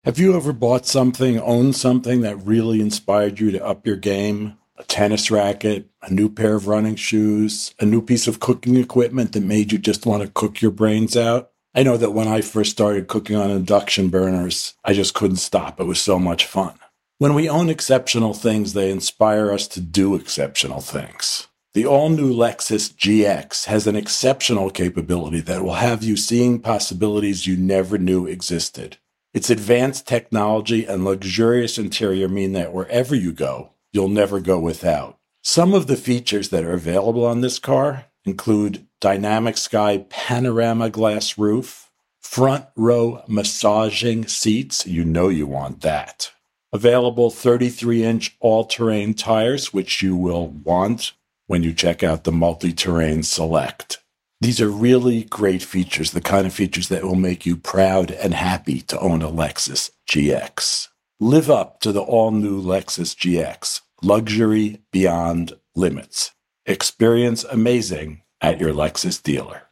Have 0.04 0.18
you 0.18 0.36
ever 0.36 0.52
bought 0.52 0.84
something, 0.84 1.40
owned 1.40 1.76
something 1.76 2.22
that 2.22 2.44
really 2.44 2.80
inspired 2.80 3.38
you 3.38 3.52
to 3.52 3.64
up 3.64 3.86
your 3.86 3.96
game? 3.96 4.58
A 4.76 4.84
tennis 4.84 5.30
racket, 5.30 5.88
a 6.02 6.12
new 6.12 6.28
pair 6.28 6.56
of 6.56 6.66
running 6.66 6.96
shoes, 6.96 7.72
a 7.78 7.84
new 7.84 8.02
piece 8.02 8.26
of 8.26 8.40
cooking 8.40 8.76
equipment 8.76 9.32
that 9.32 9.44
made 9.44 9.70
you 9.70 9.78
just 9.78 10.04
want 10.04 10.22
to 10.22 10.28
cook 10.28 10.60
your 10.60 10.72
brains 10.72 11.16
out? 11.16 11.50
I 11.74 11.84
know 11.84 11.96
that 11.96 12.10
when 12.10 12.26
I 12.26 12.40
first 12.40 12.72
started 12.72 13.06
cooking 13.06 13.36
on 13.36 13.50
induction 13.50 14.08
burners, 14.08 14.74
I 14.84 14.92
just 14.92 15.14
couldn't 15.14 15.36
stop. 15.36 15.78
It 15.78 15.84
was 15.84 16.00
so 16.00 16.18
much 16.18 16.46
fun. 16.46 16.74
When 17.22 17.34
we 17.34 17.48
own 17.48 17.70
exceptional 17.70 18.34
things, 18.34 18.72
they 18.72 18.90
inspire 18.90 19.52
us 19.52 19.68
to 19.68 19.80
do 19.80 20.16
exceptional 20.16 20.80
things. 20.80 21.46
The 21.72 21.86
all 21.86 22.08
new 22.08 22.34
Lexus 22.34 22.92
GX 22.92 23.66
has 23.66 23.86
an 23.86 23.94
exceptional 23.94 24.70
capability 24.70 25.38
that 25.42 25.62
will 25.62 25.74
have 25.74 26.02
you 26.02 26.16
seeing 26.16 26.58
possibilities 26.58 27.46
you 27.46 27.56
never 27.56 27.96
knew 27.96 28.26
existed. 28.26 28.96
Its 29.32 29.50
advanced 29.50 30.08
technology 30.08 30.84
and 30.84 31.04
luxurious 31.04 31.78
interior 31.78 32.26
mean 32.28 32.54
that 32.54 32.72
wherever 32.72 33.14
you 33.14 33.32
go, 33.32 33.70
you'll 33.92 34.08
never 34.08 34.40
go 34.40 34.58
without. 34.58 35.16
Some 35.44 35.74
of 35.74 35.86
the 35.86 35.96
features 35.96 36.48
that 36.48 36.64
are 36.64 36.74
available 36.74 37.24
on 37.24 37.40
this 37.40 37.60
car 37.60 38.06
include 38.24 38.88
dynamic 39.00 39.58
sky 39.58 40.06
panorama 40.10 40.90
glass 40.90 41.38
roof, 41.38 41.88
front 42.18 42.64
row 42.74 43.22
massaging 43.28 44.26
seats. 44.26 44.88
You 44.88 45.04
know 45.04 45.28
you 45.28 45.46
want 45.46 45.82
that. 45.82 46.32
Available 46.72 47.30
33 47.30 48.02
inch 48.02 48.36
all 48.40 48.64
terrain 48.64 49.12
tires, 49.12 49.74
which 49.74 50.00
you 50.00 50.16
will 50.16 50.48
want 50.48 51.12
when 51.46 51.62
you 51.62 51.74
check 51.74 52.02
out 52.02 52.24
the 52.24 52.32
multi 52.32 52.72
terrain 52.72 53.22
select. 53.22 53.98
These 54.40 54.60
are 54.60 54.70
really 54.70 55.24
great 55.24 55.62
features, 55.62 56.12
the 56.12 56.22
kind 56.22 56.46
of 56.46 56.54
features 56.54 56.88
that 56.88 57.04
will 57.04 57.14
make 57.14 57.44
you 57.44 57.56
proud 57.56 58.10
and 58.10 58.32
happy 58.32 58.80
to 58.82 58.98
own 58.98 59.20
a 59.20 59.28
Lexus 59.28 59.90
GX. 60.08 60.88
Live 61.20 61.50
up 61.50 61.78
to 61.80 61.92
the 61.92 62.00
all 62.00 62.30
new 62.30 62.60
Lexus 62.60 63.14
GX, 63.14 63.82
luxury 64.02 64.80
beyond 64.90 65.52
limits. 65.76 66.32
Experience 66.64 67.44
amazing 67.44 68.22
at 68.40 68.58
your 68.58 68.72
Lexus 68.72 69.22
dealer. 69.22 69.64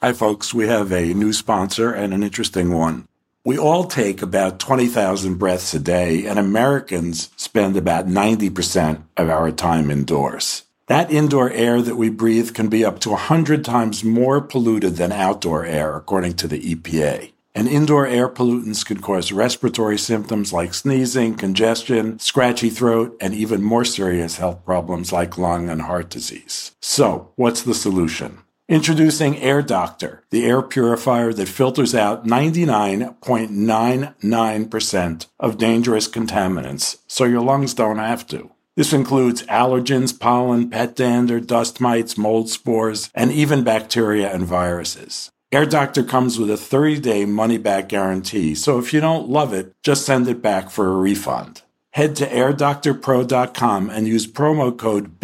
Hi, 0.00 0.12
folks. 0.12 0.54
We 0.54 0.68
have 0.68 0.92
a 0.92 1.12
new 1.12 1.32
sponsor 1.32 1.92
and 1.92 2.14
an 2.14 2.22
interesting 2.22 2.72
one. 2.72 3.07
We 3.48 3.56
all 3.56 3.84
take 3.84 4.20
about 4.20 4.58
20,000 4.58 5.36
breaths 5.36 5.72
a 5.72 5.78
day, 5.78 6.26
and 6.26 6.38
Americans 6.38 7.30
spend 7.36 7.78
about 7.78 8.06
90% 8.06 9.04
of 9.16 9.30
our 9.30 9.50
time 9.52 9.90
indoors. 9.90 10.64
That 10.88 11.10
indoor 11.10 11.50
air 11.52 11.80
that 11.80 11.96
we 11.96 12.10
breathe 12.10 12.52
can 12.52 12.68
be 12.68 12.84
up 12.84 12.98
to 12.98 13.08
100 13.08 13.64
times 13.64 14.04
more 14.04 14.42
polluted 14.42 14.96
than 14.96 15.12
outdoor 15.12 15.64
air, 15.64 15.96
according 15.96 16.34
to 16.34 16.46
the 16.46 16.60
EPA. 16.60 17.32
And 17.54 17.68
indoor 17.68 18.06
air 18.06 18.28
pollutants 18.28 18.84
can 18.84 19.00
cause 19.00 19.32
respiratory 19.32 19.96
symptoms 19.96 20.52
like 20.52 20.74
sneezing, 20.74 21.34
congestion, 21.36 22.18
scratchy 22.18 22.68
throat, 22.68 23.16
and 23.18 23.32
even 23.32 23.62
more 23.62 23.86
serious 23.86 24.36
health 24.36 24.62
problems 24.66 25.10
like 25.10 25.38
lung 25.38 25.70
and 25.70 25.80
heart 25.80 26.10
disease. 26.10 26.72
So, 26.82 27.32
what's 27.36 27.62
the 27.62 27.72
solution? 27.72 28.40
Introducing 28.70 29.38
Air 29.38 29.62
Doctor, 29.62 30.24
the 30.28 30.44
air 30.44 30.60
purifier 30.60 31.32
that 31.32 31.48
filters 31.48 31.94
out 31.94 32.26
99.99% 32.26 35.26
of 35.40 35.56
dangerous 35.56 36.06
contaminants 36.06 36.98
so 37.06 37.24
your 37.24 37.40
lungs 37.40 37.72
don't 37.72 37.96
have 37.96 38.26
to. 38.26 38.50
This 38.76 38.92
includes 38.92 39.42
allergens, 39.44 40.20
pollen, 40.20 40.68
pet 40.68 40.94
dander, 40.94 41.40
dust 41.40 41.80
mites, 41.80 42.18
mold 42.18 42.50
spores, 42.50 43.08
and 43.14 43.32
even 43.32 43.64
bacteria 43.64 44.30
and 44.30 44.44
viruses. 44.44 45.30
Air 45.50 45.64
Doctor 45.64 46.04
comes 46.04 46.38
with 46.38 46.50
a 46.50 46.58
30 46.58 47.00
day 47.00 47.24
money 47.24 47.56
back 47.56 47.88
guarantee, 47.88 48.54
so 48.54 48.78
if 48.78 48.92
you 48.92 49.00
don't 49.00 49.30
love 49.30 49.54
it, 49.54 49.72
just 49.82 50.04
send 50.04 50.28
it 50.28 50.42
back 50.42 50.68
for 50.68 50.92
a 50.92 50.96
refund. 50.96 51.62
Head 51.92 52.16
to 52.16 52.26
airdoctorpro.com 52.26 53.88
and 53.88 54.06
use 54.06 54.26
promo 54.26 54.76
code 54.76 55.18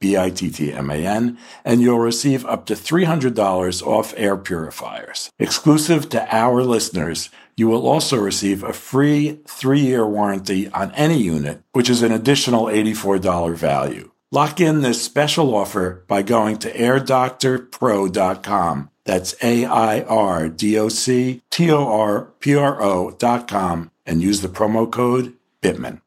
BITTMAN, 0.00 1.36
and 1.64 1.80
you'll 1.80 1.98
receive 1.98 2.44
up 2.46 2.66
to 2.66 2.74
$300 2.74 3.86
off 3.86 4.14
air 4.16 4.36
purifiers. 4.36 5.30
Exclusive 5.38 6.08
to 6.10 6.34
our 6.34 6.62
listeners, 6.62 7.30
you 7.56 7.68
will 7.68 7.86
also 7.86 8.18
receive 8.18 8.62
a 8.62 8.72
free 8.72 9.40
three 9.46 9.80
year 9.80 10.06
warranty 10.06 10.68
on 10.68 10.92
any 10.92 11.18
unit, 11.18 11.62
which 11.72 11.88
is 11.88 12.02
an 12.02 12.12
additional 12.12 12.66
$84 12.66 13.56
value. 13.56 14.10
Lock 14.32 14.60
in 14.60 14.82
this 14.82 15.00
special 15.02 15.54
offer 15.54 16.04
by 16.08 16.22
going 16.22 16.58
to 16.58 16.72
airdoctorpro.com. 16.72 18.90
That's 19.04 19.36
A 19.42 19.64
I 19.64 20.02
R 20.02 20.48
D 20.48 20.76
O 20.78 20.88
C 20.88 21.42
T 21.50 21.70
O 21.70 21.86
R 21.86 22.22
P 22.40 22.56
R 22.56 22.82
O.com 22.82 23.92
and 24.04 24.20
use 24.20 24.42
the 24.42 24.48
promo 24.48 24.90
code 24.90 25.34
BITTMAN. 25.62 26.00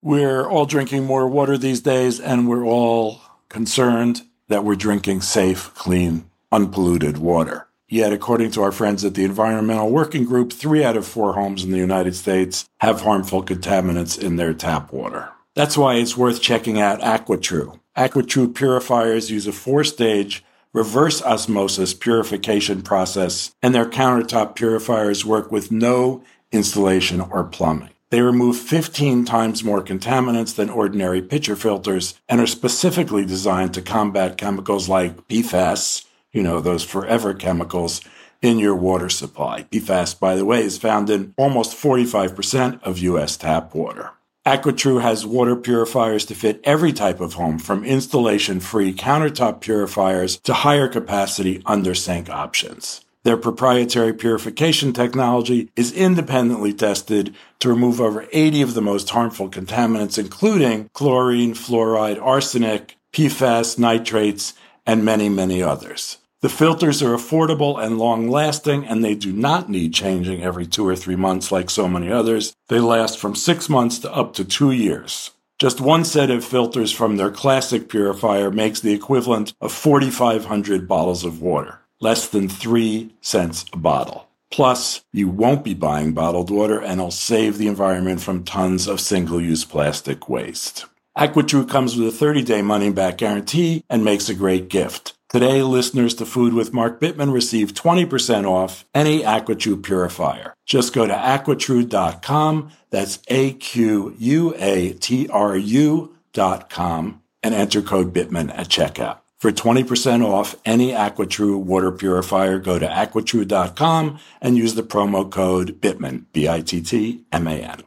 We're 0.00 0.48
all 0.48 0.64
drinking 0.64 1.06
more 1.06 1.26
water 1.26 1.58
these 1.58 1.80
days, 1.80 2.20
and 2.20 2.48
we're 2.48 2.64
all 2.64 3.20
concerned 3.48 4.22
that 4.46 4.62
we're 4.62 4.76
drinking 4.76 5.22
safe, 5.22 5.74
clean, 5.74 6.30
unpolluted 6.52 7.18
water. 7.18 7.66
Yet, 7.88 8.12
according 8.12 8.52
to 8.52 8.62
our 8.62 8.70
friends 8.70 9.04
at 9.04 9.14
the 9.14 9.24
Environmental 9.24 9.90
Working 9.90 10.24
Group, 10.24 10.52
three 10.52 10.84
out 10.84 10.96
of 10.96 11.04
four 11.04 11.32
homes 11.32 11.64
in 11.64 11.72
the 11.72 11.78
United 11.78 12.14
States 12.14 12.64
have 12.78 13.00
harmful 13.00 13.42
contaminants 13.42 14.16
in 14.16 14.36
their 14.36 14.54
tap 14.54 14.92
water. 14.92 15.30
That's 15.56 15.76
why 15.76 15.94
it's 15.94 16.16
worth 16.16 16.40
checking 16.40 16.78
out 16.78 17.00
AquaTrue. 17.00 17.80
AquaTrue 17.96 18.54
purifiers 18.54 19.32
use 19.32 19.48
a 19.48 19.52
four 19.52 19.82
stage 19.82 20.44
reverse 20.72 21.20
osmosis 21.22 21.92
purification 21.92 22.82
process, 22.82 23.52
and 23.62 23.74
their 23.74 23.86
countertop 23.86 24.54
purifiers 24.54 25.24
work 25.24 25.50
with 25.50 25.72
no 25.72 26.22
installation 26.52 27.20
or 27.20 27.42
plumbing. 27.42 27.90
They 28.10 28.22
remove 28.22 28.56
15 28.56 29.26
times 29.26 29.62
more 29.62 29.82
contaminants 29.82 30.54
than 30.54 30.70
ordinary 30.70 31.20
pitcher 31.20 31.56
filters 31.56 32.18
and 32.28 32.40
are 32.40 32.46
specifically 32.46 33.26
designed 33.26 33.74
to 33.74 33.82
combat 33.82 34.38
chemicals 34.38 34.88
like 34.88 35.28
PFAS, 35.28 36.06
you 36.32 36.42
know, 36.42 36.60
those 36.60 36.84
forever 36.84 37.34
chemicals 37.34 38.00
in 38.40 38.58
your 38.58 38.74
water 38.74 39.10
supply. 39.10 39.64
PFAS, 39.64 40.18
by 40.18 40.36
the 40.36 40.46
way, 40.46 40.62
is 40.62 40.78
found 40.78 41.10
in 41.10 41.34
almost 41.36 41.76
45% 41.76 42.82
of 42.82 42.98
U.S. 42.98 43.36
tap 43.36 43.74
water. 43.74 44.12
AquaTrue 44.46 45.02
has 45.02 45.26
water 45.26 45.56
purifiers 45.56 46.24
to 46.24 46.34
fit 46.34 46.60
every 46.64 46.94
type 46.94 47.20
of 47.20 47.34
home, 47.34 47.58
from 47.58 47.84
installation 47.84 48.60
free 48.60 48.94
countertop 48.94 49.60
purifiers 49.60 50.38
to 50.38 50.54
higher 50.54 50.88
capacity 50.88 51.60
under 51.66 51.94
sink 51.94 52.30
options. 52.30 53.04
Their 53.28 53.36
proprietary 53.36 54.14
purification 54.14 54.94
technology 54.94 55.68
is 55.76 55.92
independently 55.92 56.72
tested 56.72 57.34
to 57.58 57.68
remove 57.68 58.00
over 58.00 58.26
80 58.32 58.62
of 58.62 58.72
the 58.72 58.80
most 58.80 59.10
harmful 59.10 59.50
contaminants, 59.50 60.18
including 60.18 60.88
chlorine, 60.94 61.52
fluoride, 61.52 62.18
arsenic, 62.22 62.96
PFAS, 63.12 63.78
nitrates, 63.78 64.54
and 64.86 65.04
many, 65.04 65.28
many 65.28 65.62
others. 65.62 66.16
The 66.40 66.48
filters 66.48 67.02
are 67.02 67.14
affordable 67.14 67.78
and 67.78 67.98
long 67.98 68.30
lasting, 68.30 68.86
and 68.86 69.04
they 69.04 69.14
do 69.14 69.30
not 69.30 69.68
need 69.68 69.92
changing 69.92 70.42
every 70.42 70.66
two 70.66 70.88
or 70.88 70.96
three 70.96 71.16
months 71.16 71.52
like 71.52 71.68
so 71.68 71.86
many 71.86 72.10
others. 72.10 72.54
They 72.68 72.80
last 72.80 73.18
from 73.18 73.34
six 73.34 73.68
months 73.68 73.98
to 73.98 74.10
up 74.10 74.32
to 74.36 74.44
two 74.46 74.70
years. 74.70 75.32
Just 75.58 75.82
one 75.82 76.06
set 76.06 76.30
of 76.30 76.46
filters 76.46 76.92
from 76.92 77.18
their 77.18 77.30
classic 77.30 77.90
purifier 77.90 78.50
makes 78.50 78.80
the 78.80 78.94
equivalent 78.94 79.52
of 79.60 79.70
4,500 79.70 80.88
bottles 80.88 81.24
of 81.24 81.42
water 81.42 81.80
less 82.00 82.28
than 82.28 82.48
three 82.48 83.14
cents 83.20 83.64
a 83.72 83.76
bottle. 83.76 84.28
Plus, 84.50 85.02
you 85.12 85.28
won't 85.28 85.64
be 85.64 85.74
buying 85.74 86.12
bottled 86.12 86.50
water 86.50 86.80
and 86.80 87.00
it'll 87.00 87.10
save 87.10 87.58
the 87.58 87.68
environment 87.68 88.20
from 88.20 88.44
tons 88.44 88.86
of 88.86 89.00
single 89.00 89.40
use 89.40 89.64
plastic 89.64 90.28
waste. 90.28 90.86
AquaTrue 91.16 91.68
comes 91.68 91.96
with 91.96 92.08
a 92.08 92.12
30 92.12 92.42
day 92.42 92.62
money 92.62 92.90
back 92.90 93.18
guarantee 93.18 93.84
and 93.90 94.04
makes 94.04 94.28
a 94.28 94.34
great 94.34 94.68
gift. 94.68 95.14
Today, 95.28 95.62
listeners 95.62 96.14
to 96.14 96.24
Food 96.24 96.54
with 96.54 96.72
Mark 96.72 97.00
Bittman 97.00 97.34
receive 97.34 97.74
20% 97.74 98.48
off 98.48 98.86
any 98.94 99.20
AquaTrue 99.20 99.82
purifier. 99.82 100.54
Just 100.64 100.94
go 100.94 101.06
to 101.06 101.12
aquatrue.com, 101.12 102.70
that's 102.88 103.18
A 103.28 103.52
Q 103.52 104.14
U 104.16 104.54
A 104.56 104.94
T 104.94 105.28
R 105.28 105.54
U.com, 105.54 107.22
and 107.42 107.54
enter 107.54 107.82
code 107.82 108.14
Bittman 108.14 108.50
at 108.56 108.68
checkout. 108.68 109.18
For 109.38 109.52
20% 109.52 110.24
off 110.24 110.56
any 110.64 110.90
AquaTrue 110.90 111.62
water 111.62 111.92
purifier, 111.92 112.58
go 112.58 112.76
to 112.76 112.88
aquatrue.com 112.88 114.18
and 114.40 114.56
use 114.56 114.74
the 114.74 114.82
promo 114.82 115.30
code 115.30 115.80
BITTMAN, 115.80 116.24
B-I-T-T-M-A-N. 116.32 117.82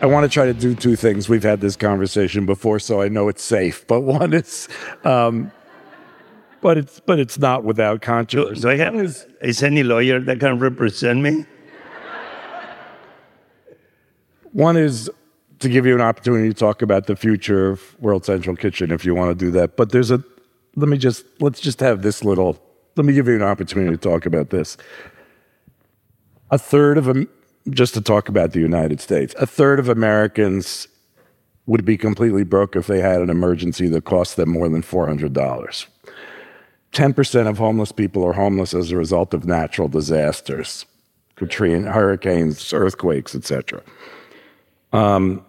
I 0.00 0.06
want 0.06 0.24
to 0.24 0.30
try 0.32 0.46
to 0.46 0.54
do 0.54 0.74
two 0.74 0.96
things. 0.96 1.28
We've 1.28 1.42
had 1.42 1.60
this 1.60 1.76
conversation 1.76 2.46
before, 2.46 2.78
so 2.78 3.02
I 3.02 3.08
know 3.08 3.28
it's 3.28 3.42
safe. 3.42 3.86
But 3.86 4.00
one 4.02 4.32
is, 4.32 4.68
um, 5.04 5.52
but 6.62 6.78
it's 6.78 7.00
but 7.00 7.18
it's 7.18 7.38
not 7.38 7.64
without 7.64 8.00
conscience. 8.00 8.60
Do 8.60 8.70
I 8.70 8.76
have 8.76 8.94
is 8.94 9.62
any 9.62 9.82
lawyer 9.82 10.20
that 10.20 10.40
can 10.40 10.58
represent 10.58 11.20
me? 11.20 11.44
One 14.56 14.78
is 14.78 15.10
to 15.58 15.68
give 15.68 15.84
you 15.84 15.94
an 15.94 16.00
opportunity 16.00 16.48
to 16.48 16.54
talk 16.54 16.80
about 16.80 17.08
the 17.08 17.14
future 17.14 17.68
of 17.68 17.94
World 18.00 18.24
Central 18.24 18.56
Kitchen 18.56 18.90
if 18.90 19.04
you 19.04 19.14
want 19.14 19.38
to 19.38 19.44
do 19.44 19.50
that. 19.50 19.76
But 19.76 19.92
there's 19.92 20.10
a, 20.10 20.24
let 20.76 20.88
me 20.88 20.96
just, 20.96 21.26
let's 21.42 21.60
just 21.60 21.78
have 21.80 22.00
this 22.00 22.24
little, 22.24 22.58
let 22.96 23.04
me 23.04 23.12
give 23.12 23.28
you 23.28 23.34
an 23.34 23.42
opportunity 23.42 23.90
to 23.90 23.98
talk 23.98 24.24
about 24.24 24.48
this. 24.48 24.78
A 26.50 26.56
third 26.56 26.96
of 26.96 27.28
just 27.68 27.92
to 27.94 28.00
talk 28.00 28.30
about 28.30 28.52
the 28.52 28.60
United 28.60 28.98
States, 28.98 29.34
a 29.38 29.46
third 29.46 29.78
of 29.78 29.90
Americans 29.90 30.88
would 31.66 31.84
be 31.84 31.98
completely 31.98 32.42
broke 32.42 32.76
if 32.76 32.86
they 32.86 33.02
had 33.02 33.20
an 33.20 33.28
emergency 33.28 33.88
that 33.88 34.06
cost 34.06 34.36
them 34.36 34.48
more 34.48 34.70
than 34.70 34.80
$400. 34.80 35.86
10% 36.92 37.46
of 37.46 37.58
homeless 37.58 37.92
people 37.92 38.24
are 38.24 38.32
homeless 38.32 38.72
as 38.72 38.90
a 38.90 38.96
result 38.96 39.34
of 39.34 39.44
natural 39.44 39.88
disasters, 39.88 40.86
Katrina, 41.34 41.92
hurricanes, 41.92 42.72
earthquakes, 42.72 43.34
etc. 43.34 43.82
Um, 44.96 45.44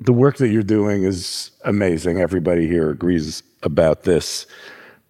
the 0.00 0.12
work 0.12 0.36
that 0.38 0.48
you're 0.48 0.62
doing 0.62 1.04
is 1.04 1.52
amazing. 1.64 2.20
Everybody 2.20 2.66
here 2.66 2.90
agrees 2.90 3.42
about 3.62 4.02
this. 4.02 4.46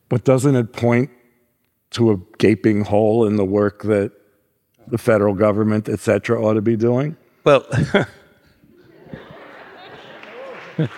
But 0.08 0.24
doesn't 0.24 0.54
it 0.54 0.72
point 0.72 1.10
to 1.92 2.12
a 2.12 2.16
gaping 2.38 2.84
hole 2.84 3.26
in 3.26 3.36
the 3.36 3.44
work 3.44 3.82
that 3.84 4.12
the 4.86 4.98
federal 4.98 5.34
government, 5.34 5.88
et 5.88 6.00
cetera, 6.00 6.44
ought 6.44 6.54
to 6.54 6.62
be 6.62 6.76
doing? 6.76 7.16
Well, 7.44 7.66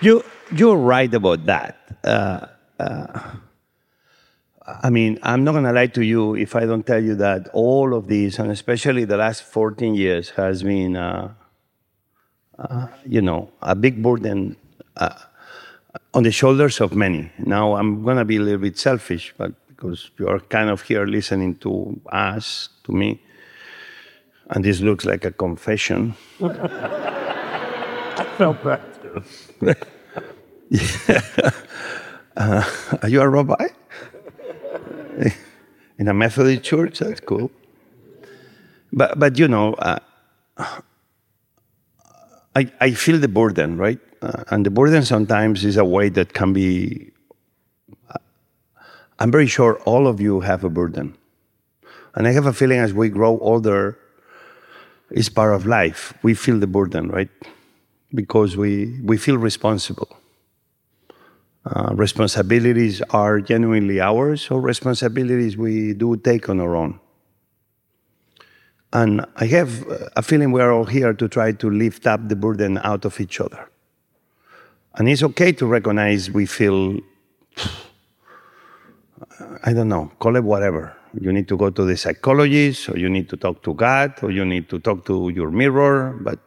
you, 0.00 0.24
you're 0.52 0.76
right 0.76 1.12
about 1.14 1.46
that. 1.46 1.98
Uh, 2.02 2.46
uh, 2.80 3.36
I 4.82 4.90
mean, 4.90 5.18
I'm 5.22 5.44
not 5.44 5.52
going 5.52 5.64
to 5.64 5.72
lie 5.72 5.88
to 5.88 6.02
you 6.02 6.34
if 6.34 6.54
I 6.56 6.66
don't 6.66 6.86
tell 6.86 7.02
you 7.02 7.14
that 7.16 7.48
all 7.52 7.94
of 7.94 8.08
these, 8.08 8.38
and 8.38 8.50
especially 8.50 9.04
the 9.04 9.16
last 9.16 9.42
14 9.42 9.94
years, 9.94 10.30
has 10.30 10.62
been, 10.62 10.96
uh, 10.96 11.32
uh, 12.58 12.86
you 13.06 13.22
know, 13.22 13.50
a 13.62 13.74
big 13.74 14.02
burden 14.02 14.56
uh, 14.96 15.14
on 16.14 16.22
the 16.22 16.32
shoulders 16.32 16.80
of 16.80 16.94
many. 16.94 17.30
Now, 17.38 17.76
I'm 17.76 18.02
going 18.02 18.16
to 18.16 18.24
be 18.24 18.36
a 18.36 18.40
little 18.40 18.60
bit 18.60 18.78
selfish, 18.78 19.34
but 19.36 19.52
because 19.68 20.10
you 20.18 20.28
are 20.28 20.40
kind 20.40 20.70
of 20.70 20.82
here 20.82 21.06
listening 21.06 21.56
to 21.56 22.00
us, 22.12 22.68
to 22.84 22.92
me, 22.92 23.20
and 24.50 24.64
this 24.64 24.80
looks 24.80 25.04
like 25.04 25.24
a 25.24 25.30
confession. 25.30 26.14
I 26.42 28.26
felt 28.36 28.62
that 28.64 28.80
too. 29.02 29.22
yeah. 32.36 32.64
are 33.02 33.08
you 33.08 33.20
a 33.20 33.28
rabbi? 33.28 33.68
in 35.98 36.08
a 36.08 36.14
Methodist 36.14 36.62
church. 36.62 36.98
That's 37.00 37.20
cool. 37.20 37.50
But 38.92 39.18
but 39.18 39.38
you 39.38 39.48
know, 39.48 39.74
uh, 39.74 39.98
I 42.56 42.70
I 42.80 42.90
feel 42.92 43.18
the 43.18 43.28
burden, 43.28 43.76
right? 43.76 43.98
Uh, 44.22 44.44
and 44.50 44.66
the 44.66 44.70
burden 44.70 45.02
sometimes 45.04 45.64
is 45.64 45.76
a 45.76 45.84
way 45.84 46.08
that 46.10 46.32
can 46.32 46.52
be. 46.52 47.10
Uh, 48.08 48.18
I'm 49.18 49.30
very 49.30 49.46
sure 49.46 49.78
all 49.84 50.06
of 50.06 50.20
you 50.20 50.40
have 50.40 50.64
a 50.64 50.70
burden, 50.70 51.16
and 52.14 52.28
I 52.28 52.32
have 52.32 52.46
a 52.46 52.52
feeling 52.52 52.78
as 52.78 52.92
we 52.94 53.08
grow 53.08 53.38
older, 53.40 53.98
it's 55.10 55.28
part 55.28 55.54
of 55.54 55.66
life. 55.66 56.14
We 56.22 56.34
feel 56.34 56.58
the 56.58 56.66
burden, 56.66 57.08
right? 57.08 57.30
Because 58.14 58.56
we 58.56 59.00
we 59.04 59.18
feel 59.18 59.38
responsible. 59.38 60.19
Uh, 61.66 61.94
responsibilities 61.94 63.02
are 63.10 63.40
genuinely 63.40 64.00
ours, 64.00 64.50
or 64.50 64.60
responsibilities 64.60 65.58
we 65.58 65.92
do 65.92 66.16
take 66.16 66.48
on 66.48 66.58
our 66.58 66.74
own. 66.74 66.98
And 68.92 69.26
I 69.36 69.44
have 69.46 69.84
a 70.16 70.22
feeling 70.22 70.52
we 70.52 70.62
are 70.62 70.72
all 70.72 70.86
here 70.86 71.12
to 71.12 71.28
try 71.28 71.52
to 71.52 71.70
lift 71.70 72.06
up 72.06 72.28
the 72.28 72.34
burden 72.34 72.78
out 72.78 73.04
of 73.04 73.20
each 73.20 73.40
other. 73.40 73.68
And 74.94 75.08
it's 75.08 75.22
okay 75.22 75.52
to 75.52 75.66
recognize 75.66 76.30
we 76.30 76.46
feel, 76.46 76.98
I 79.62 79.74
don't 79.74 79.88
know, 79.88 80.10
call 80.18 80.36
it 80.36 80.44
whatever. 80.44 80.96
You 81.20 81.32
need 81.32 81.46
to 81.48 81.56
go 81.56 81.70
to 81.70 81.84
the 81.84 81.96
psychologist, 81.96 82.88
or 82.88 82.98
you 82.98 83.10
need 83.10 83.28
to 83.28 83.36
talk 83.36 83.62
to 83.64 83.74
God, 83.74 84.14
or 84.22 84.30
you 84.30 84.44
need 84.44 84.68
to 84.70 84.78
talk 84.78 85.04
to 85.06 85.28
your 85.28 85.50
mirror. 85.50 86.16
But 86.20 86.38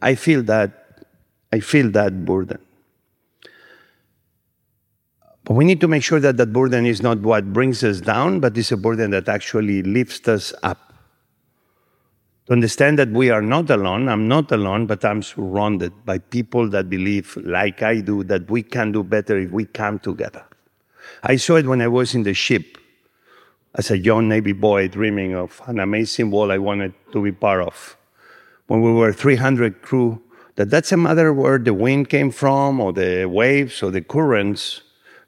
I 0.00 0.14
feel 0.14 0.42
that, 0.44 1.04
I 1.52 1.60
feel 1.60 1.90
that 1.90 2.24
burden. 2.24 2.58
But 5.44 5.54
we 5.54 5.64
need 5.64 5.80
to 5.82 5.88
make 5.88 6.02
sure 6.02 6.20
that 6.20 6.36
that 6.38 6.52
burden 6.52 6.86
is 6.86 7.02
not 7.02 7.18
what 7.20 7.52
brings 7.52 7.84
us 7.84 8.00
down, 8.00 8.40
but 8.40 8.56
is 8.56 8.72
a 8.72 8.76
burden 8.76 9.10
that 9.10 9.28
actually 9.28 9.82
lifts 9.82 10.26
us 10.26 10.54
up. 10.62 10.94
To 12.46 12.52
understand 12.52 12.98
that 12.98 13.10
we 13.10 13.30
are 13.30 13.42
not 13.42 13.70
alone, 13.70 14.08
I'm 14.08 14.28
not 14.28 14.52
alone, 14.52 14.86
but 14.86 15.04
I'm 15.04 15.22
surrounded 15.22 15.92
by 16.04 16.18
people 16.18 16.68
that 16.70 16.90
believe, 16.90 17.36
like 17.42 17.82
I 17.82 18.00
do, 18.00 18.24
that 18.24 18.50
we 18.50 18.62
can 18.62 18.92
do 18.92 19.02
better 19.02 19.38
if 19.38 19.50
we 19.50 19.64
come 19.66 19.98
together. 19.98 20.44
I 21.22 21.36
saw 21.36 21.56
it 21.56 21.66
when 21.66 21.80
I 21.80 21.88
was 21.88 22.14
in 22.14 22.22
the 22.22 22.34
ship 22.34 22.78
as 23.74 23.90
a 23.90 23.98
young 23.98 24.28
Navy 24.28 24.52
boy 24.52 24.88
dreaming 24.88 25.34
of 25.34 25.60
an 25.66 25.78
amazing 25.78 26.30
world 26.30 26.50
I 26.50 26.58
wanted 26.58 26.94
to 27.12 27.22
be 27.22 27.32
part 27.32 27.62
of. 27.62 27.96
When 28.66 28.80
we 28.80 28.92
were 28.92 29.12
300 29.12 29.82
crew 29.82 30.22
That 30.56 30.70
doesn't 30.70 31.02
matter 31.02 31.32
where 31.32 31.58
the 31.58 31.74
wind 31.74 32.08
came 32.08 32.30
from 32.30 32.80
or 32.80 32.92
the 32.92 33.26
waves 33.26 33.82
or 33.82 33.90
the 33.90 34.00
currents, 34.00 34.82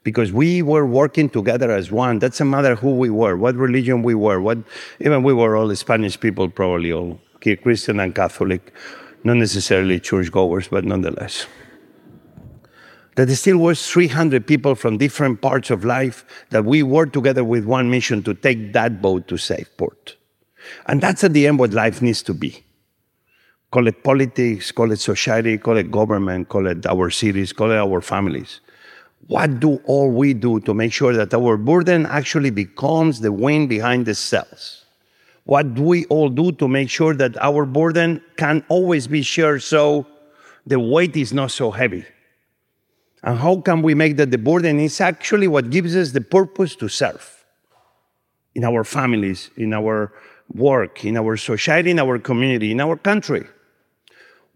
because 0.06 0.32
we 0.32 0.62
were 0.62 0.86
working 0.86 1.28
together 1.28 1.72
as 1.72 1.90
one. 1.90 2.20
That's 2.20 2.40
a 2.40 2.44
matter 2.44 2.76
who 2.76 2.92
we 2.94 3.10
were, 3.10 3.36
what 3.36 3.56
religion 3.56 4.04
we 4.04 4.14
were, 4.14 4.40
what 4.40 4.58
even 5.00 5.24
we 5.24 5.32
were 5.32 5.56
all 5.56 5.74
Spanish 5.74 6.18
people, 6.20 6.48
probably 6.48 6.92
all 6.92 7.18
Christian 7.40 7.98
and 7.98 8.14
Catholic, 8.14 8.72
not 9.24 9.36
necessarily 9.36 9.98
churchgoers, 9.98 10.68
but 10.68 10.84
nonetheless. 10.84 11.46
That 13.16 13.28
still 13.30 13.58
was 13.58 13.84
300 13.90 14.46
people 14.46 14.76
from 14.76 14.96
different 14.96 15.40
parts 15.40 15.70
of 15.70 15.84
life 15.84 16.24
that 16.50 16.64
we 16.64 16.84
worked 16.84 17.12
together 17.12 17.42
with 17.42 17.64
one 17.64 17.90
mission 17.90 18.22
to 18.22 18.34
take 18.34 18.72
that 18.74 19.02
boat 19.02 19.26
to 19.26 19.36
safe 19.36 19.76
port. 19.76 20.14
And 20.86 21.00
that's 21.00 21.24
at 21.24 21.32
the 21.32 21.48
end 21.48 21.58
what 21.58 21.72
life 21.72 22.00
needs 22.00 22.22
to 22.22 22.32
be. 22.32 22.64
Call 23.72 23.88
it 23.88 24.04
politics, 24.04 24.70
call 24.70 24.92
it 24.92 25.00
society, 25.00 25.58
call 25.58 25.76
it 25.76 25.90
government, 25.90 26.48
call 26.48 26.68
it 26.68 26.86
our 26.86 27.10
cities, 27.10 27.52
call 27.52 27.72
it 27.72 27.78
our 27.78 28.00
families. 28.00 28.60
What 29.28 29.58
do 29.58 29.76
all 29.84 30.10
we 30.10 30.34
do 30.34 30.60
to 30.60 30.72
make 30.72 30.92
sure 30.92 31.12
that 31.14 31.34
our 31.34 31.56
burden 31.56 32.06
actually 32.06 32.50
becomes 32.50 33.20
the 33.20 33.32
wind 33.32 33.68
behind 33.68 34.06
the 34.06 34.14
sails? 34.14 34.84
What 35.44 35.74
do 35.74 35.82
we 35.82 36.04
all 36.06 36.28
do 36.28 36.52
to 36.52 36.68
make 36.68 36.90
sure 36.90 37.14
that 37.14 37.36
our 37.38 37.64
burden 37.64 38.20
can 38.36 38.64
always 38.68 39.06
be 39.06 39.22
shared 39.22 39.62
so 39.62 40.06
the 40.66 40.78
weight 40.78 41.16
is 41.16 41.32
not 41.32 41.50
so 41.50 41.70
heavy? 41.70 42.04
And 43.22 43.38
how 43.38 43.60
can 43.60 43.82
we 43.82 43.94
make 43.94 44.16
that 44.18 44.30
the 44.30 44.38
burden 44.38 44.78
is 44.78 45.00
actually 45.00 45.48
what 45.48 45.70
gives 45.70 45.96
us 45.96 46.12
the 46.12 46.20
purpose 46.20 46.76
to 46.76 46.88
serve 46.88 47.44
in 48.54 48.64
our 48.64 48.84
families, 48.84 49.50
in 49.56 49.72
our 49.72 50.12
work, 50.54 51.04
in 51.04 51.16
our 51.16 51.36
society, 51.36 51.90
in 51.90 51.98
our 51.98 52.18
community, 52.20 52.70
in 52.70 52.80
our 52.80 52.96
country? 52.96 53.46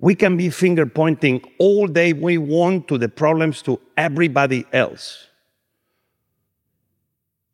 We 0.01 0.15
can 0.15 0.39
be 0.39 0.49
finger 0.49 0.87
pointing 0.87 1.43
all 1.59 1.87
day 1.87 2.15
we 2.15 2.39
want 2.39 2.89
to 2.89 2.97
the 2.97 3.09
problems 3.09 3.61
to 3.63 3.79
everybody 3.99 4.65
else. 4.73 5.27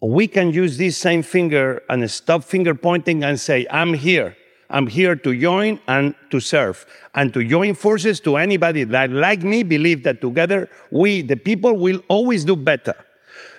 We 0.00 0.28
can 0.28 0.52
use 0.52 0.78
this 0.78 0.96
same 0.96 1.22
finger 1.22 1.82
and 1.90 2.08
stop 2.08 2.44
finger 2.44 2.74
pointing 2.74 3.24
and 3.24 3.40
say, 3.40 3.66
I'm 3.70 3.94
here. 3.94 4.36
I'm 4.70 4.86
here 4.86 5.16
to 5.16 5.40
join 5.40 5.80
and 5.88 6.14
to 6.30 6.38
serve 6.38 6.86
and 7.14 7.32
to 7.34 7.44
join 7.44 7.74
forces 7.74 8.20
to 8.20 8.36
anybody 8.36 8.84
that, 8.84 9.10
like 9.10 9.42
me, 9.42 9.62
believe 9.62 10.02
that 10.04 10.20
together 10.20 10.68
we, 10.90 11.22
the 11.22 11.36
people, 11.36 11.76
will 11.76 12.00
always 12.08 12.44
do 12.44 12.54
better. 12.54 12.94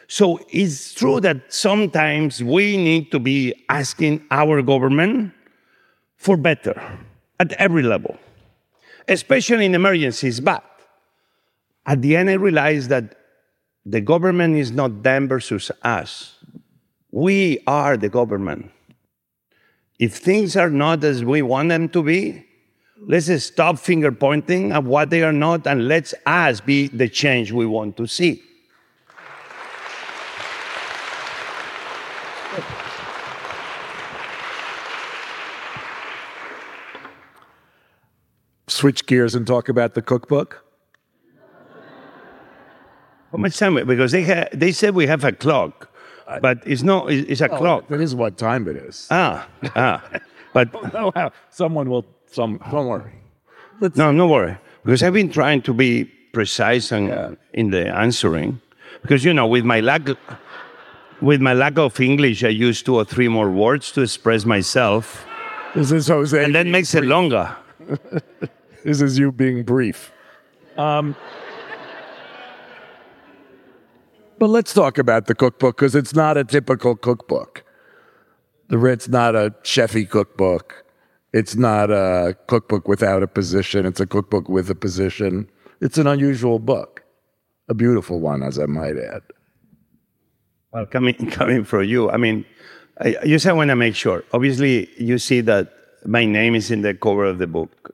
So 0.08 0.40
it's 0.50 0.94
true 0.94 1.20
that 1.22 1.52
sometimes 1.52 2.42
we 2.42 2.78
need 2.78 3.12
to 3.12 3.20
be 3.20 3.54
asking 3.68 4.26
our 4.32 4.62
government 4.62 5.34
for 6.16 6.38
better 6.38 6.82
at 7.40 7.52
every 7.54 7.84
level 7.84 8.18
especially 9.08 9.66
in 9.66 9.76
emergencies. 9.76 10.40
But 10.40 10.64
at 11.86 12.02
the 12.02 12.16
end, 12.16 12.30
I 12.30 12.34
realized 12.34 12.90
that 12.90 13.16
the 13.86 14.02
government 14.02 14.58
is 14.58 14.72
not 14.72 15.04
them 15.04 15.28
versus 15.28 15.72
us. 15.82 16.36
We 17.12 17.60
are 17.66 17.96
the 17.96 18.10
government. 18.10 18.72
If 19.98 20.18
things 20.18 20.56
are 20.56 20.70
not 20.70 21.04
as 21.04 21.24
we 21.24 21.42
want 21.42 21.70
them 21.70 21.90
to 21.90 22.04
be, 22.04 22.46
let's 23.00 23.32
stop 23.44 23.80
finger 23.80 24.12
pointing 24.12 24.72
at 24.72 24.84
what 24.84 25.10
they 25.10 25.24
are 25.24 25.34
not 25.34 25.66
and 25.66 25.88
let's 25.88 26.14
us 26.26 26.60
be 26.62 26.88
the 26.88 27.08
change 27.08 27.52
we 27.52 27.66
want 27.66 27.98
to 27.98 28.08
see. 28.08 28.44
Switch 38.78 39.06
gears 39.06 39.36
and 39.36 39.46
talk 39.48 39.70
about 39.70 39.94
the 39.94 40.02
cookbook? 40.02 40.64
How 43.32 43.38
much 43.38 43.58
time? 43.58 43.76
Because 43.86 44.12
they 44.12 44.24
ha- 44.24 44.48
they 44.54 44.72
said 44.72 44.96
we 44.96 45.08
have 45.08 45.24
a 45.26 45.32
clock, 45.32 45.90
but 46.42 46.58
it's 46.66 46.84
not. 46.84 47.12
It's 47.12 47.42
a 47.42 47.50
Oh, 47.52 47.58
clock. 47.58 47.88
That 47.90 48.02
is 48.02 48.16
what 48.16 48.38
time 48.38 48.68
it 48.72 48.78
is. 48.78 49.08
Ah, 49.12 49.48
ah. 49.76 50.02
But 50.54 50.70
Oh, 50.96 51.12
wow. 51.16 51.32
Someone 51.50 51.90
will. 51.90 52.06
Some. 52.32 52.60
Don't 52.72 52.88
worry. 52.88 53.12
no, 53.96 54.12
no 54.12 54.28
worry. 54.28 54.58
Because 54.84 55.04
I've 55.04 55.14
been 55.14 55.30
trying 55.32 55.62
to 55.64 55.74
be 55.74 56.06
precise 56.34 56.92
and, 56.94 57.38
in 57.54 57.72
the 57.72 57.88
answering. 57.94 58.62
Because 59.02 59.26
you 59.26 59.34
know, 59.34 59.48
with 59.48 59.66
my 59.66 59.82
lack, 59.82 60.08
with 61.22 61.42
my 61.42 61.54
lack 61.54 61.78
of 61.78 62.00
English, 62.00 62.44
I 62.44 62.50
use 62.50 62.82
two 62.82 62.96
or 62.96 63.06
three 63.06 63.28
more 63.28 63.50
words 63.52 63.92
to 63.94 64.02
express 64.02 64.46
myself, 64.46 65.26
This 65.76 65.92
is 65.92 66.08
Jose. 66.08 66.44
and 66.44 66.56
that 66.56 66.66
makes 66.68 66.96
it 66.96 67.04
longer. 67.04 67.54
This 68.88 69.02
is 69.02 69.20
you 69.20 69.34
being 69.34 69.64
brief. 69.64 70.14
Um, 70.78 71.14
but 74.40 74.48
let's 74.48 74.74
talk 74.74 74.98
about 74.98 75.26
the 75.26 75.36
cookbook 75.36 75.76
because 75.76 75.94
it's 75.94 76.16
not 76.16 76.38
a 76.38 76.46
typical 76.46 76.96
cookbook. 76.96 77.66
The 78.70 78.82
It's 78.86 79.10
not 79.10 79.36
a 79.36 79.54
chefy 79.64 80.10
cookbook. 80.10 80.86
It's 81.34 81.58
not 81.58 81.92
a 81.92 82.38
cookbook 82.48 82.88
without 82.88 83.24
a 83.24 83.28
position. 83.28 83.86
It's 83.86 84.00
a 84.00 84.08
cookbook 84.08 84.48
with 84.48 84.70
a 84.70 84.76
position. 84.76 85.50
It's 85.82 85.98
an 85.98 86.08
unusual 86.08 86.58
book, 86.58 87.04
a 87.68 87.74
beautiful 87.74 88.22
one, 88.22 88.42
as 88.42 88.58
I 88.58 88.68
might 88.68 88.96
add. 88.96 89.24
Well, 90.72 90.86
coming 90.86 91.16
coming 91.30 91.66
from 91.66 91.84
you, 91.84 92.10
I 92.10 92.16
mean, 92.16 92.46
I, 93.02 93.18
you 93.26 93.38
said 93.38 93.50
I 93.50 93.54
want 93.54 93.70
to 93.70 93.76
make 93.76 93.96
sure. 93.96 94.24
Obviously, 94.32 94.90
you 94.98 95.18
see 95.18 95.42
that 95.42 95.74
my 96.06 96.24
name 96.24 96.56
is 96.56 96.72
in 96.72 96.84
the 96.84 96.94
cover 96.94 97.26
of 97.26 97.38
the 97.38 97.48
book, 97.48 97.94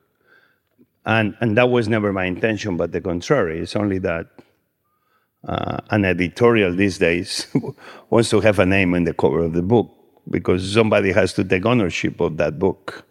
and 1.05 1.35
and 1.41 1.57
that 1.57 1.69
was 1.69 1.87
never 1.87 2.13
my 2.13 2.25
intention, 2.25 2.77
but 2.77 2.91
the 2.91 3.01
contrary. 3.01 3.59
It's 3.59 3.75
only 3.75 3.99
that 3.99 4.27
uh, 5.47 5.79
an 5.89 6.05
editorial 6.05 6.75
these 6.75 6.97
days 6.97 7.47
wants 8.09 8.29
to 8.29 8.39
have 8.39 8.59
a 8.59 8.65
name 8.65 8.93
in 8.93 9.03
the 9.03 9.13
cover 9.13 9.39
of 9.39 9.53
the 9.53 9.61
book 9.61 9.89
because 10.29 10.71
somebody 10.71 11.11
has 11.11 11.33
to 11.33 11.43
take 11.43 11.65
ownership 11.65 12.21
of 12.21 12.37
that 12.37 12.59
book. 12.59 13.05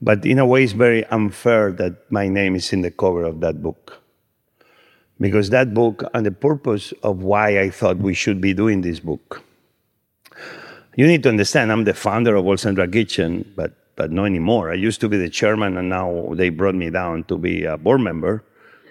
But 0.00 0.24
in 0.24 0.38
a 0.38 0.46
way, 0.46 0.64
it's 0.64 0.72
very 0.72 1.04
unfair 1.06 1.72
that 1.72 2.10
my 2.10 2.28
name 2.28 2.56
is 2.56 2.72
in 2.72 2.82
the 2.82 2.90
cover 2.90 3.24
of 3.24 3.40
that 3.40 3.62
book 3.62 4.02
because 5.20 5.50
that 5.50 5.72
book 5.72 6.02
and 6.14 6.26
the 6.26 6.32
purpose 6.32 6.92
of 7.02 7.22
why 7.22 7.60
I 7.60 7.70
thought 7.70 7.98
we 7.98 8.12
should 8.12 8.40
be 8.40 8.52
doing 8.52 8.82
this 8.82 8.98
book. 8.98 9.42
You 10.96 11.06
need 11.06 11.22
to 11.22 11.28
understand, 11.28 11.72
I'm 11.72 11.84
the 11.84 11.94
founder 11.94 12.34
of 12.34 12.44
World 12.44 12.60
Central 12.60 12.88
Kitchen, 12.88 13.50
but 13.56 13.72
but 13.96 14.10
not 14.10 14.24
anymore. 14.24 14.70
I 14.70 14.74
used 14.74 15.00
to 15.02 15.08
be 15.08 15.16
the 15.16 15.28
chairman, 15.28 15.76
and 15.76 15.88
now 15.88 16.32
they 16.34 16.48
brought 16.48 16.74
me 16.74 16.90
down 16.90 17.24
to 17.24 17.38
be 17.38 17.64
a 17.64 17.76
board 17.76 18.00
member, 18.00 18.44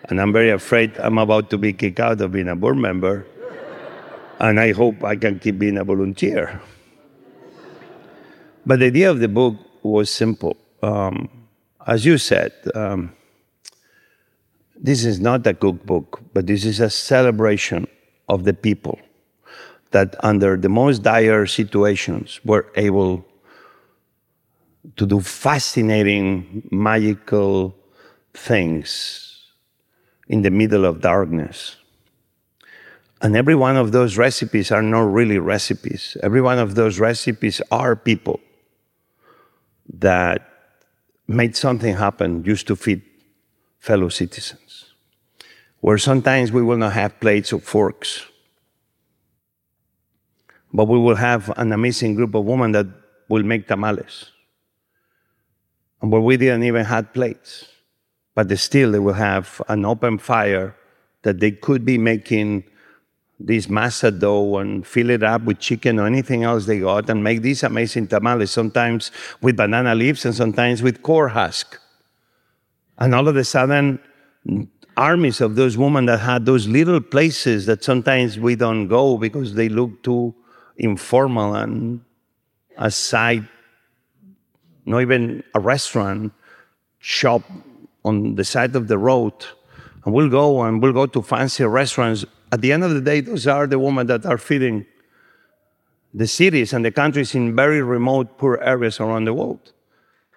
and 0.05 0.21
I'm 0.21 0.33
very 0.33 0.49
afraid 0.49 0.97
I'm 0.97 1.17
about 1.17 1.49
to 1.51 1.57
be 1.57 1.73
kicked 1.73 1.99
out 1.99 2.21
of 2.21 2.31
being 2.31 2.47
a 2.47 2.55
board 2.55 2.77
member, 2.77 3.25
and 4.39 4.59
I 4.59 4.71
hope 4.71 5.03
I 5.03 5.15
can 5.15 5.39
keep 5.39 5.59
being 5.59 5.77
a 5.77 5.83
volunteer. 5.83 6.61
But 8.65 8.79
the 8.79 8.87
idea 8.87 9.09
of 9.09 9.19
the 9.19 9.27
book 9.27 9.55
was 9.83 10.09
simple. 10.09 10.55
Um, 10.83 11.29
as 11.87 12.05
you 12.05 12.17
said, 12.17 12.53
um, 12.75 13.13
this 14.75 15.03
is 15.05 15.19
not 15.19 15.45
a 15.47 15.53
cookbook, 15.53 16.21
but 16.33 16.47
this 16.47 16.65
is 16.65 16.79
a 16.79 16.89
celebration 16.89 17.87
of 18.29 18.43
the 18.43 18.53
people 18.53 18.99
that, 19.91 20.15
under 20.23 20.57
the 20.57 20.69
most 20.69 21.03
dire 21.03 21.45
situations, 21.45 22.39
were 22.45 22.65
able 22.75 23.25
to 24.95 25.05
do 25.05 25.21
fascinating, 25.21 26.67
magical 26.71 27.75
things 28.33 29.51
in 30.27 30.41
the 30.41 30.49
middle 30.49 30.85
of 30.85 31.01
darkness. 31.01 31.75
And 33.21 33.35
every 33.35 33.53
one 33.53 33.77
of 33.77 33.91
those 33.91 34.17
recipes 34.17 34.71
are 34.71 34.81
not 34.81 35.01
really 35.01 35.37
recipes. 35.37 36.17
Every 36.23 36.41
one 36.41 36.57
of 36.57 36.73
those 36.73 36.99
recipes 36.99 37.61
are 37.69 37.95
people 37.95 38.39
that 39.93 40.47
made 41.27 41.55
something 41.55 41.95
happen 41.95 42.43
just 42.43 42.65
to 42.67 42.75
feed 42.75 43.03
fellow 43.79 44.09
citizens. 44.09 44.93
Where 45.81 45.97
sometimes 45.97 46.51
we 46.51 46.63
will 46.63 46.77
not 46.77 46.93
have 46.93 47.19
plates 47.19 47.53
or 47.53 47.59
forks, 47.59 48.25
but 50.73 50.85
we 50.85 50.97
will 50.97 51.15
have 51.15 51.51
an 51.57 51.71
amazing 51.73 52.15
group 52.15 52.33
of 52.33 52.45
women 52.45 52.71
that 52.71 52.87
will 53.27 53.43
make 53.43 53.67
tamales. 53.67 54.31
And 56.01 56.11
where 56.11 56.21
we 56.21 56.37
didn't 56.37 56.63
even 56.63 56.85
have 56.85 57.13
plates, 57.13 57.67
but 58.35 58.47
they 58.47 58.55
still 58.55 58.91
they 58.91 58.99
will 58.99 59.13
have 59.13 59.61
an 59.67 59.85
open 59.85 60.17
fire 60.17 60.75
that 61.23 61.39
they 61.39 61.51
could 61.51 61.85
be 61.85 61.97
making 61.97 62.63
this 63.39 63.67
masa 63.67 64.17
dough 64.17 64.57
and 64.57 64.85
fill 64.85 65.09
it 65.09 65.23
up 65.23 65.43
with 65.43 65.59
chicken 65.59 65.99
or 65.99 66.07
anything 66.07 66.43
else 66.43 66.65
they 66.65 66.79
got 66.79 67.09
and 67.09 67.23
make 67.23 67.41
these 67.41 67.63
amazing 67.63 68.07
tamales, 68.07 68.51
sometimes 68.51 69.11
with 69.41 69.57
banana 69.57 69.95
leaves 69.95 70.25
and 70.25 70.35
sometimes 70.35 70.81
with 70.81 71.01
corn 71.01 71.29
husk. 71.31 71.79
And 72.97 73.15
all 73.15 73.27
of 73.27 73.35
a 73.35 73.43
sudden, 73.43 73.99
armies 74.97 75.41
of 75.41 75.55
those 75.55 75.77
women 75.77 76.05
that 76.05 76.19
had 76.19 76.45
those 76.45 76.67
little 76.67 77.01
places 77.01 77.65
that 77.65 77.83
sometimes 77.83 78.37
we 78.37 78.55
don't 78.55 78.87
go 78.87 79.17
because 79.17 79.55
they 79.55 79.69
look 79.69 80.03
too 80.03 80.35
informal 80.77 81.55
and 81.55 82.01
aside, 82.77 83.47
not 84.85 85.01
even 85.01 85.43
a 85.53 85.59
restaurant, 85.59 86.33
shop 86.99 87.43
on 88.03 88.35
the 88.35 88.43
side 88.43 88.75
of 88.75 88.87
the 88.87 88.97
road, 88.97 89.33
and 90.05 90.13
we'll 90.13 90.29
go 90.29 90.63
and 90.63 90.81
we'll 90.81 90.93
go 90.93 91.05
to 91.05 91.21
fancy 91.21 91.63
restaurants. 91.63 92.25
At 92.51 92.61
the 92.61 92.71
end 92.71 92.83
of 92.83 92.91
the 92.91 93.01
day, 93.01 93.21
those 93.21 93.47
are 93.47 93.67
the 93.67 93.79
women 93.79 94.07
that 94.07 94.25
are 94.25 94.37
feeding 94.37 94.85
the 96.13 96.27
cities 96.27 96.73
and 96.73 96.83
the 96.83 96.91
countries 96.91 97.35
in 97.35 97.55
very 97.55 97.81
remote, 97.81 98.37
poor 98.37 98.59
areas 98.61 98.99
around 98.99 99.25
the 99.25 99.33
world. 99.33 99.71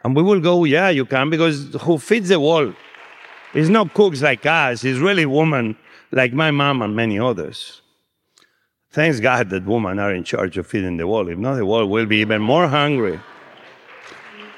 And 0.05 0.14
we 0.14 0.22
will 0.22 0.40
go, 0.40 0.64
yeah, 0.64 0.90
you 0.90 1.07
can, 1.07 1.30
because 1.30 1.74
who 1.80 1.99
feeds 1.99 2.28
the 2.28 2.38
world? 2.38 2.76
It's 3.55 3.68
not 3.68 3.95
cooks 3.95 4.22
like 4.22 4.45
us, 4.47 4.84
it's 4.84 4.99
really 4.99 5.26
women 5.26 5.76
like 6.12 6.32
my 6.32 6.51
mom 6.51 6.82
and 6.82 6.95
many 6.95 7.18
others. 7.18 7.82
Thanks 8.90 9.18
God 9.18 9.51
that 9.51 9.64
women 9.64 9.99
are 9.99 10.14
in 10.14 10.22
charge 10.22 10.57
of 10.57 10.66
feeding 10.66 10.99
the 10.99 11.07
world. 11.07 11.28
If 11.28 11.38
not, 11.38 11.55
the 11.57 11.66
world 11.66 11.90
will 11.90 12.07
be 12.07 12.18
even 12.18 12.42
more 12.42 12.68
hungry. 12.68 13.18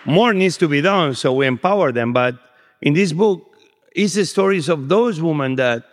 More 0.06 0.32
needs 0.32 0.56
to 0.58 0.68
be 0.68 0.80
done, 0.80 1.14
so 1.14 1.32
we 1.32 1.46
empower 1.46 1.90
them. 1.90 2.12
But 2.12 2.36
in 2.80 2.94
this 2.94 3.12
book, 3.12 3.42
it's 3.94 4.14
the 4.14 4.24
stories 4.24 4.68
of 4.68 4.88
those 4.88 5.20
women 5.20 5.56
that 5.56 5.84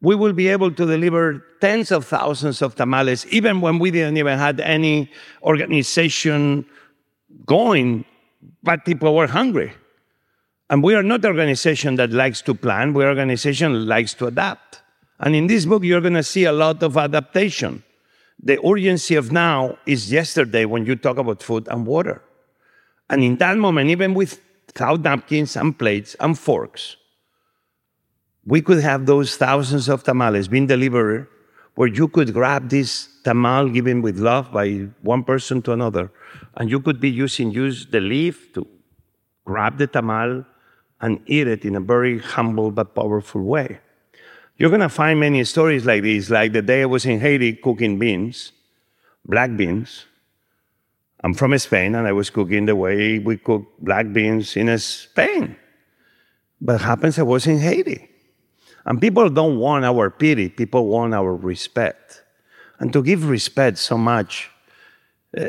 we 0.00 0.14
will 0.14 0.32
be 0.32 0.48
able 0.48 0.70
to 0.70 0.86
deliver 0.86 1.44
tens 1.60 1.90
of 1.90 2.04
thousands 2.06 2.62
of 2.62 2.74
tamales, 2.74 3.26
even 3.26 3.60
when 3.60 3.78
we 3.78 3.90
didn't 3.90 4.16
even 4.16 4.38
had 4.38 4.60
any 4.60 5.10
organization 5.42 6.66
going, 7.46 8.04
but 8.62 8.84
people 8.84 9.14
were 9.14 9.28
hungry. 9.28 9.72
And 10.70 10.82
we 10.82 10.94
are 10.94 11.02
not 11.02 11.24
an 11.24 11.30
organization 11.30 11.96
that 11.96 12.10
likes 12.10 12.42
to 12.42 12.54
plan, 12.54 12.94
we're 12.94 13.10
an 13.10 13.18
organization 13.18 13.72
that 13.72 13.86
likes 13.86 14.14
to 14.14 14.26
adapt. 14.26 14.82
And 15.20 15.36
in 15.36 15.46
this 15.46 15.66
book, 15.66 15.84
you're 15.84 16.00
going 16.00 16.14
to 16.14 16.22
see 16.22 16.44
a 16.44 16.52
lot 16.52 16.82
of 16.82 16.96
adaptation. 16.96 17.84
The 18.42 18.58
urgency 18.66 19.14
of 19.14 19.30
now 19.30 19.78
is 19.86 20.10
yesterday 20.10 20.64
when 20.64 20.84
you 20.84 20.96
talk 20.96 21.16
about 21.16 21.42
food 21.42 21.68
and 21.70 21.86
water. 21.86 22.22
And 23.12 23.22
in 23.22 23.36
that 23.36 23.58
moment, 23.58 23.90
even 23.90 24.14
without 24.14 25.02
napkins 25.02 25.54
and 25.54 25.78
plates 25.78 26.16
and 26.18 26.36
forks, 26.36 26.96
we 28.46 28.62
could 28.62 28.80
have 28.80 29.04
those 29.04 29.36
thousands 29.36 29.90
of 29.90 30.02
tamales 30.02 30.48
being 30.48 30.66
delivered 30.66 31.28
where 31.74 31.88
you 31.88 32.08
could 32.08 32.32
grab 32.32 32.70
this 32.70 33.08
tamal 33.22 33.70
given 33.72 34.00
with 34.00 34.18
love 34.18 34.50
by 34.50 34.88
one 35.02 35.24
person 35.24 35.60
to 35.62 35.72
another, 35.72 36.10
and 36.56 36.70
you 36.70 36.80
could 36.80 37.00
be 37.00 37.10
using 37.10 37.50
use 37.50 37.86
the 37.86 38.00
leaf 38.00 38.50
to 38.54 38.66
grab 39.44 39.76
the 39.76 39.86
tamal 39.86 40.46
and 41.02 41.20
eat 41.26 41.46
it 41.46 41.66
in 41.66 41.76
a 41.76 41.80
very 41.80 42.18
humble 42.18 42.70
but 42.70 42.94
powerful 42.94 43.42
way. 43.42 43.78
You're 44.56 44.70
gonna 44.70 44.88
find 44.88 45.20
many 45.20 45.44
stories 45.44 45.84
like 45.84 46.02
this, 46.02 46.30
like 46.30 46.54
the 46.54 46.62
day 46.62 46.82
I 46.82 46.86
was 46.86 47.04
in 47.04 47.20
Haiti 47.20 47.52
cooking 47.54 47.98
beans, 47.98 48.52
black 49.26 49.54
beans. 49.54 50.06
I'm 51.22 51.34
from 51.34 51.56
Spain 51.58 51.94
and 51.94 52.06
I 52.06 52.12
was 52.12 52.30
cooking 52.30 52.66
the 52.66 52.74
way 52.74 53.18
we 53.18 53.36
cook 53.36 53.64
black 53.78 54.12
beans 54.12 54.56
in 54.56 54.76
Spain. 54.78 55.56
But 56.60 56.80
happens 56.80 57.18
I 57.18 57.22
was 57.22 57.46
in 57.46 57.58
Haiti. 57.58 58.08
And 58.84 59.00
people 59.00 59.30
don't 59.30 59.58
want 59.58 59.84
our 59.84 60.10
pity, 60.10 60.48
people 60.48 60.86
want 60.86 61.14
our 61.14 61.34
respect. 61.34 62.22
And 62.80 62.92
to 62.92 63.02
give 63.02 63.28
respect 63.28 63.78
so 63.78 63.96
much, 63.96 64.50
uh, 65.36 65.40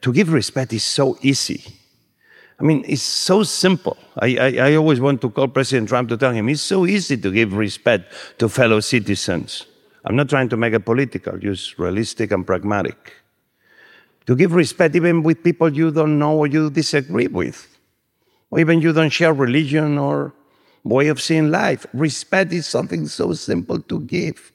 to 0.00 0.12
give 0.12 0.32
respect 0.32 0.72
is 0.72 0.82
so 0.82 1.16
easy. 1.22 1.62
I 2.58 2.64
mean, 2.64 2.84
it's 2.86 3.02
so 3.02 3.42
simple. 3.42 3.96
I, 4.18 4.36
I, 4.36 4.70
I, 4.70 4.74
always 4.74 5.00
want 5.00 5.20
to 5.22 5.30
call 5.30 5.48
President 5.48 5.88
Trump 5.88 6.08
to 6.10 6.16
tell 6.16 6.32
him 6.32 6.48
it's 6.48 6.60
so 6.60 6.86
easy 6.86 7.16
to 7.16 7.30
give 7.32 7.54
respect 7.54 8.12
to 8.38 8.48
fellow 8.48 8.80
citizens. 8.80 9.66
I'm 10.04 10.14
not 10.14 10.28
trying 10.28 10.48
to 10.50 10.56
make 10.56 10.74
it 10.74 10.84
political, 10.84 11.38
just 11.38 11.78
realistic 11.78 12.30
and 12.30 12.46
pragmatic. 12.46 13.21
To 14.26 14.36
give 14.36 14.54
respect 14.54 14.94
even 14.94 15.22
with 15.22 15.42
people 15.42 15.72
you 15.72 15.90
don't 15.90 16.18
know 16.18 16.36
or 16.36 16.46
you 16.46 16.70
disagree 16.70 17.26
with, 17.26 17.66
or 18.50 18.60
even 18.60 18.80
you 18.80 18.92
don't 18.92 19.10
share 19.10 19.32
religion 19.32 19.98
or 19.98 20.32
way 20.84 21.08
of 21.08 21.20
seeing 21.20 21.50
life. 21.50 21.86
Respect 21.92 22.52
is 22.52 22.66
something 22.66 23.06
so 23.06 23.32
simple 23.32 23.80
to 23.80 24.00
give. 24.00 24.52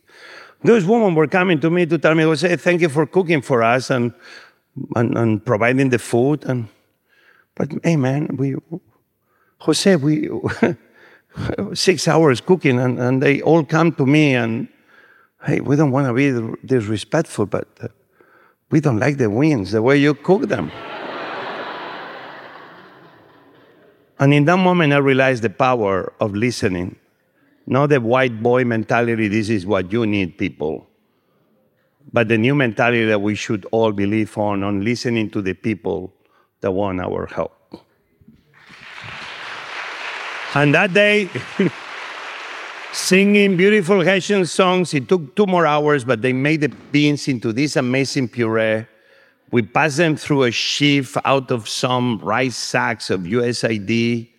Those 0.64 0.86
women 0.86 1.16
were 1.16 1.28
coming 1.28 1.60
to 1.60 1.70
me 1.70 1.86
to 1.86 1.98
tell 1.98 2.16
me, 2.16 2.24
Jose, 2.24 2.56
thank 2.58 2.82
you 2.82 2.90
for 2.90 3.06
cooking 3.06 3.42
for 3.42 3.62
us 3.62 3.90
and, 3.90 4.14
and, 4.96 5.18
and 5.18 5.46
providing 5.46 5.90
the 5.90 6.00
food. 6.00 6.44
And, 6.46 6.68
but 7.56 7.72
hey, 7.84 7.96
man, 7.96 8.36
we, 8.38 8.56
Jose, 9.60 9.96
we, 9.98 10.30
six 11.74 12.08
hours 12.08 12.42
cooking 12.42 12.80
and, 12.80 13.00
and 13.00 13.22
they 13.22 13.42
all 13.42 13.64
come 13.64 13.92
to 13.94 14.06
me 14.06 14.34
and, 14.34 14.68
hey, 15.46 15.60
we 15.60 15.76
don't 15.76 15.92
want 15.92 16.08
to 16.08 16.14
be 16.14 16.58
disrespectful, 16.66 17.46
but 17.46 17.68
uh, 17.82 17.88
we 18.70 18.80
don't 18.80 19.00
like 19.00 19.18
the 19.18 19.30
wings, 19.30 19.72
the 19.72 19.82
way 19.82 19.98
you 19.98 20.14
cook 20.14 20.50
them. 20.50 20.72
And 24.20 24.34
in 24.34 24.46
that 24.46 24.58
moment, 24.58 24.94
I 24.94 24.98
realized 24.98 25.44
the 25.44 25.50
power 25.50 26.12
of 26.20 26.34
listening. 26.34 26.96
Not 27.66 27.88
the 27.88 28.02
white 28.02 28.42
boy 28.42 28.64
mentality, 28.64 29.28
this 29.28 29.50
is 29.50 29.66
what 29.66 29.92
you 29.92 30.06
need, 30.06 30.38
people. 30.38 30.88
But 32.12 32.30
the 32.30 32.38
new 32.38 32.56
mentality 32.56 33.06
that 33.06 33.22
we 33.22 33.36
should 33.36 33.66
all 33.72 33.92
believe 33.92 34.38
on, 34.38 34.64
on 34.64 34.84
listening 34.84 35.30
to 35.32 35.42
the 35.42 35.54
people 35.54 36.14
that 36.62 36.72
want 36.72 37.00
our 37.02 37.28
help. 37.28 37.54
And 40.56 40.74
that 40.74 40.94
day, 40.94 41.30
singing 42.94 43.58
beautiful 43.58 44.02
Haitian 44.02 44.46
songs, 44.46 44.94
it 44.94 45.08
took 45.08 45.36
two 45.36 45.46
more 45.46 45.66
hours, 45.66 46.04
but 46.04 46.22
they 46.22 46.34
made 46.34 46.62
the 46.62 46.70
beans 46.70 47.28
into 47.28 47.54
this 47.54 47.76
amazing 47.76 48.30
puree 48.30 48.86
we 49.52 49.62
passed 49.62 49.98
them 49.98 50.16
through 50.16 50.44
a 50.44 50.52
sheaf 50.52 51.16
out 51.24 51.52
of 51.52 51.70
some 51.70 52.20
rice 52.20 52.58
sacks 52.58 53.10
of 53.10 53.22
USAID. 53.22 54.30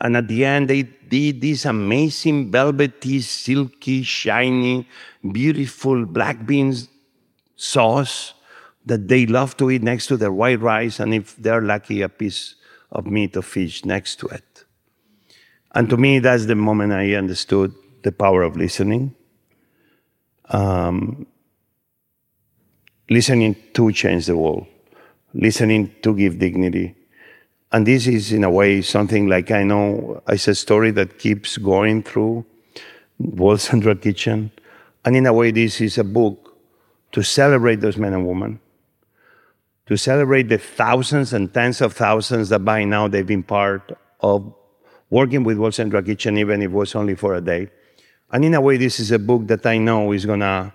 And 0.00 0.16
at 0.16 0.28
the 0.28 0.44
end, 0.44 0.68
they 0.68 0.82
did 0.82 1.40
this 1.40 1.64
amazing, 1.64 2.50
velvety, 2.50 3.20
silky, 3.20 4.02
shiny, 4.02 4.86
beautiful 5.32 6.04
black 6.04 6.44
beans 6.44 6.88
sauce 7.56 8.34
that 8.84 9.08
they 9.08 9.24
love 9.24 9.56
to 9.56 9.70
eat 9.70 9.82
next 9.82 10.08
to 10.08 10.18
their 10.18 10.32
white 10.32 10.60
rice, 10.60 11.00
and 11.00 11.14
if 11.14 11.36
they're 11.36 11.62
lucky, 11.62 12.02
a 12.02 12.08
piece 12.08 12.56
of 12.92 13.06
meat 13.06 13.34
or 13.36 13.42
fish 13.42 13.84
next 13.86 14.16
to 14.16 14.26
it. 14.26 14.53
And 15.74 15.90
to 15.90 15.96
me, 15.96 16.20
that's 16.20 16.46
the 16.46 16.54
moment 16.54 16.92
I 16.92 17.14
understood 17.14 17.74
the 18.02 18.12
power 18.12 18.42
of 18.42 18.56
listening. 18.56 19.14
Um, 20.48 21.26
listening 23.10 23.56
to 23.74 23.92
change 23.92 24.26
the 24.26 24.36
world, 24.36 24.66
listening 25.32 25.94
to 26.02 26.14
give 26.14 26.38
dignity. 26.38 26.94
And 27.72 27.86
this 27.86 28.06
is, 28.06 28.32
in 28.32 28.44
a 28.44 28.50
way, 28.50 28.82
something 28.82 29.26
like 29.26 29.50
I 29.50 29.64
know 29.64 30.22
it's 30.28 30.46
a 30.48 30.54
story 30.54 30.90
that 30.92 31.18
keeps 31.18 31.58
going 31.58 32.02
through 32.02 32.44
World 33.18 33.60
Central 33.60 33.96
Kitchen. 33.96 34.52
And 35.04 35.16
in 35.16 35.26
a 35.26 35.32
way, 35.32 35.50
this 35.50 35.80
is 35.80 35.98
a 35.98 36.04
book 36.04 36.56
to 37.12 37.22
celebrate 37.22 37.80
those 37.80 37.96
men 37.96 38.12
and 38.12 38.26
women, 38.26 38.60
to 39.86 39.96
celebrate 39.96 40.48
the 40.48 40.58
thousands 40.58 41.32
and 41.32 41.52
tens 41.52 41.80
of 41.80 41.94
thousands 41.94 42.48
that 42.50 42.64
by 42.64 42.84
now 42.84 43.08
they've 43.08 43.26
been 43.26 43.42
part 43.42 43.96
of 44.20 44.54
working 45.10 45.44
with 45.44 45.74
Central 45.74 46.02
Kitchen, 46.02 46.38
even 46.38 46.62
if 46.62 46.70
it 46.70 46.72
was 46.72 46.94
only 46.94 47.14
for 47.14 47.34
a 47.34 47.40
day. 47.40 47.68
And 48.32 48.44
in 48.44 48.54
a 48.54 48.60
way, 48.60 48.76
this 48.76 48.98
is 48.98 49.10
a 49.10 49.18
book 49.18 49.46
that 49.46 49.64
I 49.66 49.78
know 49.78 50.12
is 50.12 50.26
going 50.26 50.40
to 50.40 50.72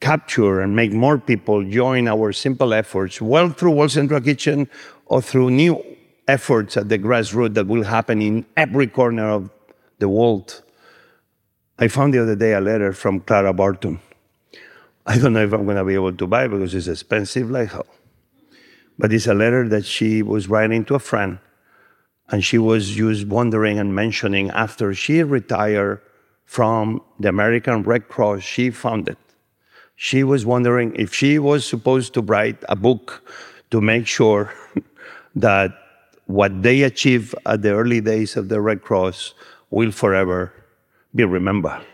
capture 0.00 0.60
and 0.60 0.74
make 0.74 0.92
more 0.92 1.18
people 1.18 1.64
join 1.64 2.08
our 2.08 2.32
simple 2.32 2.74
efforts, 2.74 3.20
well 3.20 3.50
through 3.50 3.88
Central 3.88 4.20
Kitchen 4.20 4.68
or 5.06 5.22
through 5.22 5.50
new 5.50 5.82
efforts 6.28 6.76
at 6.76 6.88
the 6.88 6.98
grassroots 6.98 7.54
that 7.54 7.66
will 7.66 7.84
happen 7.84 8.22
in 8.22 8.46
every 8.56 8.86
corner 8.86 9.30
of 9.30 9.50
the 9.98 10.08
world. 10.08 10.62
I 11.78 11.88
found 11.88 12.14
the 12.14 12.22
other 12.22 12.36
day 12.36 12.52
a 12.52 12.60
letter 12.60 12.92
from 12.92 13.20
Clara 13.20 13.52
Barton. 13.52 14.00
I 15.06 15.18
don't 15.18 15.32
know 15.32 15.44
if 15.44 15.52
I'm 15.52 15.64
going 15.64 15.76
to 15.76 15.84
be 15.84 15.94
able 15.94 16.14
to 16.14 16.26
buy 16.26 16.44
it 16.44 16.48
because 16.48 16.74
it's 16.74 16.86
expensive 16.86 17.50
like 17.50 17.72
hell. 17.72 17.86
But 18.98 19.12
it's 19.12 19.26
a 19.26 19.34
letter 19.34 19.68
that 19.68 19.84
she 19.84 20.22
was 20.22 20.48
writing 20.48 20.84
to 20.86 20.94
a 20.94 20.98
friend. 20.98 21.38
And 22.30 22.44
she 22.44 22.58
was 22.58 22.90
just 22.90 23.26
wondering 23.26 23.78
and 23.78 23.94
mentioning 23.94 24.50
after 24.50 24.94
she 24.94 25.22
retired 25.22 26.00
from 26.44 27.02
the 27.20 27.28
American 27.28 27.82
Red 27.82 28.08
Cross 28.08 28.42
she 28.42 28.70
founded 28.70 29.16
she 29.96 30.24
was 30.24 30.44
wondering 30.44 30.94
if 30.96 31.14
she 31.14 31.38
was 31.38 31.66
supposed 31.66 32.14
to 32.14 32.20
write 32.20 32.58
a 32.68 32.76
book 32.76 33.22
to 33.70 33.80
make 33.80 34.06
sure 34.06 34.52
that 35.36 35.72
what 36.26 36.62
they 36.62 36.82
achieved 36.82 37.34
at 37.46 37.62
the 37.62 37.70
early 37.70 38.00
days 38.00 38.36
of 38.36 38.48
the 38.48 38.60
Red 38.60 38.82
Cross 38.82 39.34
will 39.70 39.92
forever 39.92 40.52
be 41.14 41.24
remembered. 41.24 41.84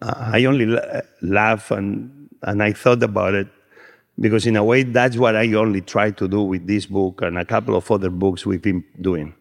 Uh, 0.00 0.14
I 0.16 0.44
only 0.44 0.66
la- 0.66 1.00
laugh 1.22 1.70
and, 1.70 2.28
and 2.42 2.62
I 2.62 2.72
thought 2.72 3.02
about 3.02 3.34
it 3.34 3.48
because, 4.20 4.46
in 4.46 4.56
a 4.56 4.64
way, 4.64 4.82
that's 4.82 5.16
what 5.16 5.36
I 5.36 5.52
only 5.54 5.80
try 5.80 6.10
to 6.10 6.28
do 6.28 6.42
with 6.42 6.66
this 6.66 6.86
book 6.86 7.22
and 7.22 7.38
a 7.38 7.44
couple 7.44 7.76
of 7.76 7.90
other 7.90 8.10
books 8.10 8.44
we've 8.44 8.62
been 8.62 8.84
doing. 9.00 9.34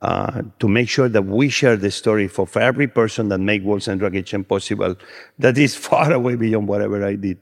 Uh, 0.00 0.42
to 0.58 0.66
make 0.66 0.88
sure 0.88 1.10
that 1.10 1.22
we 1.22 1.50
share 1.50 1.76
the 1.76 1.90
story 1.90 2.26
for, 2.26 2.46
for 2.46 2.62
every 2.62 2.86
person 2.86 3.28
that 3.28 3.38
make 3.38 3.62
World 3.62 3.82
Central 3.82 4.10
Kitchen 4.10 4.44
possible 4.44 4.96
that 5.38 5.58
is 5.58 5.76
far 5.88 6.10
away 6.12 6.36
beyond 6.36 6.66
whatever 6.66 7.04
I 7.04 7.16
did. 7.16 7.38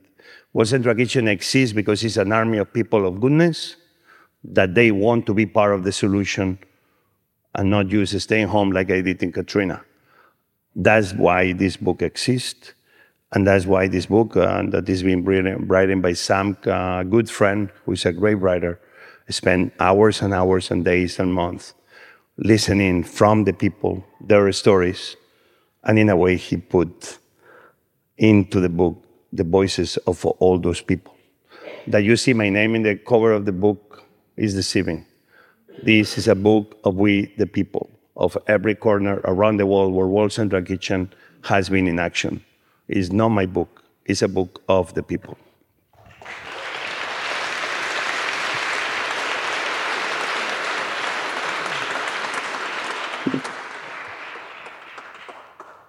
World 0.52 0.66
Central 0.66 0.94
Kitchen 0.96 1.28
exists 1.28 1.72
because 1.72 2.02
it's 2.02 2.16
an 2.16 2.32
army 2.32 2.58
of 2.58 2.72
people 2.72 3.06
of 3.06 3.20
goodness 3.20 3.76
that 4.42 4.74
they 4.74 4.90
want 4.90 5.26
to 5.26 5.34
be 5.34 5.46
part 5.46 5.72
of 5.72 5.84
the 5.84 5.92
solution 5.92 6.58
and 7.54 7.70
not 7.70 7.86
just 7.86 8.18
staying 8.20 8.48
home 8.48 8.72
like 8.72 8.90
I 8.90 9.02
did 9.02 9.22
in 9.22 9.30
Katrina. 9.30 9.82
That's 10.74 11.12
why 11.12 11.52
this 11.52 11.76
book 11.76 12.02
exists. 12.02 12.72
And 13.32 13.46
that's 13.46 13.66
why 13.66 13.88
this 13.88 14.06
book 14.06 14.36
uh, 14.36 14.62
that 14.70 14.88
is 14.88 15.02
being 15.02 15.24
written, 15.24 16.00
by 16.00 16.14
Sam, 16.14 16.56
a 16.64 16.72
uh, 16.72 17.02
good 17.02 17.28
friend, 17.30 17.70
who 17.84 17.92
is 17.92 18.06
a 18.06 18.12
great 18.12 18.36
writer, 18.36 18.80
spent 19.28 19.74
hours 19.78 20.22
and 20.22 20.32
hours 20.32 20.70
and 20.70 20.84
days 20.84 21.18
and 21.18 21.32
months 21.32 21.74
listening 22.38 23.02
from 23.02 23.44
the 23.44 23.52
people, 23.52 24.04
their 24.20 24.50
stories. 24.52 25.16
And 25.84 25.98
in 25.98 26.08
a 26.08 26.16
way, 26.16 26.36
he 26.36 26.56
put 26.56 27.18
into 28.16 28.60
the 28.60 28.68
book 28.68 29.04
the 29.32 29.44
voices 29.44 29.96
of 30.06 30.24
all 30.24 30.58
those 30.58 30.80
people. 30.80 31.14
That 31.86 32.04
you 32.04 32.16
see 32.16 32.32
my 32.32 32.48
name 32.48 32.74
in 32.74 32.82
the 32.82 32.96
cover 32.96 33.32
of 33.32 33.44
the 33.44 33.52
book 33.52 34.04
is 34.36 34.54
deceiving. 34.54 35.04
This 35.82 36.16
is 36.16 36.28
a 36.28 36.34
book 36.34 36.78
of 36.84 36.94
we, 36.94 37.34
the 37.36 37.46
people, 37.46 37.90
of 38.16 38.38
every 38.46 38.74
corner 38.74 39.20
around 39.24 39.58
the 39.58 39.66
world 39.66 39.92
where 39.92 40.06
World 40.06 40.32
Central 40.32 40.62
Kitchen 40.62 41.12
has 41.42 41.68
been 41.68 41.86
in 41.86 41.98
action 41.98 42.44
is 42.88 43.12
not 43.12 43.28
my 43.28 43.46
book, 43.46 43.84
it's 44.06 44.22
a 44.22 44.28
book 44.28 44.62
of 44.68 44.94
the 44.94 45.02
people. 45.02 45.36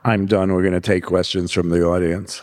I'm 0.10 0.26
done. 0.26 0.54
We're 0.54 0.62
going 0.62 0.74
to 0.74 0.82
take 0.82 1.04
questions 1.04 1.52
from 1.52 1.70
the 1.70 1.84
audience. 1.84 2.42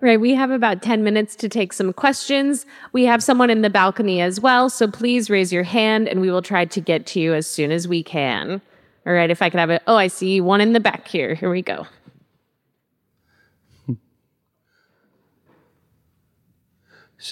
Right. 0.00 0.20
We 0.20 0.34
have 0.34 0.50
about 0.50 0.82
10 0.82 1.02
minutes 1.04 1.36
to 1.36 1.48
take 1.48 1.72
some 1.72 1.92
questions. 1.92 2.66
We 2.92 3.04
have 3.04 3.22
someone 3.22 3.50
in 3.50 3.62
the 3.62 3.70
balcony 3.70 4.20
as 4.20 4.40
well. 4.40 4.68
So 4.68 4.88
please 4.88 5.30
raise 5.30 5.52
your 5.52 5.62
hand 5.62 6.08
and 6.08 6.20
we 6.20 6.30
will 6.30 6.42
try 6.42 6.64
to 6.64 6.80
get 6.80 7.06
to 7.06 7.20
you 7.20 7.34
as 7.34 7.46
soon 7.46 7.70
as 7.70 7.86
we 7.88 8.02
can. 8.02 8.60
All 9.06 9.12
right. 9.12 9.30
If 9.30 9.42
I 9.42 9.50
could 9.50 9.60
have 9.60 9.70
it. 9.70 9.82
Oh, 9.86 9.96
I 9.96 10.08
see 10.08 10.40
one 10.40 10.60
in 10.60 10.72
the 10.72 10.80
back 10.80 11.08
here. 11.08 11.34
Here 11.34 11.50
we 11.50 11.62
go. 11.62 11.86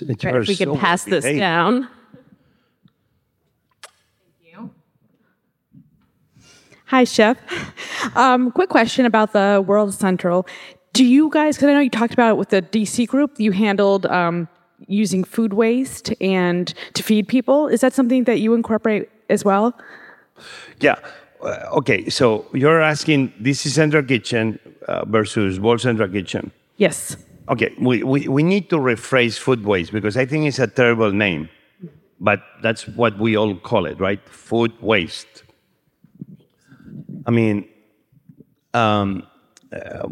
Right, 0.00 0.36
if 0.36 0.48
we 0.48 0.56
could 0.56 0.78
pass 0.78 1.04
this 1.04 1.24
down. 1.24 1.88
Hi, 6.86 7.04
Chef. 7.04 7.38
Um, 8.16 8.50
quick 8.50 8.68
question 8.68 9.06
about 9.06 9.32
the 9.32 9.62
World 9.64 9.94
Central. 9.94 10.44
Do 10.92 11.04
you 11.04 11.30
guys, 11.30 11.56
because 11.56 11.68
I 11.68 11.72
know 11.74 11.78
you 11.78 11.88
talked 11.88 12.12
about 12.12 12.30
it 12.30 12.36
with 12.36 12.48
the 12.48 12.62
DC 12.62 13.06
group, 13.06 13.38
you 13.38 13.52
handled 13.52 14.06
um, 14.06 14.48
using 14.88 15.22
food 15.22 15.52
waste 15.52 16.12
and 16.20 16.74
to 16.94 17.04
feed 17.04 17.28
people. 17.28 17.68
Is 17.68 17.80
that 17.82 17.92
something 17.92 18.24
that 18.24 18.40
you 18.40 18.54
incorporate 18.54 19.08
as 19.28 19.44
well? 19.44 19.78
Yeah. 20.80 20.96
Uh, 21.40 21.64
okay, 21.74 22.08
so 22.10 22.44
you're 22.52 22.80
asking 22.80 23.32
DC 23.40 23.68
Central 23.68 24.02
Kitchen 24.02 24.58
uh, 24.88 25.04
versus 25.04 25.60
World 25.60 25.80
Central 25.80 26.08
Kitchen. 26.08 26.50
Yes. 26.76 27.16
Okay, 27.50 27.74
we, 27.80 28.04
we, 28.04 28.28
we 28.28 28.44
need 28.44 28.70
to 28.70 28.76
rephrase 28.76 29.36
food 29.36 29.64
waste 29.64 29.90
because 29.90 30.16
I 30.16 30.24
think 30.24 30.46
it's 30.46 30.60
a 30.60 30.68
terrible 30.68 31.10
name, 31.10 31.48
but 32.20 32.40
that's 32.62 32.86
what 32.86 33.18
we 33.18 33.36
all 33.36 33.56
call 33.56 33.86
it, 33.86 33.98
right? 33.98 34.20
Food 34.28 34.72
waste. 34.80 35.42
I 37.26 37.32
mean, 37.32 37.68
um, 38.72 39.26
uh, 39.72 40.08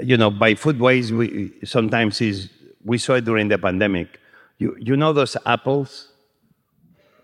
you 0.00 0.16
know, 0.16 0.30
by 0.30 0.54
food 0.54 0.78
waste, 0.78 1.10
we 1.10 1.52
sometimes 1.64 2.20
is 2.20 2.48
we 2.84 2.96
saw 2.96 3.14
it 3.14 3.24
during 3.24 3.48
the 3.48 3.58
pandemic. 3.58 4.20
You 4.58 4.76
you 4.78 4.96
know 4.96 5.12
those 5.12 5.36
apples 5.46 6.12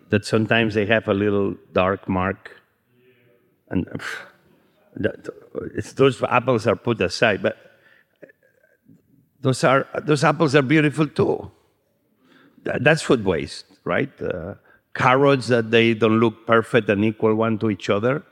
that 0.09 0.25
sometimes 0.25 0.75
they 0.75 0.87
have 0.87 1.07
a 1.07 1.15
little 1.15 1.55
dark 1.73 2.09
mark, 2.09 2.61
and 3.69 3.87
that, 4.97 5.29
those 5.95 6.23
apples 6.25 6.67
are 6.67 6.77
put 6.77 7.01
aside, 7.01 7.41
but 7.41 7.68
those 9.41 9.63
are 9.65 9.87
those 10.03 10.25
apples 10.25 10.55
are 10.55 10.63
beautiful 10.63 11.07
too. 11.07 11.51
That's 12.65 13.03
food 13.03 13.25
waste, 13.25 13.67
right? 13.85 14.11
Uh, 14.21 14.55
carrots 14.95 15.47
that 15.49 15.71
they 15.71 15.95
don't 15.95 16.19
look 16.21 16.47
perfect 16.47 16.89
and 16.89 17.05
equal 17.05 17.35
one 17.35 17.59
to 17.59 17.71
each 17.71 17.89
other, 17.89 18.25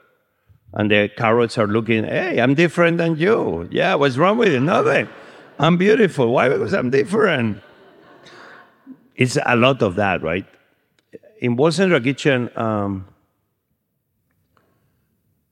and 0.75 0.91
the 0.91 1.09
carrots 1.17 1.59
are 1.59 1.67
looking, 1.67 2.05
hey, 2.05 2.41
I'm 2.41 2.55
different 2.55 2.99
than 2.99 3.17
you. 3.17 3.69
Yeah, 3.71 3.95
what's 3.95 4.17
wrong 4.17 4.37
with 4.39 4.53
you? 4.53 4.61
Nothing. 4.61 5.09
I'm 5.59 5.77
beautiful. 5.77 6.33
Why? 6.33 6.49
Because 6.49 6.75
I'm 6.75 6.91
different. 6.91 7.63
It's 9.15 9.39
a 9.47 9.57
lot 9.57 9.81
of 9.83 9.95
that, 9.95 10.23
right? 10.23 10.45
In 11.41 11.57
World 11.57 11.75
Central 11.75 12.01
Kitchen, 12.01 12.51
um, 12.57 13.07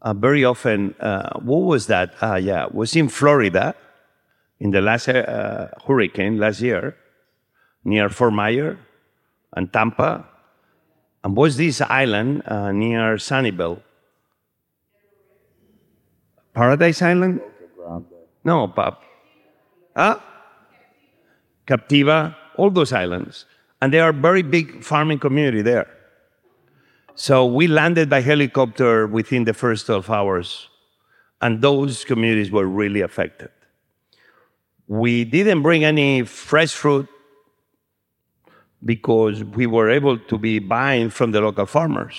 uh, 0.02 0.12
very 0.12 0.44
often, 0.44 0.94
uh, 1.00 1.38
what 1.38 1.60
was 1.60 1.86
that? 1.86 2.14
Uh, 2.22 2.34
yeah, 2.34 2.66
was 2.70 2.94
in 2.94 3.08
Florida 3.08 3.74
in 4.60 4.70
the 4.70 4.80
last 4.80 5.08
uh, 5.08 5.68
hurricane 5.86 6.38
last 6.38 6.60
year 6.60 6.96
near 7.84 8.08
Fort 8.08 8.32
Myer 8.32 8.78
and 9.54 9.72
Tampa, 9.72 10.26
and 11.22 11.36
was 11.36 11.56
this 11.56 11.80
island 11.80 12.42
uh, 12.46 12.72
near 12.72 13.16
Sanibel? 13.16 13.80
Paradise 16.52 17.02
Island? 17.02 17.40
No, 18.44 18.68
Pap. 18.68 19.02
Huh? 19.96 20.18
Captiva, 21.66 22.36
all 22.56 22.70
those 22.70 22.92
islands. 22.92 23.46
And 23.80 23.92
they 23.92 24.00
are 24.00 24.12
very 24.12 24.42
big 24.42 24.84
farming 24.84 25.18
community 25.18 25.62
there. 25.62 25.88
So 27.16 27.46
we 27.46 27.66
landed 27.66 28.10
by 28.10 28.20
helicopter 28.20 29.06
within 29.06 29.44
the 29.44 29.54
first 29.54 29.86
12 29.86 30.10
hours, 30.10 30.68
and 31.40 31.62
those 31.62 32.04
communities 32.04 32.50
were 32.50 32.66
really 32.66 33.00
affected. 33.00 33.50
We 34.86 35.24
didn't 35.24 35.62
bring 35.62 35.84
any 35.84 36.22
fresh 36.24 36.72
fruit 36.72 37.08
because 38.84 39.42
we 39.42 39.66
were 39.66 39.90
able 39.90 40.18
to 40.18 40.38
be 40.38 40.58
buying 40.58 41.10
from 41.10 41.32
the 41.32 41.40
local 41.40 41.66
farmers. 41.66 42.14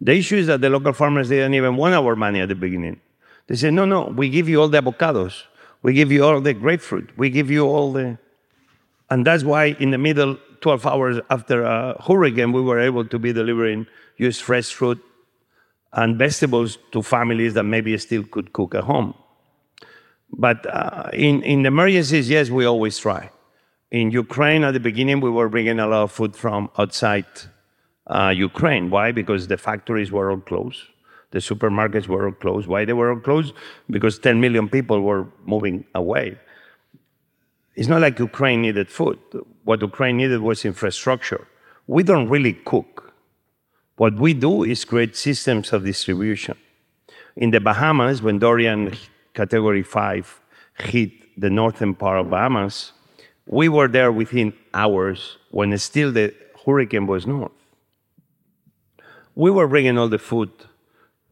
The 0.00 0.12
issue 0.12 0.36
is 0.36 0.48
that 0.48 0.60
the 0.60 0.70
local 0.70 0.92
farmers 0.92 1.28
didn't 1.28 1.54
even 1.54 1.76
want 1.76 1.94
our 1.94 2.16
money 2.16 2.40
at 2.40 2.48
the 2.48 2.54
beginning. 2.54 3.00
They 3.46 3.56
said, 3.56 3.74
no, 3.74 3.84
no, 3.84 4.06
we 4.06 4.28
give 4.28 4.48
you 4.48 4.60
all 4.60 4.68
the 4.68 4.82
avocados. 4.82 5.44
We 5.82 5.92
give 5.92 6.10
you 6.10 6.24
all 6.24 6.40
the 6.40 6.54
grapefruit. 6.54 7.16
We 7.16 7.30
give 7.30 7.50
you 7.50 7.66
all 7.66 7.92
the. 7.92 8.18
And 9.10 9.26
that's 9.26 9.44
why 9.44 9.76
in 9.78 9.90
the 9.90 9.98
middle, 9.98 10.38
12 10.62 10.86
hours 10.86 11.20
after 11.30 11.62
a 11.62 12.02
hurricane, 12.02 12.52
we 12.52 12.62
were 12.62 12.80
able 12.80 13.04
to 13.06 13.18
be 13.18 13.32
delivering 13.32 13.86
used 14.16 14.40
fresh 14.42 14.72
fruit 14.72 14.98
and 15.92 16.18
vegetables 16.18 16.78
to 16.92 17.02
families 17.02 17.54
that 17.54 17.64
maybe 17.64 17.96
still 17.98 18.24
could 18.24 18.52
cook 18.52 18.74
at 18.74 18.84
home. 18.84 19.14
But 20.38 20.66
uh, 20.66 21.10
in, 21.12 21.42
in 21.42 21.66
emergencies, 21.66 22.28
yes, 22.28 22.50
we 22.50 22.64
always 22.64 22.98
try. 22.98 23.30
In 23.90 24.10
Ukraine, 24.10 24.64
at 24.64 24.72
the 24.72 24.80
beginning, 24.80 25.20
we 25.20 25.30
were 25.30 25.48
bringing 25.48 25.78
a 25.78 25.86
lot 25.86 26.02
of 26.02 26.12
food 26.12 26.34
from 26.34 26.70
outside 26.78 27.26
uh, 28.06 28.32
Ukraine. 28.34 28.90
Why? 28.90 29.12
Because 29.12 29.46
the 29.46 29.56
factories 29.56 30.10
were 30.10 30.30
all 30.30 30.40
closed. 30.40 30.82
The 31.30 31.38
supermarkets 31.38 32.08
were 32.08 32.26
all 32.26 32.32
closed. 32.32 32.66
Why 32.66 32.84
they 32.84 32.92
were 32.92 33.12
all 33.12 33.20
closed? 33.20 33.54
Because 33.90 34.18
10 34.18 34.40
million 34.40 34.68
people 34.68 35.00
were 35.00 35.26
moving 35.44 35.84
away. 35.94 36.38
It's 37.76 37.88
not 37.88 38.00
like 38.00 38.18
Ukraine 38.18 38.62
needed 38.62 38.88
food. 38.88 39.18
What 39.64 39.80
Ukraine 39.82 40.16
needed 40.16 40.40
was 40.40 40.64
infrastructure. 40.64 41.46
We 41.86 42.02
don't 42.02 42.28
really 42.28 42.52
cook. 42.52 43.12
What 43.96 44.14
we 44.14 44.34
do 44.34 44.64
is 44.64 44.84
create 44.84 45.16
systems 45.16 45.72
of 45.72 45.84
distribution. 45.84 46.56
In 47.36 47.50
the 47.50 47.60
Bahamas, 47.60 48.22
when 48.22 48.38
Dorian 48.38 48.94
Category 49.34 49.82
5 49.82 50.40
hit 50.78 51.10
the 51.36 51.50
northern 51.50 51.94
part 51.94 52.20
of 52.20 52.30
Bahamas, 52.30 52.92
we 53.46 53.68
were 53.68 53.88
there 53.88 54.10
within 54.12 54.52
hours 54.72 55.36
when 55.50 55.76
still 55.78 56.12
the 56.12 56.34
hurricane 56.64 57.06
was 57.06 57.26
north. 57.26 57.52
We 59.34 59.50
were 59.50 59.66
bringing 59.66 59.98
all 59.98 60.08
the 60.08 60.18
food 60.18 60.50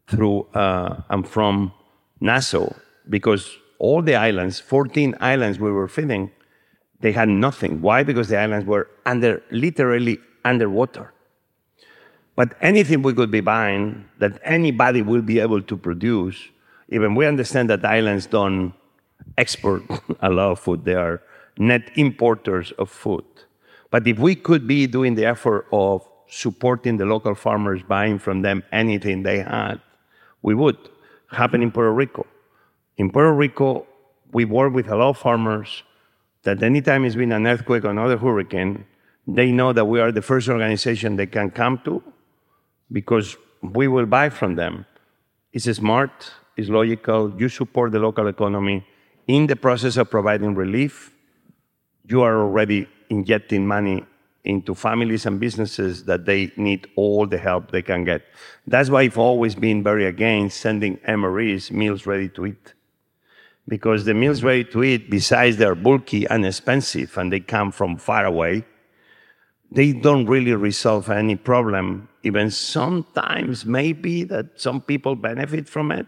through 0.08 0.42
uh, 0.54 1.02
and 1.08 1.26
from 1.26 1.72
Nassau 2.20 2.74
because 3.08 3.56
all 3.78 4.02
the 4.02 4.14
islands, 4.14 4.60
14 4.60 5.14
islands 5.20 5.58
we 5.58 5.70
were 5.70 5.88
feeding, 5.88 6.30
they 7.00 7.12
had 7.12 7.28
nothing. 7.28 7.80
Why? 7.80 8.02
Because 8.02 8.28
the 8.28 8.38
islands 8.38 8.66
were 8.66 8.88
under, 9.06 9.42
literally 9.50 10.18
underwater. 10.44 11.12
But 12.36 12.54
anything 12.60 13.02
we 13.02 13.12
could 13.12 13.30
be 13.30 13.40
buying 13.40 14.08
that 14.18 14.40
anybody 14.44 15.02
will 15.02 15.22
be 15.22 15.38
able 15.40 15.62
to 15.62 15.76
produce 15.76 16.48
even 16.92 17.14
we 17.14 17.26
understand 17.26 17.70
that 17.70 17.84
islands 17.84 18.26
don't 18.26 18.74
export 19.38 19.82
a 20.20 20.30
lot 20.30 20.52
of 20.52 20.60
food. 20.60 20.84
They 20.84 20.94
are 20.94 21.22
net 21.58 21.90
importers 21.96 22.72
of 22.72 22.90
food. 22.90 23.24
But 23.90 24.06
if 24.06 24.18
we 24.18 24.34
could 24.34 24.66
be 24.66 24.86
doing 24.86 25.14
the 25.14 25.26
effort 25.26 25.66
of 25.72 26.06
supporting 26.28 26.96
the 26.96 27.04
local 27.04 27.34
farmers, 27.34 27.82
buying 27.82 28.18
from 28.18 28.42
them 28.42 28.62
anything 28.72 29.22
they 29.22 29.40
had, 29.40 29.80
we 30.42 30.54
would. 30.54 30.76
Happen 31.30 31.62
in 31.62 31.70
Puerto 31.70 31.92
Rico. 31.92 32.26
In 32.98 33.10
Puerto 33.10 33.32
Rico, 33.32 33.86
we 34.32 34.44
work 34.44 34.74
with 34.74 34.88
a 34.88 34.96
lot 34.96 35.10
of 35.10 35.18
farmers 35.18 35.82
that 36.42 36.62
anytime 36.62 37.06
it's 37.06 37.16
been 37.16 37.32
an 37.32 37.46
earthquake 37.46 37.84
or 37.84 37.90
another 37.90 38.18
hurricane, 38.18 38.84
they 39.26 39.50
know 39.50 39.72
that 39.72 39.86
we 39.86 39.98
are 39.98 40.12
the 40.12 40.20
first 40.20 40.48
organization 40.48 41.16
they 41.16 41.26
can 41.26 41.50
come 41.50 41.80
to 41.84 42.02
because 42.90 43.36
we 43.62 43.88
will 43.88 44.04
buy 44.04 44.28
from 44.28 44.56
them. 44.56 44.84
It's 45.52 45.64
smart, 45.64 46.32
it's 46.56 46.68
logical. 46.68 47.32
You 47.38 47.48
support 47.48 47.92
the 47.92 47.98
local 47.98 48.26
economy. 48.28 48.86
In 49.26 49.46
the 49.46 49.56
process 49.56 49.96
of 49.96 50.10
providing 50.10 50.54
relief, 50.54 51.12
you 52.06 52.22
are 52.22 52.40
already 52.40 52.88
injecting 53.08 53.66
money 53.66 54.04
into 54.44 54.74
families 54.74 55.24
and 55.26 55.38
businesses 55.38 56.04
that 56.04 56.24
they 56.24 56.50
need 56.56 56.88
all 56.96 57.26
the 57.26 57.38
help 57.38 57.70
they 57.70 57.82
can 57.82 58.04
get. 58.04 58.22
That's 58.66 58.90
why 58.90 59.02
I've 59.02 59.18
always 59.18 59.54
been 59.54 59.82
very 59.82 60.06
against 60.06 60.60
sending 60.60 60.96
MREs, 60.98 61.70
meals 61.70 62.06
ready 62.06 62.28
to 62.30 62.46
eat. 62.46 62.74
Because 63.68 64.04
the 64.04 64.14
meals 64.14 64.42
ready 64.42 64.64
to 64.64 64.82
eat, 64.82 65.08
besides 65.08 65.56
they're 65.56 65.76
bulky 65.76 66.26
and 66.26 66.44
expensive 66.44 67.16
and 67.16 67.32
they 67.32 67.38
come 67.38 67.70
from 67.70 67.96
far 67.96 68.26
away, 68.26 68.64
they 69.70 69.92
don't 69.92 70.26
really 70.26 70.52
resolve 70.52 71.08
any 71.08 71.36
problem. 71.36 72.08
Even 72.24 72.50
sometimes, 72.50 73.64
maybe 73.64 74.24
that 74.24 74.60
some 74.60 74.80
people 74.80 75.14
benefit 75.14 75.68
from 75.68 75.92
it. 75.92 76.06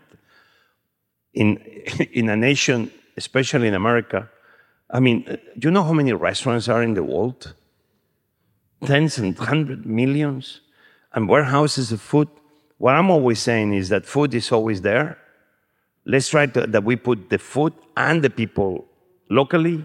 In, 1.35 1.56
in 2.12 2.28
a 2.28 2.36
nation, 2.36 2.90
especially 3.16 3.69
in 3.69 3.74
America, 3.74 4.31
I 4.90 5.01
mean, 5.01 5.24
do 5.59 5.69
you 5.69 5.70
know 5.70 5.82
how 5.82 5.93
many 5.93 6.12
restaurants 6.12 6.69
are 6.69 6.82
in 6.82 6.94
the 6.94 7.02
world? 7.02 7.55
tens 8.85 9.19
and 9.19 9.36
hundred 9.39 9.86
millions 9.86 10.61
and 11.12 11.28
warehouses 11.28 11.93
of 11.93 12.01
food. 12.01 12.28
What 12.78 12.94
I'm 12.94 13.11
always 13.11 13.40
saying 13.40 13.74
is 13.74 13.89
that 13.89 14.05
food 14.05 14.35
is 14.35 14.52
always 14.52 14.82
there. 14.82 15.19
Let's 16.05 16.28
try 16.28 16.47
to, 16.47 16.66
that 16.66 16.85
we 16.85 16.97
put 16.97 17.31
the 17.31 17.39
food 17.39 17.73
and 17.97 18.23
the 18.23 18.31
people 18.31 18.85
locally 19.31 19.82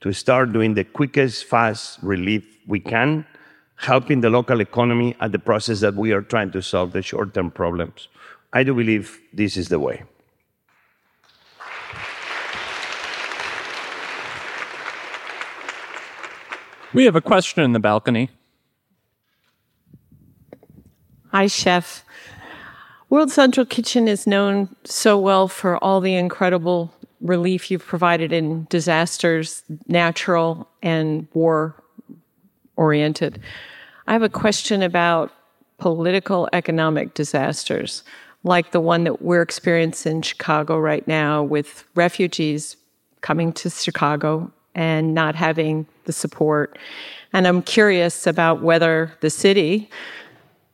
to 0.00 0.12
start 0.12 0.52
doing 0.52 0.74
the 0.74 0.84
quickest, 0.84 1.44
fast 1.44 1.98
relief 2.02 2.44
we 2.66 2.80
can, 2.80 3.24
helping 3.76 4.20
the 4.20 4.30
local 4.30 4.60
economy 4.60 5.14
at 5.20 5.30
the 5.30 5.38
process 5.38 5.80
that 5.80 5.94
we 5.94 6.12
are 6.12 6.22
trying 6.22 6.50
to 6.52 6.62
solve 6.62 6.92
the 6.92 7.02
short 7.02 7.34
term 7.34 7.50
problems. 7.50 8.08
I 8.52 8.64
do 8.64 8.74
believe 8.74 9.20
this 9.32 9.56
is 9.56 9.68
the 9.68 9.78
way. 9.78 10.02
We 16.94 17.06
have 17.06 17.16
a 17.16 17.22
question 17.22 17.64
in 17.64 17.72
the 17.72 17.80
balcony. 17.80 18.28
Hi, 21.30 21.46
Chef. 21.46 22.04
World 23.08 23.30
Central 23.30 23.64
Kitchen 23.64 24.08
is 24.08 24.26
known 24.26 24.74
so 24.84 25.18
well 25.18 25.48
for 25.48 25.82
all 25.82 26.00
the 26.00 26.14
incredible 26.14 26.92
relief 27.22 27.70
you've 27.70 27.86
provided 27.86 28.30
in 28.30 28.66
disasters, 28.68 29.62
natural 29.86 30.68
and 30.82 31.26
war 31.32 31.74
oriented. 32.76 33.40
I 34.06 34.12
have 34.12 34.22
a 34.22 34.28
question 34.28 34.82
about 34.82 35.32
political 35.78 36.48
economic 36.52 37.14
disasters, 37.14 38.02
like 38.44 38.72
the 38.72 38.80
one 38.80 39.04
that 39.04 39.22
we're 39.22 39.42
experiencing 39.42 40.16
in 40.16 40.22
Chicago 40.22 40.78
right 40.78 41.06
now 41.08 41.42
with 41.42 41.84
refugees 41.94 42.76
coming 43.22 43.52
to 43.54 43.70
Chicago 43.70 44.52
and 44.74 45.14
not 45.14 45.34
having 45.34 45.86
the 46.04 46.12
support. 46.12 46.78
And 47.32 47.46
I'm 47.46 47.62
curious 47.62 48.26
about 48.26 48.62
whether 48.62 49.12
the 49.20 49.30
city 49.30 49.90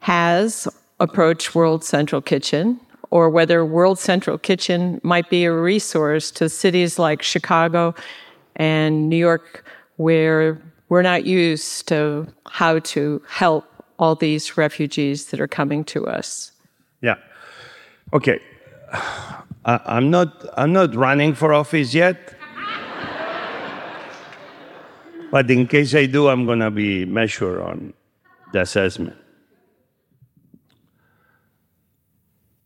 has 0.00 0.68
approached 1.00 1.54
World 1.54 1.84
Central 1.84 2.20
Kitchen 2.20 2.80
or 3.10 3.30
whether 3.30 3.64
World 3.64 3.98
Central 3.98 4.38
Kitchen 4.38 5.00
might 5.02 5.30
be 5.30 5.44
a 5.44 5.52
resource 5.52 6.30
to 6.32 6.48
cities 6.48 6.98
like 6.98 7.22
Chicago 7.22 7.94
and 8.56 9.08
New 9.08 9.16
York 9.16 9.64
where 9.96 10.60
we're 10.88 11.02
not 11.02 11.24
used 11.24 11.88
to 11.88 12.26
how 12.46 12.78
to 12.80 13.22
help 13.28 13.64
all 13.98 14.14
these 14.14 14.56
refugees 14.56 15.26
that 15.26 15.40
are 15.40 15.48
coming 15.48 15.84
to 15.84 16.06
us. 16.06 16.52
Yeah. 17.02 17.16
Okay. 18.12 18.40
I, 19.64 19.80
I'm 19.84 20.10
not 20.10 20.46
I'm 20.56 20.72
not 20.72 20.94
running 20.94 21.34
for 21.34 21.52
office 21.52 21.92
yet. 21.94 22.37
But 25.30 25.50
in 25.50 25.66
case 25.66 25.94
I 25.94 26.06
do, 26.06 26.28
I'm 26.28 26.46
going 26.46 26.60
to 26.60 26.70
be 26.70 27.04
measured 27.04 27.60
on 27.60 27.92
the 28.52 28.62
assessment. 28.62 29.16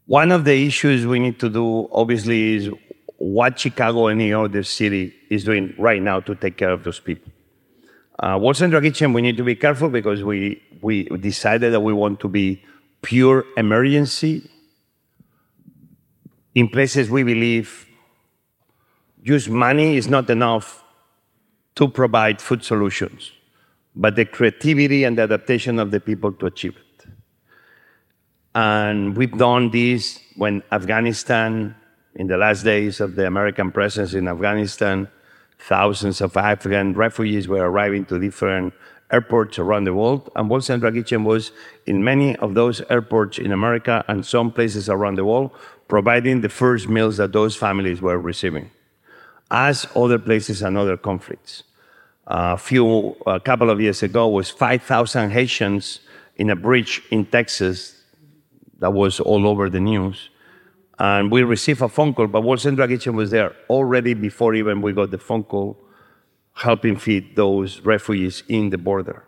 One 0.06 0.30
of 0.30 0.44
the 0.44 0.66
issues 0.66 1.06
we 1.06 1.18
need 1.18 1.40
to 1.40 1.48
do, 1.48 1.88
obviously, 1.90 2.54
is 2.54 2.70
what 3.16 3.58
Chicago 3.58 4.08
and 4.08 4.20
any 4.20 4.32
other 4.32 4.62
city 4.62 5.14
is 5.30 5.44
doing 5.44 5.74
right 5.78 6.02
now 6.02 6.20
to 6.20 6.34
take 6.34 6.56
care 6.56 6.70
of 6.70 6.84
those 6.84 7.00
people. 7.00 7.32
Uh, 8.18 8.38
World 8.40 8.56
Central 8.56 8.82
Kitchen, 8.82 9.12
we 9.12 9.22
need 9.22 9.36
to 9.36 9.44
be 9.44 9.56
careful 9.56 9.88
because 9.88 10.22
we, 10.22 10.62
we 10.80 11.04
decided 11.04 11.72
that 11.72 11.80
we 11.80 11.92
want 11.92 12.20
to 12.20 12.28
be 12.28 12.62
pure 13.00 13.44
emergency. 13.56 14.48
In 16.54 16.68
places 16.68 17.10
we 17.10 17.22
believe 17.22 17.86
just 19.22 19.48
money 19.48 19.96
is 19.96 20.08
not 20.08 20.28
enough 20.28 20.81
to 21.74 21.88
provide 21.88 22.40
food 22.40 22.64
solutions, 22.64 23.32
but 23.94 24.16
the 24.16 24.24
creativity 24.24 25.04
and 25.04 25.18
the 25.18 25.22
adaptation 25.22 25.78
of 25.78 25.90
the 25.90 26.00
people 26.00 26.32
to 26.32 26.46
achieve 26.46 26.76
it. 26.76 27.06
And 28.54 29.16
we've 29.16 29.36
done 29.36 29.70
this 29.70 30.20
when 30.36 30.62
Afghanistan, 30.70 31.74
in 32.14 32.26
the 32.26 32.36
last 32.36 32.64
days 32.64 33.00
of 33.00 33.14
the 33.14 33.26
American 33.26 33.72
presence 33.72 34.12
in 34.12 34.28
Afghanistan, 34.28 35.08
thousands 35.58 36.20
of 36.20 36.36
Afghan 36.36 36.92
refugees 36.92 37.48
were 37.48 37.70
arriving 37.70 38.04
to 38.06 38.18
different 38.18 38.74
airports 39.10 39.58
around 39.58 39.84
the 39.84 39.94
world. 39.94 40.30
And 40.36 40.64
Central 40.64 40.92
Kitchen 40.92 41.24
was 41.24 41.52
in 41.86 42.04
many 42.04 42.36
of 42.36 42.54
those 42.54 42.82
airports 42.90 43.38
in 43.38 43.52
America 43.52 44.04
and 44.08 44.24
some 44.26 44.52
places 44.52 44.88
around 44.90 45.14
the 45.16 45.24
world, 45.24 45.52
providing 45.88 46.42
the 46.42 46.48
first 46.48 46.88
meals 46.88 47.16
that 47.16 47.32
those 47.32 47.56
families 47.56 48.02
were 48.02 48.18
receiving 48.18 48.70
as 49.52 49.86
other 49.94 50.18
places 50.18 50.62
and 50.62 50.76
other 50.76 50.96
conflicts. 50.96 51.62
A 52.26 52.56
few, 52.56 53.14
a 53.26 53.38
couple 53.38 53.68
of 53.68 53.80
years 53.80 54.02
ago, 54.02 54.26
was 54.28 54.48
5,000 54.48 55.30
Haitians 55.30 56.00
in 56.36 56.50
a 56.50 56.56
bridge 56.56 57.02
in 57.10 57.26
Texas 57.26 58.02
that 58.78 58.92
was 58.92 59.20
all 59.20 59.46
over 59.46 59.68
the 59.68 59.78
news. 59.78 60.30
And 60.98 61.30
we 61.30 61.42
received 61.42 61.82
a 61.82 61.88
phone 61.88 62.14
call, 62.14 62.28
but 62.28 62.42
World 62.42 62.60
Central 62.60 62.88
Kitchen 62.88 63.14
was 63.14 63.30
there 63.30 63.54
already 63.68 64.14
before 64.14 64.54
even 64.54 64.80
we 64.80 64.92
got 64.92 65.10
the 65.10 65.18
phone 65.18 65.44
call, 65.44 65.76
helping 66.54 66.96
feed 66.96 67.36
those 67.36 67.80
refugees 67.80 68.42
in 68.48 68.70
the 68.70 68.78
border. 68.78 69.24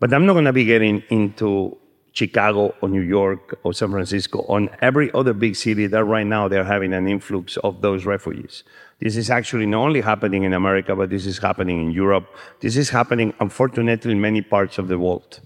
But 0.00 0.12
I'm 0.12 0.26
not 0.26 0.32
going 0.32 0.46
to 0.46 0.52
be 0.52 0.64
getting 0.64 1.02
into 1.10 1.78
Chicago 2.12 2.74
or 2.80 2.88
New 2.88 3.00
York 3.00 3.58
or 3.62 3.72
San 3.72 3.90
Francisco, 3.90 4.44
on 4.48 4.68
every 4.80 5.12
other 5.12 5.32
big 5.32 5.56
city 5.56 5.86
that 5.86 6.04
right 6.04 6.26
now 6.26 6.48
they're 6.48 6.64
having 6.64 6.92
an 6.92 7.08
influx 7.08 7.56
of 7.58 7.80
those 7.80 8.04
refugees. 8.04 8.64
This 9.02 9.16
is 9.16 9.30
actually 9.30 9.66
not 9.66 9.80
only 9.80 10.00
happening 10.00 10.44
in 10.44 10.52
America, 10.52 10.94
but 10.94 11.10
this 11.10 11.26
is 11.26 11.38
happening 11.38 11.80
in 11.80 11.90
Europe. 11.90 12.24
This 12.60 12.76
is 12.76 12.88
happening, 12.88 13.34
unfortunately, 13.40 14.12
in 14.12 14.20
many 14.20 14.42
parts 14.42 14.78
of 14.78 14.86
the 14.86 14.96
world. 14.96 15.40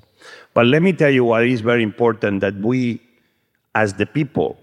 But 0.52 0.66
let 0.66 0.82
me 0.82 0.92
tell 0.92 1.08
you 1.08 1.24
what 1.24 1.46
is 1.46 1.62
very 1.62 1.82
important 1.82 2.42
that 2.42 2.54
we, 2.56 3.00
as 3.74 3.94
the 3.94 4.04
people, 4.04 4.58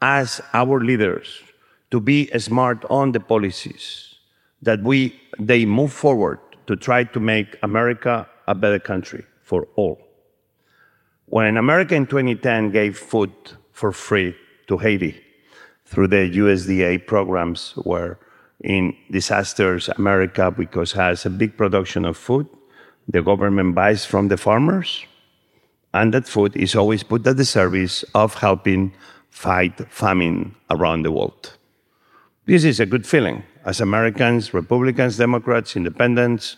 as 0.00 0.40
our 0.54 0.80
leaders, 0.80 1.42
to 1.90 2.00
be 2.00 2.30
smart 2.38 2.82
on 2.88 3.12
the 3.12 3.20
policies, 3.20 4.14
that 4.62 4.82
we 4.82 5.20
they 5.38 5.66
move 5.66 5.92
forward 5.92 6.38
to 6.66 6.76
try 6.76 7.04
to 7.04 7.20
make 7.20 7.58
America 7.62 8.26
a 8.46 8.54
better 8.54 8.78
country 8.78 9.22
for 9.42 9.68
all. 9.76 9.98
When 11.26 11.58
America 11.58 11.94
in 11.94 12.06
2010 12.06 12.70
gave 12.70 12.96
food 12.96 13.32
for 13.72 13.92
free 13.92 14.34
to 14.68 14.78
Haiti 14.78 15.23
through 15.84 16.08
the 16.08 16.30
USDA 16.30 17.06
programs, 17.06 17.72
where 17.84 18.18
in 18.62 18.96
disasters, 19.10 19.88
America, 19.96 20.50
because 20.50 20.92
has 20.92 21.26
a 21.26 21.30
big 21.30 21.56
production 21.56 22.04
of 22.04 22.16
food, 22.16 22.46
the 23.08 23.22
government 23.22 23.74
buys 23.74 24.04
from 24.04 24.28
the 24.28 24.36
farmers, 24.36 25.04
and 25.92 26.14
that 26.14 26.26
food 26.26 26.56
is 26.56 26.74
always 26.74 27.02
put 27.02 27.26
at 27.26 27.36
the 27.36 27.44
service 27.44 28.04
of 28.14 28.34
helping 28.34 28.92
fight 29.30 29.78
famine 29.92 30.54
around 30.70 31.02
the 31.02 31.12
world. 31.12 31.56
This 32.46 32.64
is 32.64 32.80
a 32.80 32.86
good 32.86 33.06
feeling. 33.06 33.42
As 33.64 33.80
Americans, 33.80 34.54
Republicans, 34.54 35.16
Democrats, 35.16 35.76
Independents, 35.76 36.56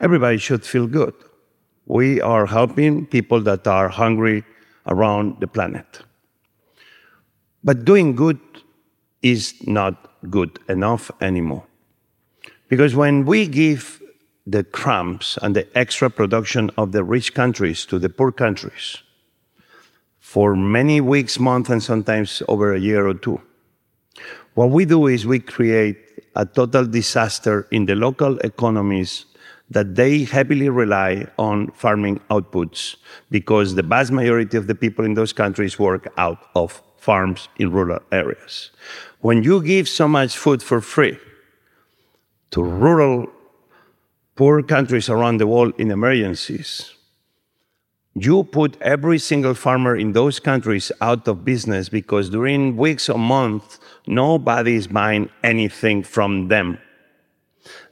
everybody 0.00 0.38
should 0.38 0.64
feel 0.64 0.86
good 0.86 1.14
we 1.86 2.20
are 2.20 2.46
helping 2.46 3.06
people 3.06 3.40
that 3.40 3.66
are 3.66 3.88
hungry 3.88 4.44
around 4.86 5.36
the 5.40 5.46
planet. 5.46 6.00
But 7.64 7.84
doing 7.86 8.14
good 8.14 8.38
is 9.22 9.54
not 9.66 9.94
good 10.30 10.58
enough 10.68 11.10
anymore. 11.20 11.64
Because 12.68 12.94
when 12.94 13.24
we 13.24 13.46
give 13.46 14.02
the 14.46 14.62
crumbs 14.62 15.38
and 15.40 15.56
the 15.56 15.66
extra 15.76 16.10
production 16.10 16.70
of 16.76 16.92
the 16.92 17.02
rich 17.02 17.32
countries 17.32 17.86
to 17.86 17.98
the 17.98 18.10
poor 18.10 18.30
countries 18.30 18.98
for 20.20 20.54
many 20.54 21.00
weeks, 21.00 21.38
months, 21.38 21.70
and 21.70 21.82
sometimes 21.82 22.42
over 22.48 22.74
a 22.74 22.78
year 22.80 23.06
or 23.06 23.14
two, 23.14 23.40
what 24.52 24.70
we 24.70 24.84
do 24.84 25.06
is 25.06 25.26
we 25.26 25.38
create 25.38 25.98
a 26.36 26.44
total 26.44 26.84
disaster 26.84 27.66
in 27.70 27.86
the 27.86 27.94
local 27.94 28.38
economies 28.40 29.24
that 29.70 29.94
they 29.94 30.24
heavily 30.24 30.68
rely 30.68 31.26
on 31.38 31.70
farming 31.72 32.20
outputs 32.30 32.96
because 33.30 33.74
the 33.74 33.82
vast 33.82 34.12
majority 34.12 34.56
of 34.56 34.66
the 34.66 34.74
people 34.74 35.04
in 35.04 35.14
those 35.14 35.32
countries 35.32 35.78
work 35.78 36.12
out 36.18 36.50
of 36.54 36.82
farms 37.04 37.48
in 37.58 37.70
rural 37.70 38.00
areas. 38.10 38.70
When 39.20 39.42
you 39.42 39.62
give 39.62 39.86
so 39.88 40.08
much 40.08 40.36
food 40.36 40.62
for 40.62 40.80
free 40.80 41.18
to 42.50 42.62
rural 42.62 43.26
poor 44.36 44.62
countries 44.62 45.08
around 45.10 45.36
the 45.38 45.46
world 45.46 45.74
in 45.78 45.90
emergencies, 45.90 46.94
you 48.14 48.44
put 48.44 48.80
every 48.80 49.18
single 49.18 49.54
farmer 49.54 49.94
in 49.96 50.12
those 50.12 50.40
countries 50.40 50.92
out 51.00 51.28
of 51.28 51.44
business 51.44 51.88
because 51.88 52.30
during 52.30 52.76
weeks 52.76 53.08
or 53.08 53.18
months, 53.18 53.80
nobody 54.06 54.74
is 54.76 54.86
buying 54.86 55.28
anything 55.42 56.02
from 56.02 56.48
them. 56.48 56.78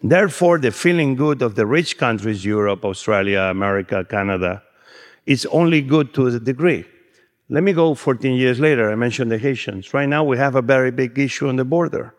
Therefore, 0.02 0.58
the 0.58 0.70
feeling 0.70 1.16
good 1.16 1.42
of 1.42 1.54
the 1.54 1.66
rich 1.66 1.98
countries, 1.98 2.44
Europe, 2.44 2.84
Australia, 2.84 3.42
America, 3.56 4.06
Canada, 4.08 4.62
is 5.26 5.44
only 5.46 5.80
good 5.82 6.14
to 6.14 6.26
a 6.28 6.38
degree. 6.40 6.84
Let 7.52 7.64
me 7.64 7.74
go 7.74 7.94
14 7.94 8.34
years 8.34 8.58
later. 8.60 8.90
I 8.90 8.94
mentioned 8.94 9.30
the 9.30 9.36
Haitians. 9.36 9.92
Right 9.92 10.08
now, 10.08 10.24
we 10.24 10.38
have 10.38 10.54
a 10.54 10.62
very 10.62 10.90
big 10.90 11.18
issue 11.18 11.48
on 11.48 11.56
the 11.56 11.66
border. 11.66 12.14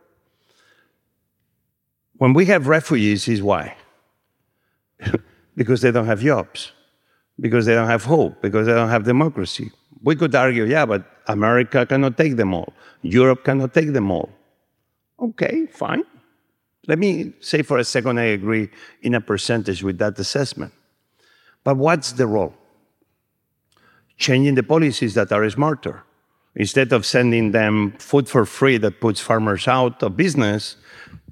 When 2.18 2.34
we 2.34 2.45
have 2.45 2.68
refugees, 2.68 3.27
is 3.27 3.41
why? 3.41 3.76
because 5.55 5.81
they 5.81 5.89
don't 5.89 6.05
have 6.05 6.22
jobs, 6.22 6.72
because 7.39 7.65
they 7.65 7.73
don't 7.73 7.88
have 7.88 8.03
hope, 8.03 8.43
because 8.43 8.68
they 8.68 8.76
don't 8.76 8.89
have 8.89 9.05
democracy. 9.05 9.72
We 10.03 10.15
could 10.15 10.35
argue, 10.35 10.65
yeah, 10.65 10.85
but 10.85 11.03
America 11.26 11.84
cannot 11.88 12.15
take 12.15 12.35
them 12.35 12.53
all, 12.53 12.72
Europe 13.01 13.43
cannot 13.43 13.73
take 13.73 13.91
them 13.91 14.11
all. 14.11 14.30
Okay, 15.19 15.65
fine. 15.65 16.03
Let 16.85 16.99
me 16.99 17.34
say 17.39 17.64
for 17.64 17.80
a 17.80 17.84
second 17.84 18.19
I 18.19 18.26
agree 18.38 18.69
in 19.01 19.15
a 19.15 19.22
percentage 19.22 19.81
with 19.81 19.97
that 19.97 20.19
assessment. 20.19 20.73
But 21.64 21.77
what's 21.77 22.11
the 22.11 22.27
role? 22.27 22.53
Changing 24.24 24.56
the 24.56 24.64
policies 24.64 25.16
that 25.16 25.34
are 25.34 25.50
smarter. 25.50 26.04
Instead 26.56 26.94
of 26.94 27.06
sending 27.06 27.52
them 27.52 27.91
food 28.00 28.30
for 28.30 28.45
free 28.45 28.78
that 28.78 29.02
puts 29.02 29.20
farmers 29.20 29.68
out 29.68 30.02
of 30.02 30.16
business, 30.16 30.78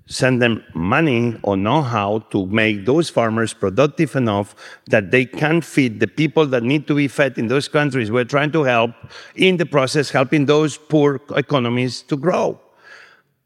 send 0.07 0.41
them 0.41 0.61
money 0.73 1.39
or 1.41 1.55
know-how 1.55 2.19
to 2.31 2.45
make 2.47 2.85
those 2.85 3.09
farmers 3.09 3.53
productive 3.53 4.13
enough 4.17 4.53
that 4.87 5.09
they 5.09 5.23
can 5.23 5.61
feed 5.61 6.01
the 6.01 6.07
people 6.07 6.45
that 6.45 6.63
need 6.63 6.85
to 6.85 6.93
be 6.93 7.07
fed 7.07 7.37
in 7.37 7.47
those 7.47 7.69
countries 7.69 8.11
we're 8.11 8.25
trying 8.25 8.51
to 8.51 8.63
help 8.63 8.91
in 9.35 9.55
the 9.55 9.65
process 9.65 10.09
helping 10.09 10.45
those 10.45 10.77
poor 10.77 11.21
economies 11.37 12.01
to 12.01 12.17
grow 12.17 12.59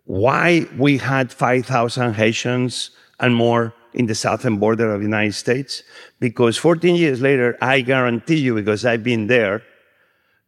why 0.05 0.65
we 0.77 0.97
had 0.97 1.31
5,000 1.31 2.13
Haitians 2.13 2.91
and 3.19 3.35
more 3.35 3.73
in 3.95 4.05
the 4.05 4.13
southern 4.15 4.57
border 4.57 4.93
of 4.93 4.99
the 4.99 5.05
United 5.05 5.33
States? 5.33 5.83
Because 6.19 6.57
14 6.57 6.95
years 6.95 7.21
later, 7.21 7.57
I 7.61 7.81
guarantee 7.81 8.37
you, 8.37 8.53
because 8.53 8.85
I've 8.85 9.03
been 9.03 9.27
there, 9.27 9.63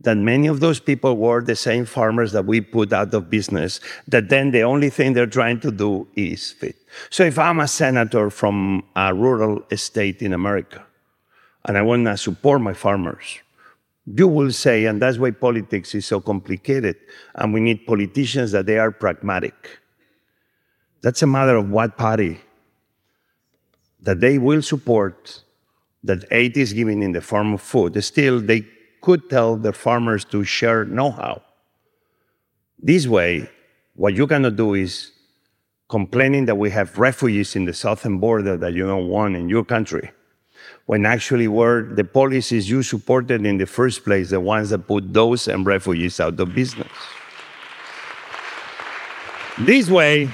that 0.02 0.18
many 0.18 0.48
of 0.48 0.60
those 0.60 0.80
people 0.80 1.18
were 1.18 1.42
the 1.42 1.56
same 1.56 1.86
farmers 1.86 2.32
that 2.34 2.46
we 2.46 2.62
put 2.62 2.94
out 2.94 3.14
of 3.14 3.32
business, 3.32 3.80
that 4.08 4.30
then 4.30 4.52
the 4.52 4.62
only 4.62 4.92
thing 4.92 5.14
they're 5.14 5.26
trying 5.26 5.60
to 5.62 5.72
do 5.72 6.08
is 6.16 6.52
feed. 6.52 6.76
So 7.10 7.24
if 7.24 7.40
I'm 7.40 7.60
a 7.60 7.68
senator 7.68 8.30
from 8.30 8.84
a 8.96 9.14
rural 9.14 9.64
state 9.76 10.22
in 10.22 10.34
America, 10.34 10.86
and 11.66 11.78
I 11.78 11.82
want 11.82 12.06
to 12.06 12.16
support 12.16 12.62
my 12.62 12.74
farmers, 12.74 13.40
you 14.06 14.28
will 14.28 14.52
say, 14.52 14.86
and 14.86 15.02
that's 15.02 15.18
why 15.18 15.32
politics 15.32 15.96
is 15.96 16.06
so 16.06 16.22
complicated, 16.22 16.96
and 17.36 17.54
we 17.54 17.60
need 17.60 17.86
politicians 17.88 18.52
that 18.52 18.68
they 18.68 18.78
are 18.78 18.92
pragmatic. 18.92 19.80
That's 21.02 21.24
a 21.24 21.28
matter 21.28 21.56
of 21.56 21.70
what 21.70 21.98
party 21.98 22.40
that 24.08 24.22
they 24.22 24.38
will 24.38 24.62
support 24.62 25.44
that 26.02 26.24
aid 26.32 26.56
is 26.56 26.72
given 26.72 27.04
in 27.04 27.12
the 27.12 27.20
form 27.20 27.54
of 27.56 27.62
food. 27.62 28.02
Still, 28.02 28.40
they 28.40 28.62
could 29.02 29.30
tell 29.30 29.58
their 29.58 29.74
farmers 29.74 30.24
to 30.24 30.46
share 30.46 30.86
know-how. 30.86 31.42
This 32.80 33.06
way, 33.06 33.50
what 33.96 34.14
you 34.14 34.26
cannot 34.26 34.56
do 34.56 34.76
is 34.76 35.12
complaining 35.90 36.46
that 36.46 36.56
we 36.56 36.70
have 36.70 36.98
refugees 36.98 37.58
in 37.58 37.66
the 37.66 37.74
southern 37.74 38.18
border 38.18 38.56
that 38.56 38.72
you 38.72 38.88
don't 38.88 39.10
want 39.10 39.36
in 39.36 39.50
your 39.50 39.66
country 39.66 40.10
when 40.86 41.06
actually 41.06 41.50
were 41.50 41.94
the 41.94 42.06
policies 42.06 42.70
you 42.70 42.84
supported 42.84 43.46
in 43.46 43.58
the 43.58 43.66
first 43.66 44.06
place, 44.06 44.30
the 44.30 44.40
ones 44.40 44.70
that 44.70 44.88
put 44.88 45.14
those 45.14 45.50
and 45.50 45.66
refugees 45.66 46.22
out 46.22 46.40
of 46.40 46.56
business. 46.56 46.88
This 49.60 49.90
way, 49.90 50.30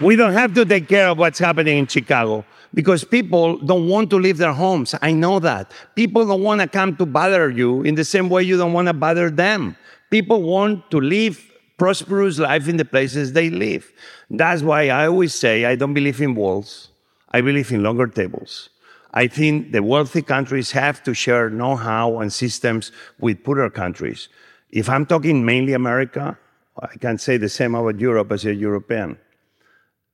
we 0.00 0.16
don't 0.16 0.32
have 0.32 0.54
to 0.54 0.64
take 0.64 0.88
care 0.88 1.08
of 1.08 1.18
what's 1.18 1.38
happening 1.38 1.78
in 1.78 1.86
Chicago 1.86 2.44
because 2.74 3.04
people 3.04 3.58
don't 3.58 3.88
want 3.88 4.10
to 4.10 4.16
leave 4.16 4.38
their 4.38 4.52
homes. 4.52 4.94
I 5.02 5.12
know 5.12 5.38
that. 5.40 5.72
People 5.94 6.26
don't 6.26 6.42
want 6.42 6.60
to 6.60 6.68
come 6.68 6.96
to 6.96 7.06
bother 7.06 7.50
you 7.50 7.82
in 7.82 7.94
the 7.94 8.04
same 8.04 8.28
way 8.28 8.42
you 8.42 8.56
don't 8.56 8.72
want 8.72 8.88
to 8.88 8.94
bother 8.94 9.30
them. 9.30 9.76
People 10.10 10.42
want 10.42 10.90
to 10.90 11.00
live 11.00 11.44
prosperous 11.78 12.38
life 12.38 12.68
in 12.68 12.76
the 12.76 12.84
places 12.84 13.32
they 13.32 13.50
live. 13.50 13.90
That's 14.30 14.62
why 14.62 14.88
I 14.88 15.06
always 15.06 15.34
say 15.34 15.64
I 15.64 15.76
don't 15.76 15.94
believe 15.94 16.20
in 16.20 16.34
walls. 16.34 16.90
I 17.30 17.40
believe 17.40 17.72
in 17.72 17.82
longer 17.82 18.06
tables. 18.06 18.70
I 19.14 19.26
think 19.26 19.72
the 19.72 19.82
wealthy 19.82 20.22
countries 20.22 20.70
have 20.72 21.02
to 21.04 21.14
share 21.14 21.50
know-how 21.50 22.18
and 22.20 22.32
systems 22.32 22.92
with 23.18 23.42
poorer 23.42 23.70
countries. 23.70 24.28
If 24.70 24.88
I'm 24.88 25.06
talking 25.06 25.44
mainly 25.44 25.72
America, 25.72 26.38
I 26.80 26.96
can 26.98 27.18
say 27.18 27.36
the 27.36 27.48
same 27.48 27.74
about 27.74 27.98
Europe 27.98 28.32
as 28.32 28.44
a 28.44 28.54
European. 28.54 29.18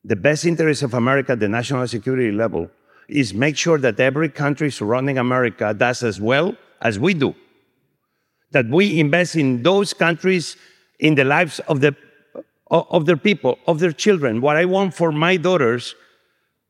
The 0.04 0.16
best 0.16 0.44
interest 0.44 0.82
of 0.82 0.92
America 0.92 1.32
at 1.32 1.40
the 1.40 1.48
national 1.48 1.86
security 1.88 2.30
level 2.30 2.70
is 3.08 3.32
make 3.32 3.56
sure 3.56 3.78
that 3.78 3.98
every 3.98 4.28
country 4.28 4.70
surrounding 4.70 5.16
America 5.16 5.72
does 5.72 6.02
as 6.02 6.20
well 6.20 6.56
as 6.82 6.98
we 6.98 7.14
do. 7.14 7.34
That 8.50 8.66
we 8.68 9.00
invest 9.00 9.36
in 9.36 9.62
those 9.62 9.94
countries 9.94 10.56
in 11.00 11.14
the 11.14 11.24
lives 11.24 11.58
of 11.60 11.80
the 11.80 11.96
of 12.70 13.06
their 13.06 13.16
people, 13.16 13.58
of 13.66 13.78
their 13.78 13.92
children. 13.92 14.40
What 14.40 14.56
I 14.56 14.64
want 14.64 14.94
for 14.94 15.12
my 15.12 15.36
daughters 15.36 15.94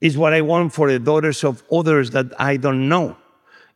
is 0.01 0.19
what 0.19 0.33
I 0.33 0.43
want 0.43 0.73
for 0.73 0.91
the 0.91 0.99
daughters 0.99 1.45
of 1.45 1.63
others 1.73 2.11
that 2.11 2.27
I 2.39 2.57
don't 2.57 2.89
know. 2.89 3.17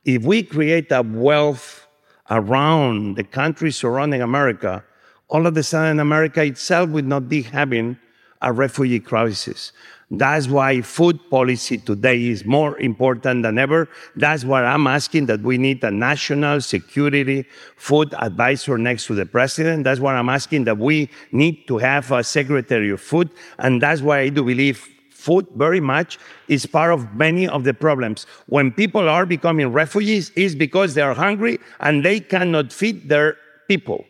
If 0.05 0.25
we 0.25 0.43
create 0.43 0.91
a 0.93 1.03
wealth 1.03 1.87
around 2.29 3.17
the 3.17 3.25
countries 3.25 3.77
surrounding 3.77 4.21
America, 4.21 4.85
all 5.29 5.47
of 5.47 5.57
a 5.57 5.63
sudden 5.63 6.01
America 6.01 6.45
itself 6.45 6.91
would 6.91 7.07
not 7.07 7.29
be 7.29 7.43
having 7.43 7.99
a 8.43 8.53
refugee 8.53 9.01
crisis. 9.01 9.73
That's 10.11 10.49
why 10.49 10.81
food 10.81 11.19
policy 11.29 11.77
today 11.77 12.29
is 12.29 12.47
more 12.47 12.79
important 12.81 13.43
than 13.43 13.59
ever. 13.59 13.91
That's 14.17 14.43
why 14.43 14.65
I'm 14.65 14.87
asking 14.87 15.27
that 15.27 15.41
we 15.41 15.59
need 15.59 15.85
a 15.85 15.91
national 15.91 16.63
security 16.63 17.45
food 17.77 18.15
advisor 18.15 18.79
next 18.79 19.07
to 19.09 19.15
the 19.15 19.27
president. 19.27 19.85
That's 19.85 20.01
why 20.01 20.15
I'm 20.15 20.31
asking 20.31 20.65
that 20.65 20.79
we 20.79 21.11
need 21.31 21.67
to 21.69 21.77
have 21.77 22.11
a 22.11 22.25
secretary 22.25 22.91
of 22.91 23.03
food. 23.03 23.29
And 23.59 23.83
that's 23.83 24.01
why 24.01 24.21
I 24.21 24.29
do 24.31 24.45
believe 24.45 24.89
food 25.11 25.47
very 25.57 25.81
much 25.81 26.19
is 26.47 26.65
part 26.65 26.95
of 26.95 27.15
many 27.15 27.47
of 27.47 27.65
the 27.65 27.75
problems. 27.75 28.25
When 28.47 28.73
people 28.73 29.09
are 29.11 29.27
becoming 29.27 29.73
refugees, 29.73 30.31
is 30.31 30.55
because 30.55 30.95
they 30.95 31.03
are 31.03 31.13
hungry 31.13 31.59
and 31.81 32.03
they 32.03 32.21
cannot 32.21 32.73
feed 32.73 33.11
their 33.11 33.37
people. 33.67 34.07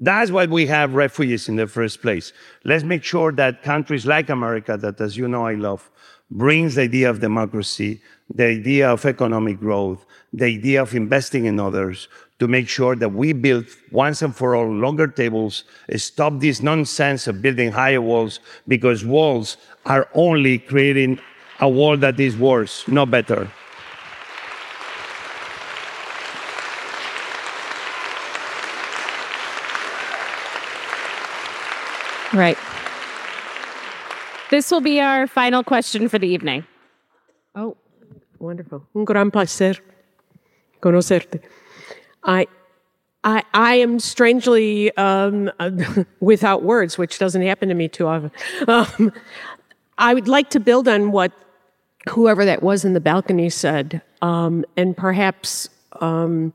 That's 0.00 0.30
why 0.30 0.46
we 0.46 0.66
have 0.66 0.94
refugees 0.94 1.48
in 1.48 1.56
the 1.56 1.66
first 1.66 2.02
place. 2.02 2.32
Let's 2.64 2.84
make 2.84 3.04
sure 3.04 3.30
that 3.32 3.62
countries 3.62 4.06
like 4.06 4.28
America, 4.28 4.76
that 4.76 5.00
as 5.00 5.16
you 5.16 5.28
know 5.28 5.46
I 5.46 5.54
love, 5.54 5.90
brings 6.30 6.74
the 6.74 6.82
idea 6.82 7.10
of 7.10 7.20
democracy, 7.20 8.00
the 8.34 8.46
idea 8.46 8.90
of 8.90 9.04
economic 9.04 9.60
growth, 9.60 10.04
the 10.32 10.46
idea 10.46 10.82
of 10.82 10.94
investing 10.94 11.44
in 11.44 11.60
others, 11.60 12.08
to 12.40 12.48
make 12.48 12.68
sure 12.68 12.96
that 12.96 13.10
we 13.10 13.32
build 13.32 13.66
once 13.92 14.20
and 14.20 14.34
for 14.34 14.56
all 14.56 14.68
longer 14.68 15.06
tables, 15.06 15.62
stop 15.94 16.40
this 16.40 16.60
nonsense 16.60 17.28
of 17.28 17.40
building 17.40 17.70
higher 17.70 18.00
walls, 18.00 18.40
because 18.66 19.04
walls 19.04 19.56
are 19.86 20.08
only 20.14 20.58
creating 20.58 21.20
a 21.60 21.68
wall 21.68 21.96
that 21.96 22.18
is 22.18 22.36
worse, 22.36 22.88
not 22.88 23.10
better. 23.12 23.48
Right. 32.34 32.58
This 34.50 34.70
will 34.70 34.80
be 34.80 35.00
our 35.00 35.26
final 35.26 35.62
question 35.62 36.08
for 36.08 36.18
the 36.18 36.26
evening. 36.26 36.64
Oh, 37.54 37.76
wonderful. 38.40 38.84
Un 38.94 39.04
gran 39.04 39.30
placer 39.30 39.76
conocerte. 40.82 41.40
I, 42.24 42.46
I, 43.22 43.42
I 43.54 43.74
am 43.76 44.00
strangely 44.00 44.94
um, 44.96 45.50
without 46.20 46.62
words, 46.62 46.98
which 46.98 47.18
doesn't 47.18 47.42
happen 47.42 47.68
to 47.68 47.74
me 47.74 47.88
too 47.88 48.06
often. 48.06 48.32
Um, 48.66 49.12
I 49.96 50.12
would 50.12 50.26
like 50.28 50.50
to 50.50 50.60
build 50.60 50.88
on 50.88 51.12
what 51.12 51.32
whoever 52.08 52.44
that 52.44 52.62
was 52.62 52.84
in 52.84 52.94
the 52.94 53.00
balcony 53.00 53.48
said, 53.48 54.02
um, 54.22 54.64
and 54.76 54.96
perhaps 54.96 55.68
um, 56.00 56.52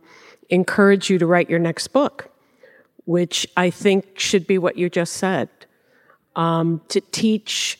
encourage 0.49 1.09
you 1.09 1.17
to 1.17 1.25
write 1.25 1.49
your 1.49 1.59
next 1.59 1.87
book, 1.87 2.29
which 3.05 3.47
I 3.55 3.69
think 3.69 4.19
should 4.19 4.45
be 4.45 4.57
what 4.57 4.77
you 4.77 4.89
just 4.89 5.13
said. 5.13 5.49
Um, 6.35 6.81
to 6.89 7.01
teach 7.01 7.79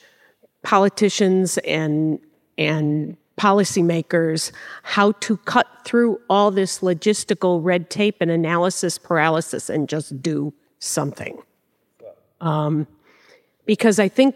politicians 0.64 1.58
and 1.60 2.20
and 2.58 3.16
policymakers 3.40 4.52
how 4.84 5.14
to 5.14 5.38
cut 5.38 5.66
through 5.86 6.20
all 6.30 6.52
this 6.52 6.80
logistical 6.80 7.64
red 7.64 7.90
tape 7.90 8.18
and 8.20 8.30
analysis 8.30 8.98
paralysis 8.98 9.70
and 9.70 9.88
just 9.88 10.22
do 10.22 10.54
something. 10.80 11.42
Um, 12.42 12.86
because 13.66 14.00
I 14.00 14.10
think 14.10 14.36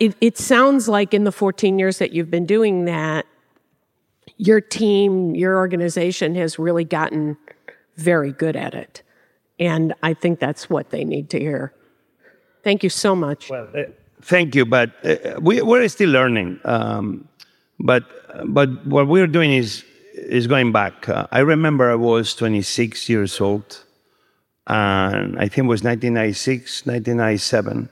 it, 0.00 0.16
it 0.20 0.38
sounds 0.38 0.88
like 0.88 1.12
in 1.12 1.24
the 1.24 1.32
14 1.32 1.78
years 1.78 1.98
that 1.98 2.12
you've 2.12 2.30
been 2.30 2.46
doing 2.46 2.86
that, 2.86 3.26
your 4.36 4.60
team, 4.60 5.34
your 5.34 5.56
organization 5.56 6.34
has 6.36 6.58
really 6.58 6.84
gotten 6.84 7.36
very 7.96 8.32
good 8.32 8.56
at 8.56 8.74
it. 8.74 9.02
And 9.58 9.92
I 10.02 10.14
think 10.14 10.38
that's 10.38 10.70
what 10.70 10.90
they 10.90 11.04
need 11.04 11.30
to 11.30 11.40
hear. 11.40 11.74
Thank 12.68 12.82
you 12.82 12.90
so 12.90 13.16
much. 13.16 13.48
Well, 13.48 13.66
uh, 13.74 13.84
thank 14.20 14.54
you, 14.54 14.66
but 14.66 14.90
uh, 15.02 15.40
we, 15.40 15.62
we're 15.62 15.88
still 15.88 16.10
learning. 16.10 16.60
Um, 16.66 17.26
but 17.80 18.04
but 18.44 18.68
what 18.86 19.08
we're 19.08 19.26
doing 19.26 19.54
is 19.54 19.86
is 20.12 20.46
going 20.46 20.70
back. 20.70 21.08
Uh, 21.08 21.26
I 21.32 21.38
remember 21.38 21.90
I 21.90 21.94
was 21.94 22.34
26 22.34 23.08
years 23.08 23.40
old, 23.40 23.86
and 24.66 25.38
I 25.38 25.48
think 25.48 25.64
it 25.64 25.72
was 25.74 25.82
1996, 25.82 26.84
1997, 26.84 27.88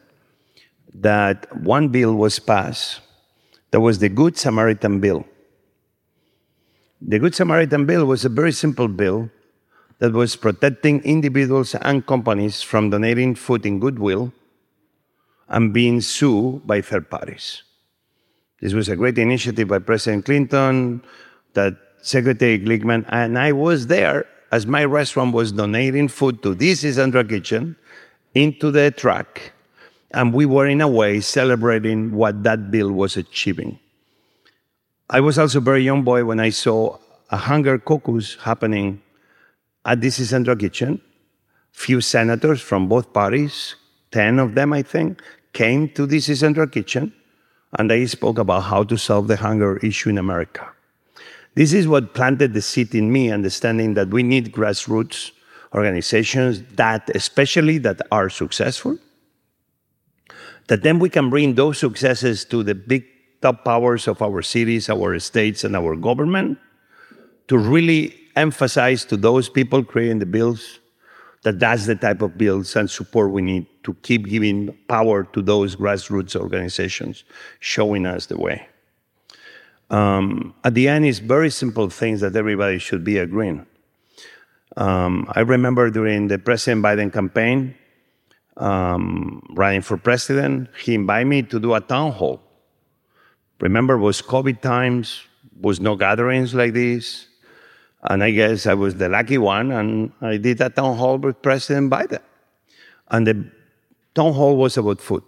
that 0.97 1.48
one 1.57 1.89
bill 1.89 2.15
was 2.15 2.39
passed. 2.39 3.01
That 3.70 3.81
was 3.81 3.98
the 3.98 4.11
Good 4.11 4.36
Samaritan 4.36 5.01
Bill. 5.01 5.24
The 7.01 7.19
Good 7.19 7.35
Samaritan 7.35 7.86
Bill 7.86 8.05
was 8.05 8.27
a 8.27 8.28
very 8.28 8.53
simple 8.53 8.89
bill 8.89 9.31
that 10.01 10.12
was 10.12 10.36
protecting 10.36 11.03
individuals 11.03 11.74
and 11.77 12.05
companies 12.07 12.61
from 12.61 12.90
donating 12.90 13.35
food 13.35 13.65
in 13.65 13.81
goodwill 13.81 14.35
and 15.48 15.73
being 15.73 16.01
sued 16.01 16.66
by 16.66 16.81
third 16.81 17.09
parties. 17.09 17.62
This 18.60 18.73
was 18.73 18.89
a 18.89 18.97
great 18.97 19.18
initiative 19.18 19.68
by 19.68 19.78
President 19.78 20.24
Clinton, 20.24 21.02
that 21.55 21.74
Secretary 22.02 22.59
Glickman, 22.59 23.05
and 23.09 23.39
I 23.39 23.52
was 23.52 23.89
there 23.89 24.27
as 24.52 24.66
my 24.66 24.85
restaurant 24.85 25.35
was 25.35 25.52
donating 25.52 26.09
food 26.09 26.43
to 26.43 26.55
DC 26.55 26.93
Central 26.94 27.24
Kitchen 27.24 27.77
into 28.35 28.70
the 28.70 28.90
truck. 28.90 29.52
And 30.12 30.32
we 30.32 30.47
were, 30.47 30.66
in 30.66 30.81
a 30.81 30.89
way, 30.89 31.20
celebrating 31.20 32.12
what 32.12 32.43
that 32.44 32.70
bill 32.70 32.93
was 32.93 33.16
achieving. 33.16 33.78
I 35.10 35.20
was 35.20 35.39
also 35.39 35.59
a 35.59 35.60
very 35.60 35.82
young 35.82 36.02
boy 36.02 36.24
when 36.24 36.40
I 36.40 36.51
saw 36.51 36.98
a 37.31 37.36
hunger 37.36 37.78
caucus 37.78 38.36
happening 38.36 39.02
at 39.85 40.01
DC 40.01 40.24
Central 40.24 40.56
Kitchen. 40.56 41.01
Few 41.73 42.01
senators 42.01 42.60
from 42.60 42.89
both 42.89 43.12
parties, 43.12 43.74
10 44.12 44.39
of 44.39 44.55
them, 44.55 44.73
I 44.73 44.82
think, 44.82 45.23
came 45.57 45.89
to 45.89 46.07
DC 46.07 46.37
Central 46.37 46.66
Kitchen 46.66 47.15
and 47.78 47.91
they 47.91 48.05
spoke 48.05 48.39
about 48.39 48.65
how 48.65 48.85
to 48.85 48.97
solve 48.99 49.27
the 49.27 49.37
hunger 49.37 49.78
issue 49.78 50.11
in 50.11 50.19
America. 50.19 50.69
This 51.55 51.73
is 51.73 51.89
what 51.89 52.12
planted 52.12 52.53
the 52.53 52.61
seed 52.61 52.95
in 52.95 53.11
me, 53.11 53.33
understanding 53.33 53.95
that 53.95 54.09
we 54.09 54.23
need 54.23 54.53
grassroots 54.53 55.33
organizations 55.74 56.62
that, 56.74 57.11
especially 57.15 57.78
that 57.78 58.03
are 58.12 58.28
successful, 58.28 58.99
that 60.69 60.83
then 60.83 60.99
we 60.99 61.09
can 61.09 61.31
bring 61.31 61.55
those 61.55 61.78
successes 61.78 62.45
to 62.45 62.62
the 62.62 62.74
big 62.74 63.05
top 63.41 63.65
powers 63.65 64.07
of 64.07 64.20
our 64.20 64.43
cities, 64.43 64.91
our 64.91 65.19
states, 65.19 65.65
and 65.65 65.74
our 65.74 65.97
government 65.97 66.59
to 67.49 67.57
really 67.57 68.15
emphasize 68.37 69.07
to 69.07 69.16
those 69.16 69.49
people 69.49 69.83
creating 69.83 70.19
the 70.19 70.27
bills 70.27 70.81
that 71.45 71.59
that's 71.59 71.87
the 71.87 71.95
type 71.95 72.20
of 72.20 72.37
bills 72.37 72.77
and 72.77 72.91
support 72.91 73.31
we 73.31 73.41
need 73.41 73.66
to 73.87 73.95
keep 74.03 74.27
giving 74.27 74.77
power 74.89 75.25
to 75.33 75.41
those 75.41 75.77
grassroots 75.77 76.37
organizations, 76.37 77.25
showing 77.61 78.05
us 78.05 78.27
the 78.27 78.37
way. 78.37 78.67
Um, 79.91 80.53
at 80.65 80.75
the 80.75 80.89
end, 80.89 81.07
it's 81.07 81.21
very 81.21 81.51
simple 81.51 81.89
things 81.89 82.21
that 82.21 82.35
everybody 82.35 82.79
should 82.79 83.05
be 83.05 83.19
agreeing. 83.19 83.65
Um, 84.77 85.31
I 85.31 85.41
remember 85.41 85.89
during 85.91 86.27
the 86.27 86.39
President 86.39 86.85
Biden 86.85 87.13
campaign, 87.13 87.77
um, 88.57 89.41
running 89.51 89.83
for 89.83 89.97
president, 89.97 90.69
he 90.83 90.95
invited 90.95 91.27
me 91.27 91.43
to 91.43 91.61
do 91.61 91.75
a 91.75 91.81
town 91.81 92.11
hall. 92.11 92.43
Remember, 93.61 93.97
was 93.97 94.21
COVID 94.21 94.61
times, 94.61 95.23
was 95.61 95.79
no 95.79 95.95
gatherings 95.95 96.55
like 96.55 96.75
this. 96.75 97.29
And 98.03 98.23
I 98.25 98.31
guess 98.31 98.67
I 98.67 98.75
was 98.75 98.97
the 98.97 99.09
lucky 99.09 99.39
one, 99.39 99.71
and 99.71 100.13
I 100.21 100.37
did 100.37 100.61
a 100.61 100.71
town 100.71 100.97
hall 100.97 101.19
with 101.19 101.41
President 101.43 101.91
Biden. 101.91 102.21
And 103.09 103.27
the 103.27 103.51
town 104.17 104.33
hall 104.33 104.57
was 104.57 104.77
about 104.77 105.01
food. 105.01 105.23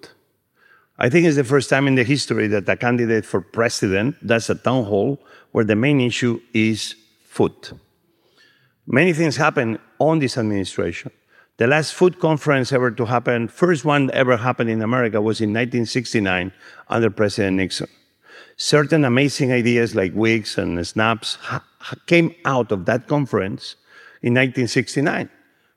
I 0.99 1.09
think 1.09 1.27
it's 1.27 1.37
the 1.37 1.45
first 1.45 1.71
time 1.71 1.87
in 1.87 1.95
the 1.95 2.03
history 2.03 2.49
that 2.49 2.69
a 2.69 2.77
candidate 2.77 3.25
for 3.25 3.41
president 3.41 4.27
does 4.27 4.51
a 4.51 4.57
town 4.57 4.85
hall 4.85 5.21
where 5.53 5.65
the 5.65 5.77
main 5.77 6.01
issue 6.01 6.41
is 6.53 6.97
food. 7.23 7.53
Many 8.87 9.13
things 9.13 9.37
happen 9.37 9.79
on 9.99 10.19
this 10.19 10.39
administration. 10.39 11.13
The 11.59 11.67
last 11.67 11.93
food 11.93 12.19
conference 12.19 12.73
ever 12.73 12.91
to 12.91 13.05
happen, 13.05 13.49
first 13.49 13.85
one 13.85 14.11
ever 14.13 14.37
happened 14.37 14.71
in 14.71 14.81
America, 14.81 15.21
was 15.21 15.41
in 15.41 15.51
1969 15.51 16.53
under 16.89 17.11
President 17.11 17.57
Nixon. 17.59 17.89
Certain 18.57 19.05
amazing 19.05 19.53
ideas 19.53 19.95
like 19.95 20.15
WICs 20.15 20.57
and 20.59 20.79
SNAPs 20.79 21.37
came 22.07 22.35
out 22.45 22.73
of 22.73 22.87
that 22.87 23.07
conference 23.07 23.77
in 24.23 24.33
1969. 24.35 25.29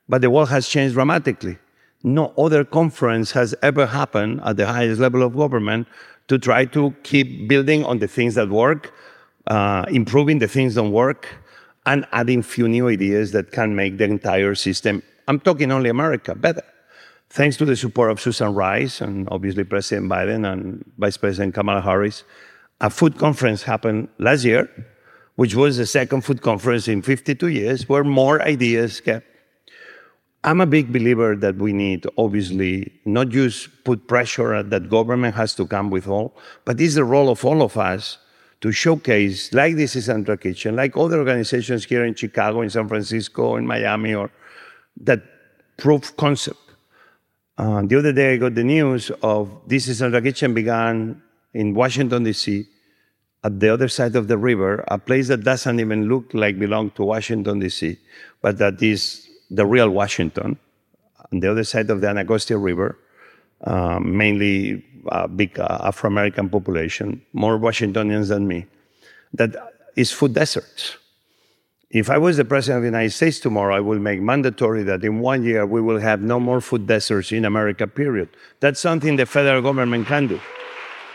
But 0.08 0.20
the 0.22 0.30
world 0.30 0.48
has 0.48 0.66
changed 0.68 0.94
dramatically. 0.94 1.58
No 2.02 2.32
other 2.36 2.64
conference 2.64 3.32
has 3.32 3.54
ever 3.62 3.86
happened 3.86 4.40
at 4.44 4.56
the 4.56 4.66
highest 4.66 5.00
level 5.00 5.22
of 5.22 5.36
government 5.36 5.86
to 6.28 6.38
try 6.38 6.64
to 6.66 6.94
keep 7.02 7.48
building 7.48 7.84
on 7.84 7.98
the 7.98 8.08
things 8.08 8.34
that 8.34 8.48
work, 8.48 8.92
uh, 9.46 9.84
improving 9.88 10.38
the 10.38 10.48
things 10.48 10.74
that 10.74 10.82
don't 10.82 10.92
work, 10.92 11.28
and 11.86 12.06
adding 12.12 12.42
few 12.42 12.68
new 12.68 12.88
ideas 12.88 13.32
that 13.32 13.52
can 13.52 13.74
make 13.74 13.98
the 13.98 14.04
entire 14.04 14.54
system, 14.54 15.02
I'm 15.28 15.40
talking 15.40 15.70
only 15.70 15.90
America, 15.90 16.34
better. 16.34 16.62
Thanks 17.30 17.56
to 17.56 17.64
the 17.64 17.76
support 17.76 18.10
of 18.10 18.20
Susan 18.20 18.54
Rice 18.54 19.00
and 19.00 19.28
obviously 19.30 19.64
President 19.64 20.10
Biden 20.10 20.50
and 20.50 20.84
Vice 20.98 21.16
President 21.16 21.54
Kamala 21.54 21.80
Harris, 21.80 22.24
a 22.80 22.90
food 22.90 23.16
conference 23.18 23.62
happened 23.62 24.08
last 24.18 24.44
year 24.44 24.68
which 25.36 25.54
was 25.54 25.76
the 25.76 25.86
second 25.86 26.22
food 26.22 26.42
conference 26.42 26.88
in 26.88 27.02
52 27.02 27.48
years, 27.48 27.88
where 27.88 28.04
more 28.04 28.42
ideas 28.42 29.00
kept. 29.00 29.26
I'm 30.44 30.60
a 30.60 30.66
big 30.66 30.92
believer 30.92 31.36
that 31.36 31.56
we 31.56 31.72
need, 31.72 32.04
obviously, 32.16 32.92
not 33.04 33.28
just 33.28 33.84
put 33.84 34.08
pressure 34.08 34.60
that 34.62 34.90
government 34.90 35.36
has 35.36 35.54
to 35.54 35.66
come 35.66 35.88
with 35.88 36.08
all, 36.08 36.36
but 36.64 36.80
it's 36.80 36.96
the 36.96 37.04
role 37.04 37.28
of 37.28 37.44
all 37.44 37.62
of 37.62 37.76
us 37.76 38.18
to 38.60 38.72
showcase, 38.72 39.52
like 39.54 39.74
DC 39.74 40.02
Central 40.02 40.36
Kitchen, 40.36 40.74
like 40.74 40.96
other 40.96 41.18
organizations 41.18 41.84
here 41.84 42.04
in 42.04 42.14
Chicago, 42.14 42.62
in 42.62 42.70
San 42.70 42.88
Francisco, 42.88 43.56
in 43.56 43.66
Miami, 43.66 44.14
or 44.14 44.30
that 45.00 45.22
proof 45.76 46.16
concept. 46.16 46.58
Uh, 47.56 47.82
the 47.82 47.96
other 47.98 48.12
day, 48.12 48.34
I 48.34 48.36
got 48.36 48.54
the 48.56 48.64
news 48.64 49.10
of 49.22 49.48
DC 49.68 49.94
Central 49.94 50.22
Kitchen 50.22 50.54
began 50.54 51.22
in 51.54 51.74
Washington, 51.74 52.24
D.C 52.24 52.66
at 53.44 53.58
the 53.58 53.68
other 53.68 53.88
side 53.88 54.14
of 54.14 54.28
the 54.28 54.38
river, 54.38 54.84
a 54.88 54.98
place 54.98 55.28
that 55.28 55.42
doesn't 55.42 55.80
even 55.80 56.08
look 56.08 56.32
like 56.32 56.58
belong 56.58 56.90
to 56.92 57.02
Washington, 57.02 57.58
D.C., 57.58 57.98
but 58.40 58.58
that 58.58 58.80
is 58.80 59.28
the 59.52 59.66
real 59.66 59.90
Washington, 59.90 60.58
on 61.30 61.40
the 61.40 61.50
other 61.50 61.64
side 61.64 61.90
of 61.90 62.00
the 62.00 62.08
Anacostia 62.08 62.56
River, 62.56 62.98
uh, 63.64 64.00
mainly 64.00 64.84
a 65.08 65.28
big 65.28 65.58
uh, 65.58 65.78
Afro 65.84 66.08
American 66.08 66.48
population, 66.48 67.22
more 67.32 67.58
Washingtonians 67.58 68.28
than 68.28 68.48
me, 68.48 68.66
that 69.34 69.54
is 69.94 70.10
food 70.10 70.34
deserts. 70.34 70.96
If 71.90 72.08
I 72.08 72.16
was 72.16 72.38
the 72.38 72.44
president 72.46 72.78
of 72.78 72.82
the 72.84 72.88
United 72.88 73.10
States 73.10 73.38
tomorrow, 73.38 73.76
I 73.76 73.80
will 73.80 73.98
make 73.98 74.20
mandatory 74.20 74.82
that 74.84 75.04
in 75.04 75.20
one 75.20 75.44
year 75.44 75.66
we 75.66 75.82
will 75.82 76.00
have 76.00 76.22
no 76.22 76.40
more 76.40 76.62
food 76.62 76.86
deserts 76.86 77.32
in 77.32 77.44
America, 77.44 77.86
period. 77.86 78.30
That's 78.60 78.80
something 78.80 79.16
the 79.16 79.26
federal 79.26 79.60
government 79.60 80.06
can 80.06 80.28
do. 80.28 80.40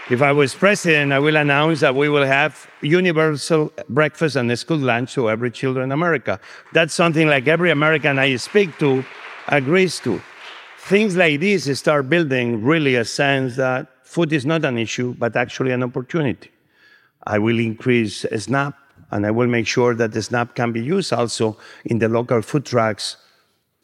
If 0.10 0.22
I 0.22 0.32
was 0.32 0.56
president, 0.56 1.12
I 1.12 1.20
will 1.20 1.36
announce 1.36 1.82
that 1.82 1.94
we 1.94 2.08
will 2.08 2.26
have 2.26 2.66
universal 2.80 3.74
breakfast 3.90 4.38
and 4.38 4.58
school 4.58 4.78
lunch 4.78 5.16
to 5.16 5.30
every 5.30 5.52
child 5.52 5.76
in 5.80 5.92
America. 5.92 6.40
That's 6.72 6.94
something 6.94 7.28
like 7.28 7.50
every 7.50 7.72
American 7.72 8.18
I 8.18 8.38
speak 8.38 8.78
to 8.80 9.04
agrees 9.50 10.00
to. 10.00 10.22
Things 10.78 11.18
like 11.18 11.42
this 11.42 11.78
start 11.78 12.10
building 12.10 12.64
really 12.64 12.96
a 12.96 13.04
sense 13.04 13.58
that 13.58 13.88
food 14.04 14.32
is 14.32 14.46
not 14.46 14.64
an 14.64 14.78
issue, 14.78 15.14
but 15.20 15.36
actually 15.36 15.74
an 15.74 15.84
opportunity. 15.84 16.52
I 17.26 17.38
will 17.38 17.60
increase 17.60 18.26
SNAP, 18.34 18.76
and 19.12 19.26
I 19.26 19.32
will 19.32 19.48
make 19.48 19.68
sure 19.68 19.94
that 19.94 20.14
the 20.14 20.22
SNAP 20.22 20.56
can 20.56 20.72
be 20.72 20.82
used 20.82 21.12
also 21.12 21.58
in 21.84 22.00
the 22.00 22.08
local 22.08 22.42
food 22.42 22.66
trucks 22.66 23.18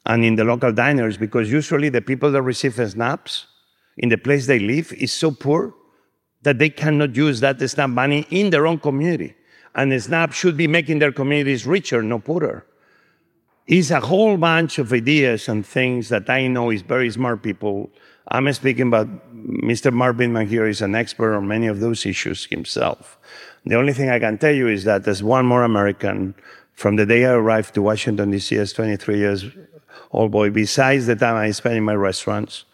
and 0.05 0.23
in 0.23 0.35
the 0.35 0.45
local 0.45 0.71
diners, 0.71 1.17
because 1.17 1.51
usually 1.51 1.89
the 1.89 2.01
people 2.01 2.31
that 2.31 2.43
receive 2.43 2.75
SNAPs 2.75 3.43
in 3.97 4.07
the 4.07 4.17
place 4.17 4.47
they 4.47 4.59
live 4.59 4.93
is 4.93 5.11
so 5.11 5.29
poor 5.29 5.73
that 6.43 6.59
they 6.59 6.69
cannot 6.69 7.15
use 7.15 7.39
that 7.39 7.59
SNAP 7.59 7.89
money 7.89 8.27
in 8.29 8.49
their 8.49 8.67
own 8.67 8.79
community. 8.79 9.35
And 9.75 9.91
SNAP 9.91 10.33
should 10.33 10.55
be 10.55 10.67
making 10.67 10.99
their 10.99 11.11
communities 11.11 11.65
richer, 11.65 12.03
not 12.03 12.23
poorer. 12.25 12.65
It's 13.65 13.91
a 13.91 14.01
whole 14.01 14.37
bunch 14.37 14.77
of 14.77 14.91
ideas 14.93 15.47
and 15.47 15.65
things 15.65 16.09
that 16.09 16.29
I 16.29 16.47
know 16.47 16.69
is 16.69 16.81
very 16.81 17.09
smart 17.09 17.41
people 17.41 17.89
I'm 18.27 18.51
speaking 18.53 18.87
about 18.87 19.07
Mr. 19.35 19.91
Marvin 19.91 20.35
here 20.47 20.65
is 20.65 20.81
an 20.81 20.95
expert 20.95 21.35
on 21.35 21.47
many 21.47 21.67
of 21.67 21.81
those 21.81 22.05
issues 22.05 22.45
himself. 22.45 23.17
The 23.65 23.75
only 23.75 23.93
thing 23.93 24.09
I 24.09 24.19
can 24.19 24.37
tell 24.37 24.53
you 24.53 24.67
is 24.67 24.85
that 24.85 25.07
as 25.07 25.21
one 25.21 25.45
more 25.45 25.63
American, 25.63 26.33
from 26.73 26.95
the 26.95 27.05
day 27.05 27.25
I 27.25 27.33
arrived 27.33 27.73
to 27.75 27.81
Washington, 27.81 28.31
D.C. 28.31 28.57
as 28.57 28.73
23 28.73 29.17
years 29.17 29.45
old 30.11 30.31
boy, 30.31 30.49
besides 30.49 31.05
the 31.05 31.15
time 31.15 31.35
I 31.35 31.51
spend 31.51 31.75
in 31.75 31.83
my 31.83 31.95
restaurants, 31.95 32.65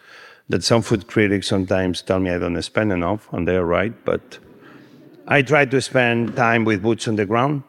that 0.49 0.63
some 0.63 0.81
food 0.81 1.07
critics 1.07 1.47
sometimes 1.47 2.01
tell 2.01 2.19
me 2.19 2.31
I 2.31 2.39
don't 2.39 2.61
spend 2.61 2.91
enough, 2.91 3.31
and 3.31 3.47
they're 3.47 3.65
right, 3.65 3.93
but 4.03 4.39
I 5.27 5.43
try 5.43 5.65
to 5.65 5.79
spend 5.79 6.35
time 6.35 6.65
with 6.65 6.81
boots 6.81 7.07
on 7.07 7.15
the 7.15 7.25
ground, 7.25 7.63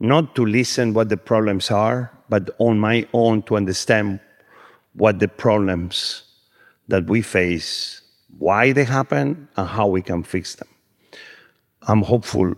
not 0.00 0.34
to 0.36 0.46
listen 0.46 0.94
what 0.94 1.10
the 1.10 1.18
problems 1.18 1.70
are, 1.70 2.10
but 2.30 2.50
on 2.58 2.78
my 2.78 3.06
own 3.12 3.42
to 3.42 3.56
understand 3.56 4.20
what 4.94 5.18
the 5.18 5.28
problems 5.28 6.22
that 6.88 7.04
we 7.06 7.20
face, 7.20 8.00
why 8.38 8.72
they 8.72 8.84
happen, 8.84 9.48
and 9.56 9.68
how 9.68 9.86
we 9.86 10.00
can 10.00 10.22
fix 10.22 10.54
them. 10.54 10.68
I'm 11.82 12.02
hopeful 12.02 12.54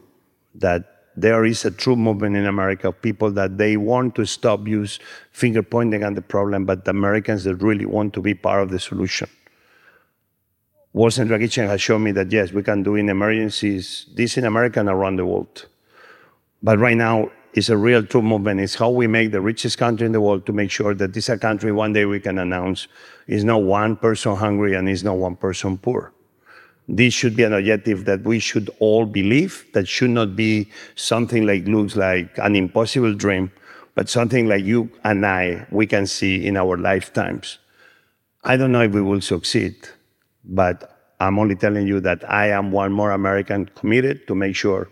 that 0.55 0.85
there 1.17 1.45
is 1.45 1.65
a 1.65 1.73
true 1.73 1.97
movement 1.97 2.37
in 2.37 2.47
America 2.47 2.89
of 2.89 3.03
people 3.03 3.33
that 3.33 3.59
they 3.59 3.77
want 3.77 4.15
to 4.15 4.25
stop 4.25 4.67
use 4.67 5.01
finger 5.33 5.63
pointing 5.63 6.05
at 6.05 6.15
the 6.15 6.23
problem, 6.23 6.65
but 6.65 6.85
the 6.85 6.93
Americans 6.93 7.43
that 7.45 7.57
really 7.57 7.85
want 7.85 8.15
to 8.15 8.21
be 8.21 8.33
part 8.33 8.63
of 8.63 8.71
the 8.71 8.79
solution. 8.79 9.29
World 10.93 11.13
Central 11.13 11.41
has 11.41 11.81
shown 11.81 12.03
me 12.03 12.13
that 12.13 12.33
yes, 12.33 12.53
we 12.53 12.63
can 12.65 12.83
do 12.83 12.97
in 12.97 13.09
emergencies 13.09 14.07
this 14.15 14.37
in 14.37 14.45
America 14.45 14.81
and 14.81 14.89
around 14.89 15.17
the 15.17 15.27
world. 15.27 15.67
But 16.63 16.79
right 16.79 16.97
now, 16.97 17.31
it's 17.53 17.69
a 17.69 17.77
real 17.77 18.05
true 18.05 18.23
movement. 18.23 18.61
It's 18.61 18.75
how 18.75 18.91
we 18.91 19.07
make 19.07 19.33
the 19.33 19.41
richest 19.41 19.79
country 19.79 20.07
in 20.07 20.13
the 20.13 20.21
world 20.21 20.47
to 20.47 20.53
make 20.53 20.71
sure 20.71 20.95
that 20.95 21.13
this 21.13 21.25
is 21.25 21.31
a 21.31 21.39
country 21.39 21.73
one 21.73 21.93
day 21.93 22.05
we 22.07 22.21
can 22.21 22.39
announce 22.39 22.89
is 23.27 23.45
not 23.45 23.63
one 23.63 23.97
person 23.97 24.37
hungry 24.37 24.75
and 24.75 24.89
is 24.89 25.03
not 25.05 25.17
one 25.17 25.37
person 25.37 25.79
poor. 25.79 26.13
This 26.89 27.15
should 27.15 27.37
be 27.37 27.45
an 27.45 27.53
objective 27.53 28.05
that 28.07 28.23
we 28.23 28.41
should 28.41 28.69
all 28.81 29.07
believe. 29.07 29.67
That 29.75 29.87
should 29.87 30.11
not 30.11 30.35
be 30.35 30.69
something 30.97 31.47
like 31.47 31.67
looks 31.67 31.95
like 31.95 32.37
an 32.39 32.57
impossible 32.57 33.15
dream, 33.15 33.53
but 33.95 34.09
something 34.09 34.49
like 34.49 34.65
you 34.65 34.91
and 35.05 35.25
I 35.25 35.67
we 35.71 35.87
can 35.87 36.07
see 36.07 36.45
in 36.45 36.57
our 36.57 36.77
lifetimes. 36.77 37.59
I 38.43 38.57
don't 38.57 38.73
know 38.73 38.83
if 38.83 38.93
we 38.93 39.03
will 39.03 39.21
succeed, 39.21 39.77
but 40.45 40.97
I'm 41.21 41.39
only 41.39 41.55
telling 41.55 41.87
you 41.87 42.01
that 42.01 42.29
I 42.31 42.49
am 42.49 42.73
one 42.73 42.93
more 42.93 43.11
American 43.11 43.67
committed 43.67 44.27
to 44.27 44.35
make 44.35 44.57
sure 44.57 44.89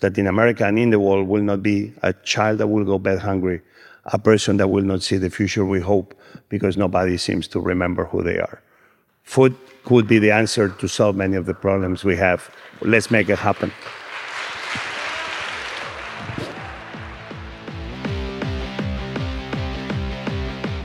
that 0.00 0.18
in 0.18 0.26
America 0.26 0.64
and 0.66 0.78
in 0.78 0.90
the 0.90 0.98
world 0.98 1.28
will 1.28 1.42
not 1.42 1.62
be 1.62 1.92
a 2.02 2.12
child 2.12 2.58
that 2.58 2.66
will 2.66 2.84
go 2.84 2.98
bed 2.98 3.20
hungry, 3.20 3.60
a 4.06 4.18
person 4.18 4.56
that 4.56 4.68
will 4.68 4.84
not 4.84 5.02
see 5.02 5.16
the 5.16 5.30
future 5.30 5.64
we 5.64 5.80
hope 5.80 6.14
because 6.48 6.76
nobody 6.76 7.16
seems 7.16 7.46
to 7.48 7.60
remember 7.60 8.04
who 8.04 8.22
they 8.22 8.38
are. 8.38 8.60
Food 9.22 9.56
could 9.84 10.08
be 10.08 10.18
the 10.18 10.30
answer 10.30 10.68
to 10.68 10.88
solve 10.88 11.14
many 11.14 11.36
of 11.36 11.46
the 11.46 11.54
problems 11.54 12.04
we 12.04 12.16
have. 12.16 12.50
Let's 12.80 13.10
make 13.10 13.28
it 13.28 13.38
happen. 13.38 13.72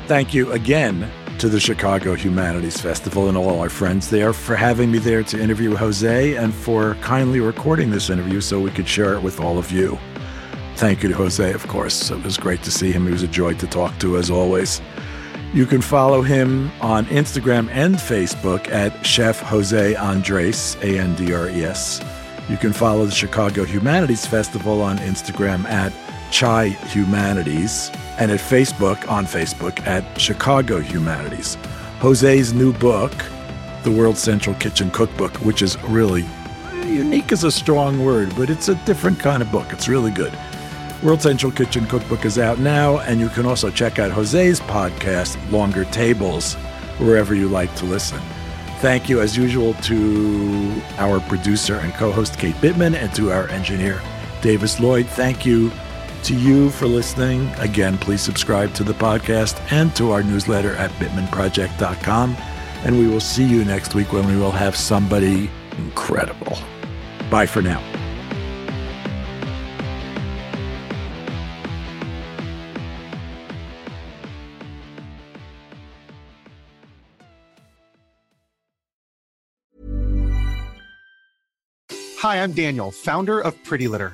Thank 0.08 0.34
you 0.34 0.52
again 0.52 1.10
to 1.44 1.50
the 1.50 1.60
Chicago 1.60 2.16
Humanities 2.16 2.80
Festival 2.80 3.28
and 3.28 3.38
all 3.38 3.60
our 3.60 3.68
friends 3.68 4.10
there 4.10 4.32
for 4.32 4.56
having 4.56 4.90
me 4.90 4.98
there 4.98 5.24
to 5.24 5.38
interview 5.38 5.76
Jose 5.76 6.38
and 6.38 6.54
for 6.54 6.96
kindly 7.02 7.42
recording 7.42 7.90
this 7.90 8.10
interview 8.10 8.40
so 8.40 8.62
we 8.62 8.72
could 8.72 8.88
share 8.88 9.16
it 9.16 9.22
with 9.22 9.42
all 9.42 9.58
of 9.58 9.70
you. 9.70 10.00
Thank 10.78 11.04
you 11.04 11.10
to 11.10 11.16
Jose, 11.16 11.52
of 11.52 11.68
course. 11.68 12.10
It 12.12 12.24
was 12.24 12.38
great 12.38 12.64
to 12.64 12.72
see 12.72 12.94
him. 12.94 13.08
He 13.08 13.12
was 13.12 13.24
a 13.24 13.28
joy 13.28 13.56
to 13.56 13.68
talk 13.68 14.00
to, 14.00 14.16
as 14.16 14.32
always. 14.32 14.80
You 15.54 15.66
can 15.66 15.82
follow 15.82 16.22
him 16.22 16.72
on 16.80 17.08
Instagram 17.08 17.68
and 17.72 17.96
Facebook 17.96 18.72
at 18.72 19.06
Chef 19.06 19.42
Jose 19.42 19.96
Andres, 19.96 20.78
A 20.82 20.98
N 20.98 21.14
D 21.16 21.34
R 21.34 21.50
E 21.50 21.66
S. 21.66 22.02
You 22.48 22.56
can 22.56 22.72
follow 22.72 23.04
the 23.04 23.12
Chicago 23.12 23.66
Humanities 23.66 24.26
Festival 24.26 24.82
on 24.82 24.98
Instagram 25.00 25.66
at 25.66 25.92
Chi 26.34 26.70
Humanities 26.70 27.92
and 28.18 28.32
at 28.32 28.40
Facebook 28.40 29.08
on 29.10 29.26
Facebook 29.26 29.86
at 29.86 30.20
Chicago 30.20 30.80
Humanities. 30.80 31.58
Jose's 32.00 32.54
new 32.54 32.74
book, 32.74 33.14
The 33.84 33.92
World 33.92 34.18
Central 34.18 34.56
Kitchen 34.56 34.90
Cookbook, 34.90 35.36
which 35.46 35.62
is 35.62 35.82
really 35.84 36.26
unique 36.86 37.32
is 37.32 37.44
a 37.44 37.52
strong 37.52 38.04
word, 38.04 38.34
but 38.36 38.50
it's 38.50 38.68
a 38.68 38.76
different 38.86 39.20
kind 39.20 39.42
of 39.42 39.52
book. 39.52 39.72
It's 39.72 39.88
really 39.88 40.12
good. 40.12 40.34
World 41.04 41.22
Central 41.22 41.52
Kitchen 41.52 41.86
Cookbook 41.86 42.26
is 42.26 42.40
out 42.40 42.60
now, 42.60 43.00
and 43.00 43.20
you 43.20 43.30
can 43.30 43.46
also 43.46 43.70
check 43.70 44.00
out 44.00 44.12
Jose's 44.12 44.60
podcast, 44.62 45.38
Longer 45.52 45.86
Tables, 45.86 46.56
wherever 46.98 47.36
you 47.36 47.48
like 47.48 47.74
to 47.76 47.86
listen. 47.86 48.20
Thank 48.80 49.08
you, 49.08 49.22
as 49.22 49.38
usual, 49.38 49.74
to 49.76 50.82
our 50.98 51.20
producer 51.22 51.76
and 51.76 51.94
co 51.94 52.12
host, 52.12 52.38
Kate 52.38 52.56
Bittman, 52.56 52.96
and 52.96 53.14
to 53.16 53.32
our 53.32 53.48
engineer, 53.50 54.02
Davis 54.42 54.80
Lloyd. 54.80 55.06
Thank 55.08 55.46
you 55.46 55.72
to 56.24 56.36
you 56.36 56.70
for 56.70 56.88
listening. 56.88 57.48
Again, 57.58 57.98
please 57.98 58.22
subscribe 58.22 58.74
to 58.76 58.84
the 58.84 58.94
podcast 58.94 59.60
and 59.72 59.96
to 59.96 60.12
our 60.12 60.24
newsletter 60.24 60.76
at 60.76 60.92
BittmanProject.com. 60.92 62.36
And 62.86 62.98
we 62.98 63.08
will 63.08 63.20
see 63.20 63.46
you 63.46 63.64
next 63.66 63.96
week 63.96 64.12
when 64.14 64.28
we 64.28 64.36
will 64.36 64.52
have 64.52 64.76
somebody 64.76 65.50
incredible. 65.78 66.58
Bye 67.30 67.46
for 67.46 67.62
now. 67.62 67.82
Hi, 82.20 82.42
I'm 82.42 82.54
Daniel, 82.54 82.90
founder 82.90 83.42
of 83.42 83.62
Pretty 83.66 83.90
Litter. 83.90 84.14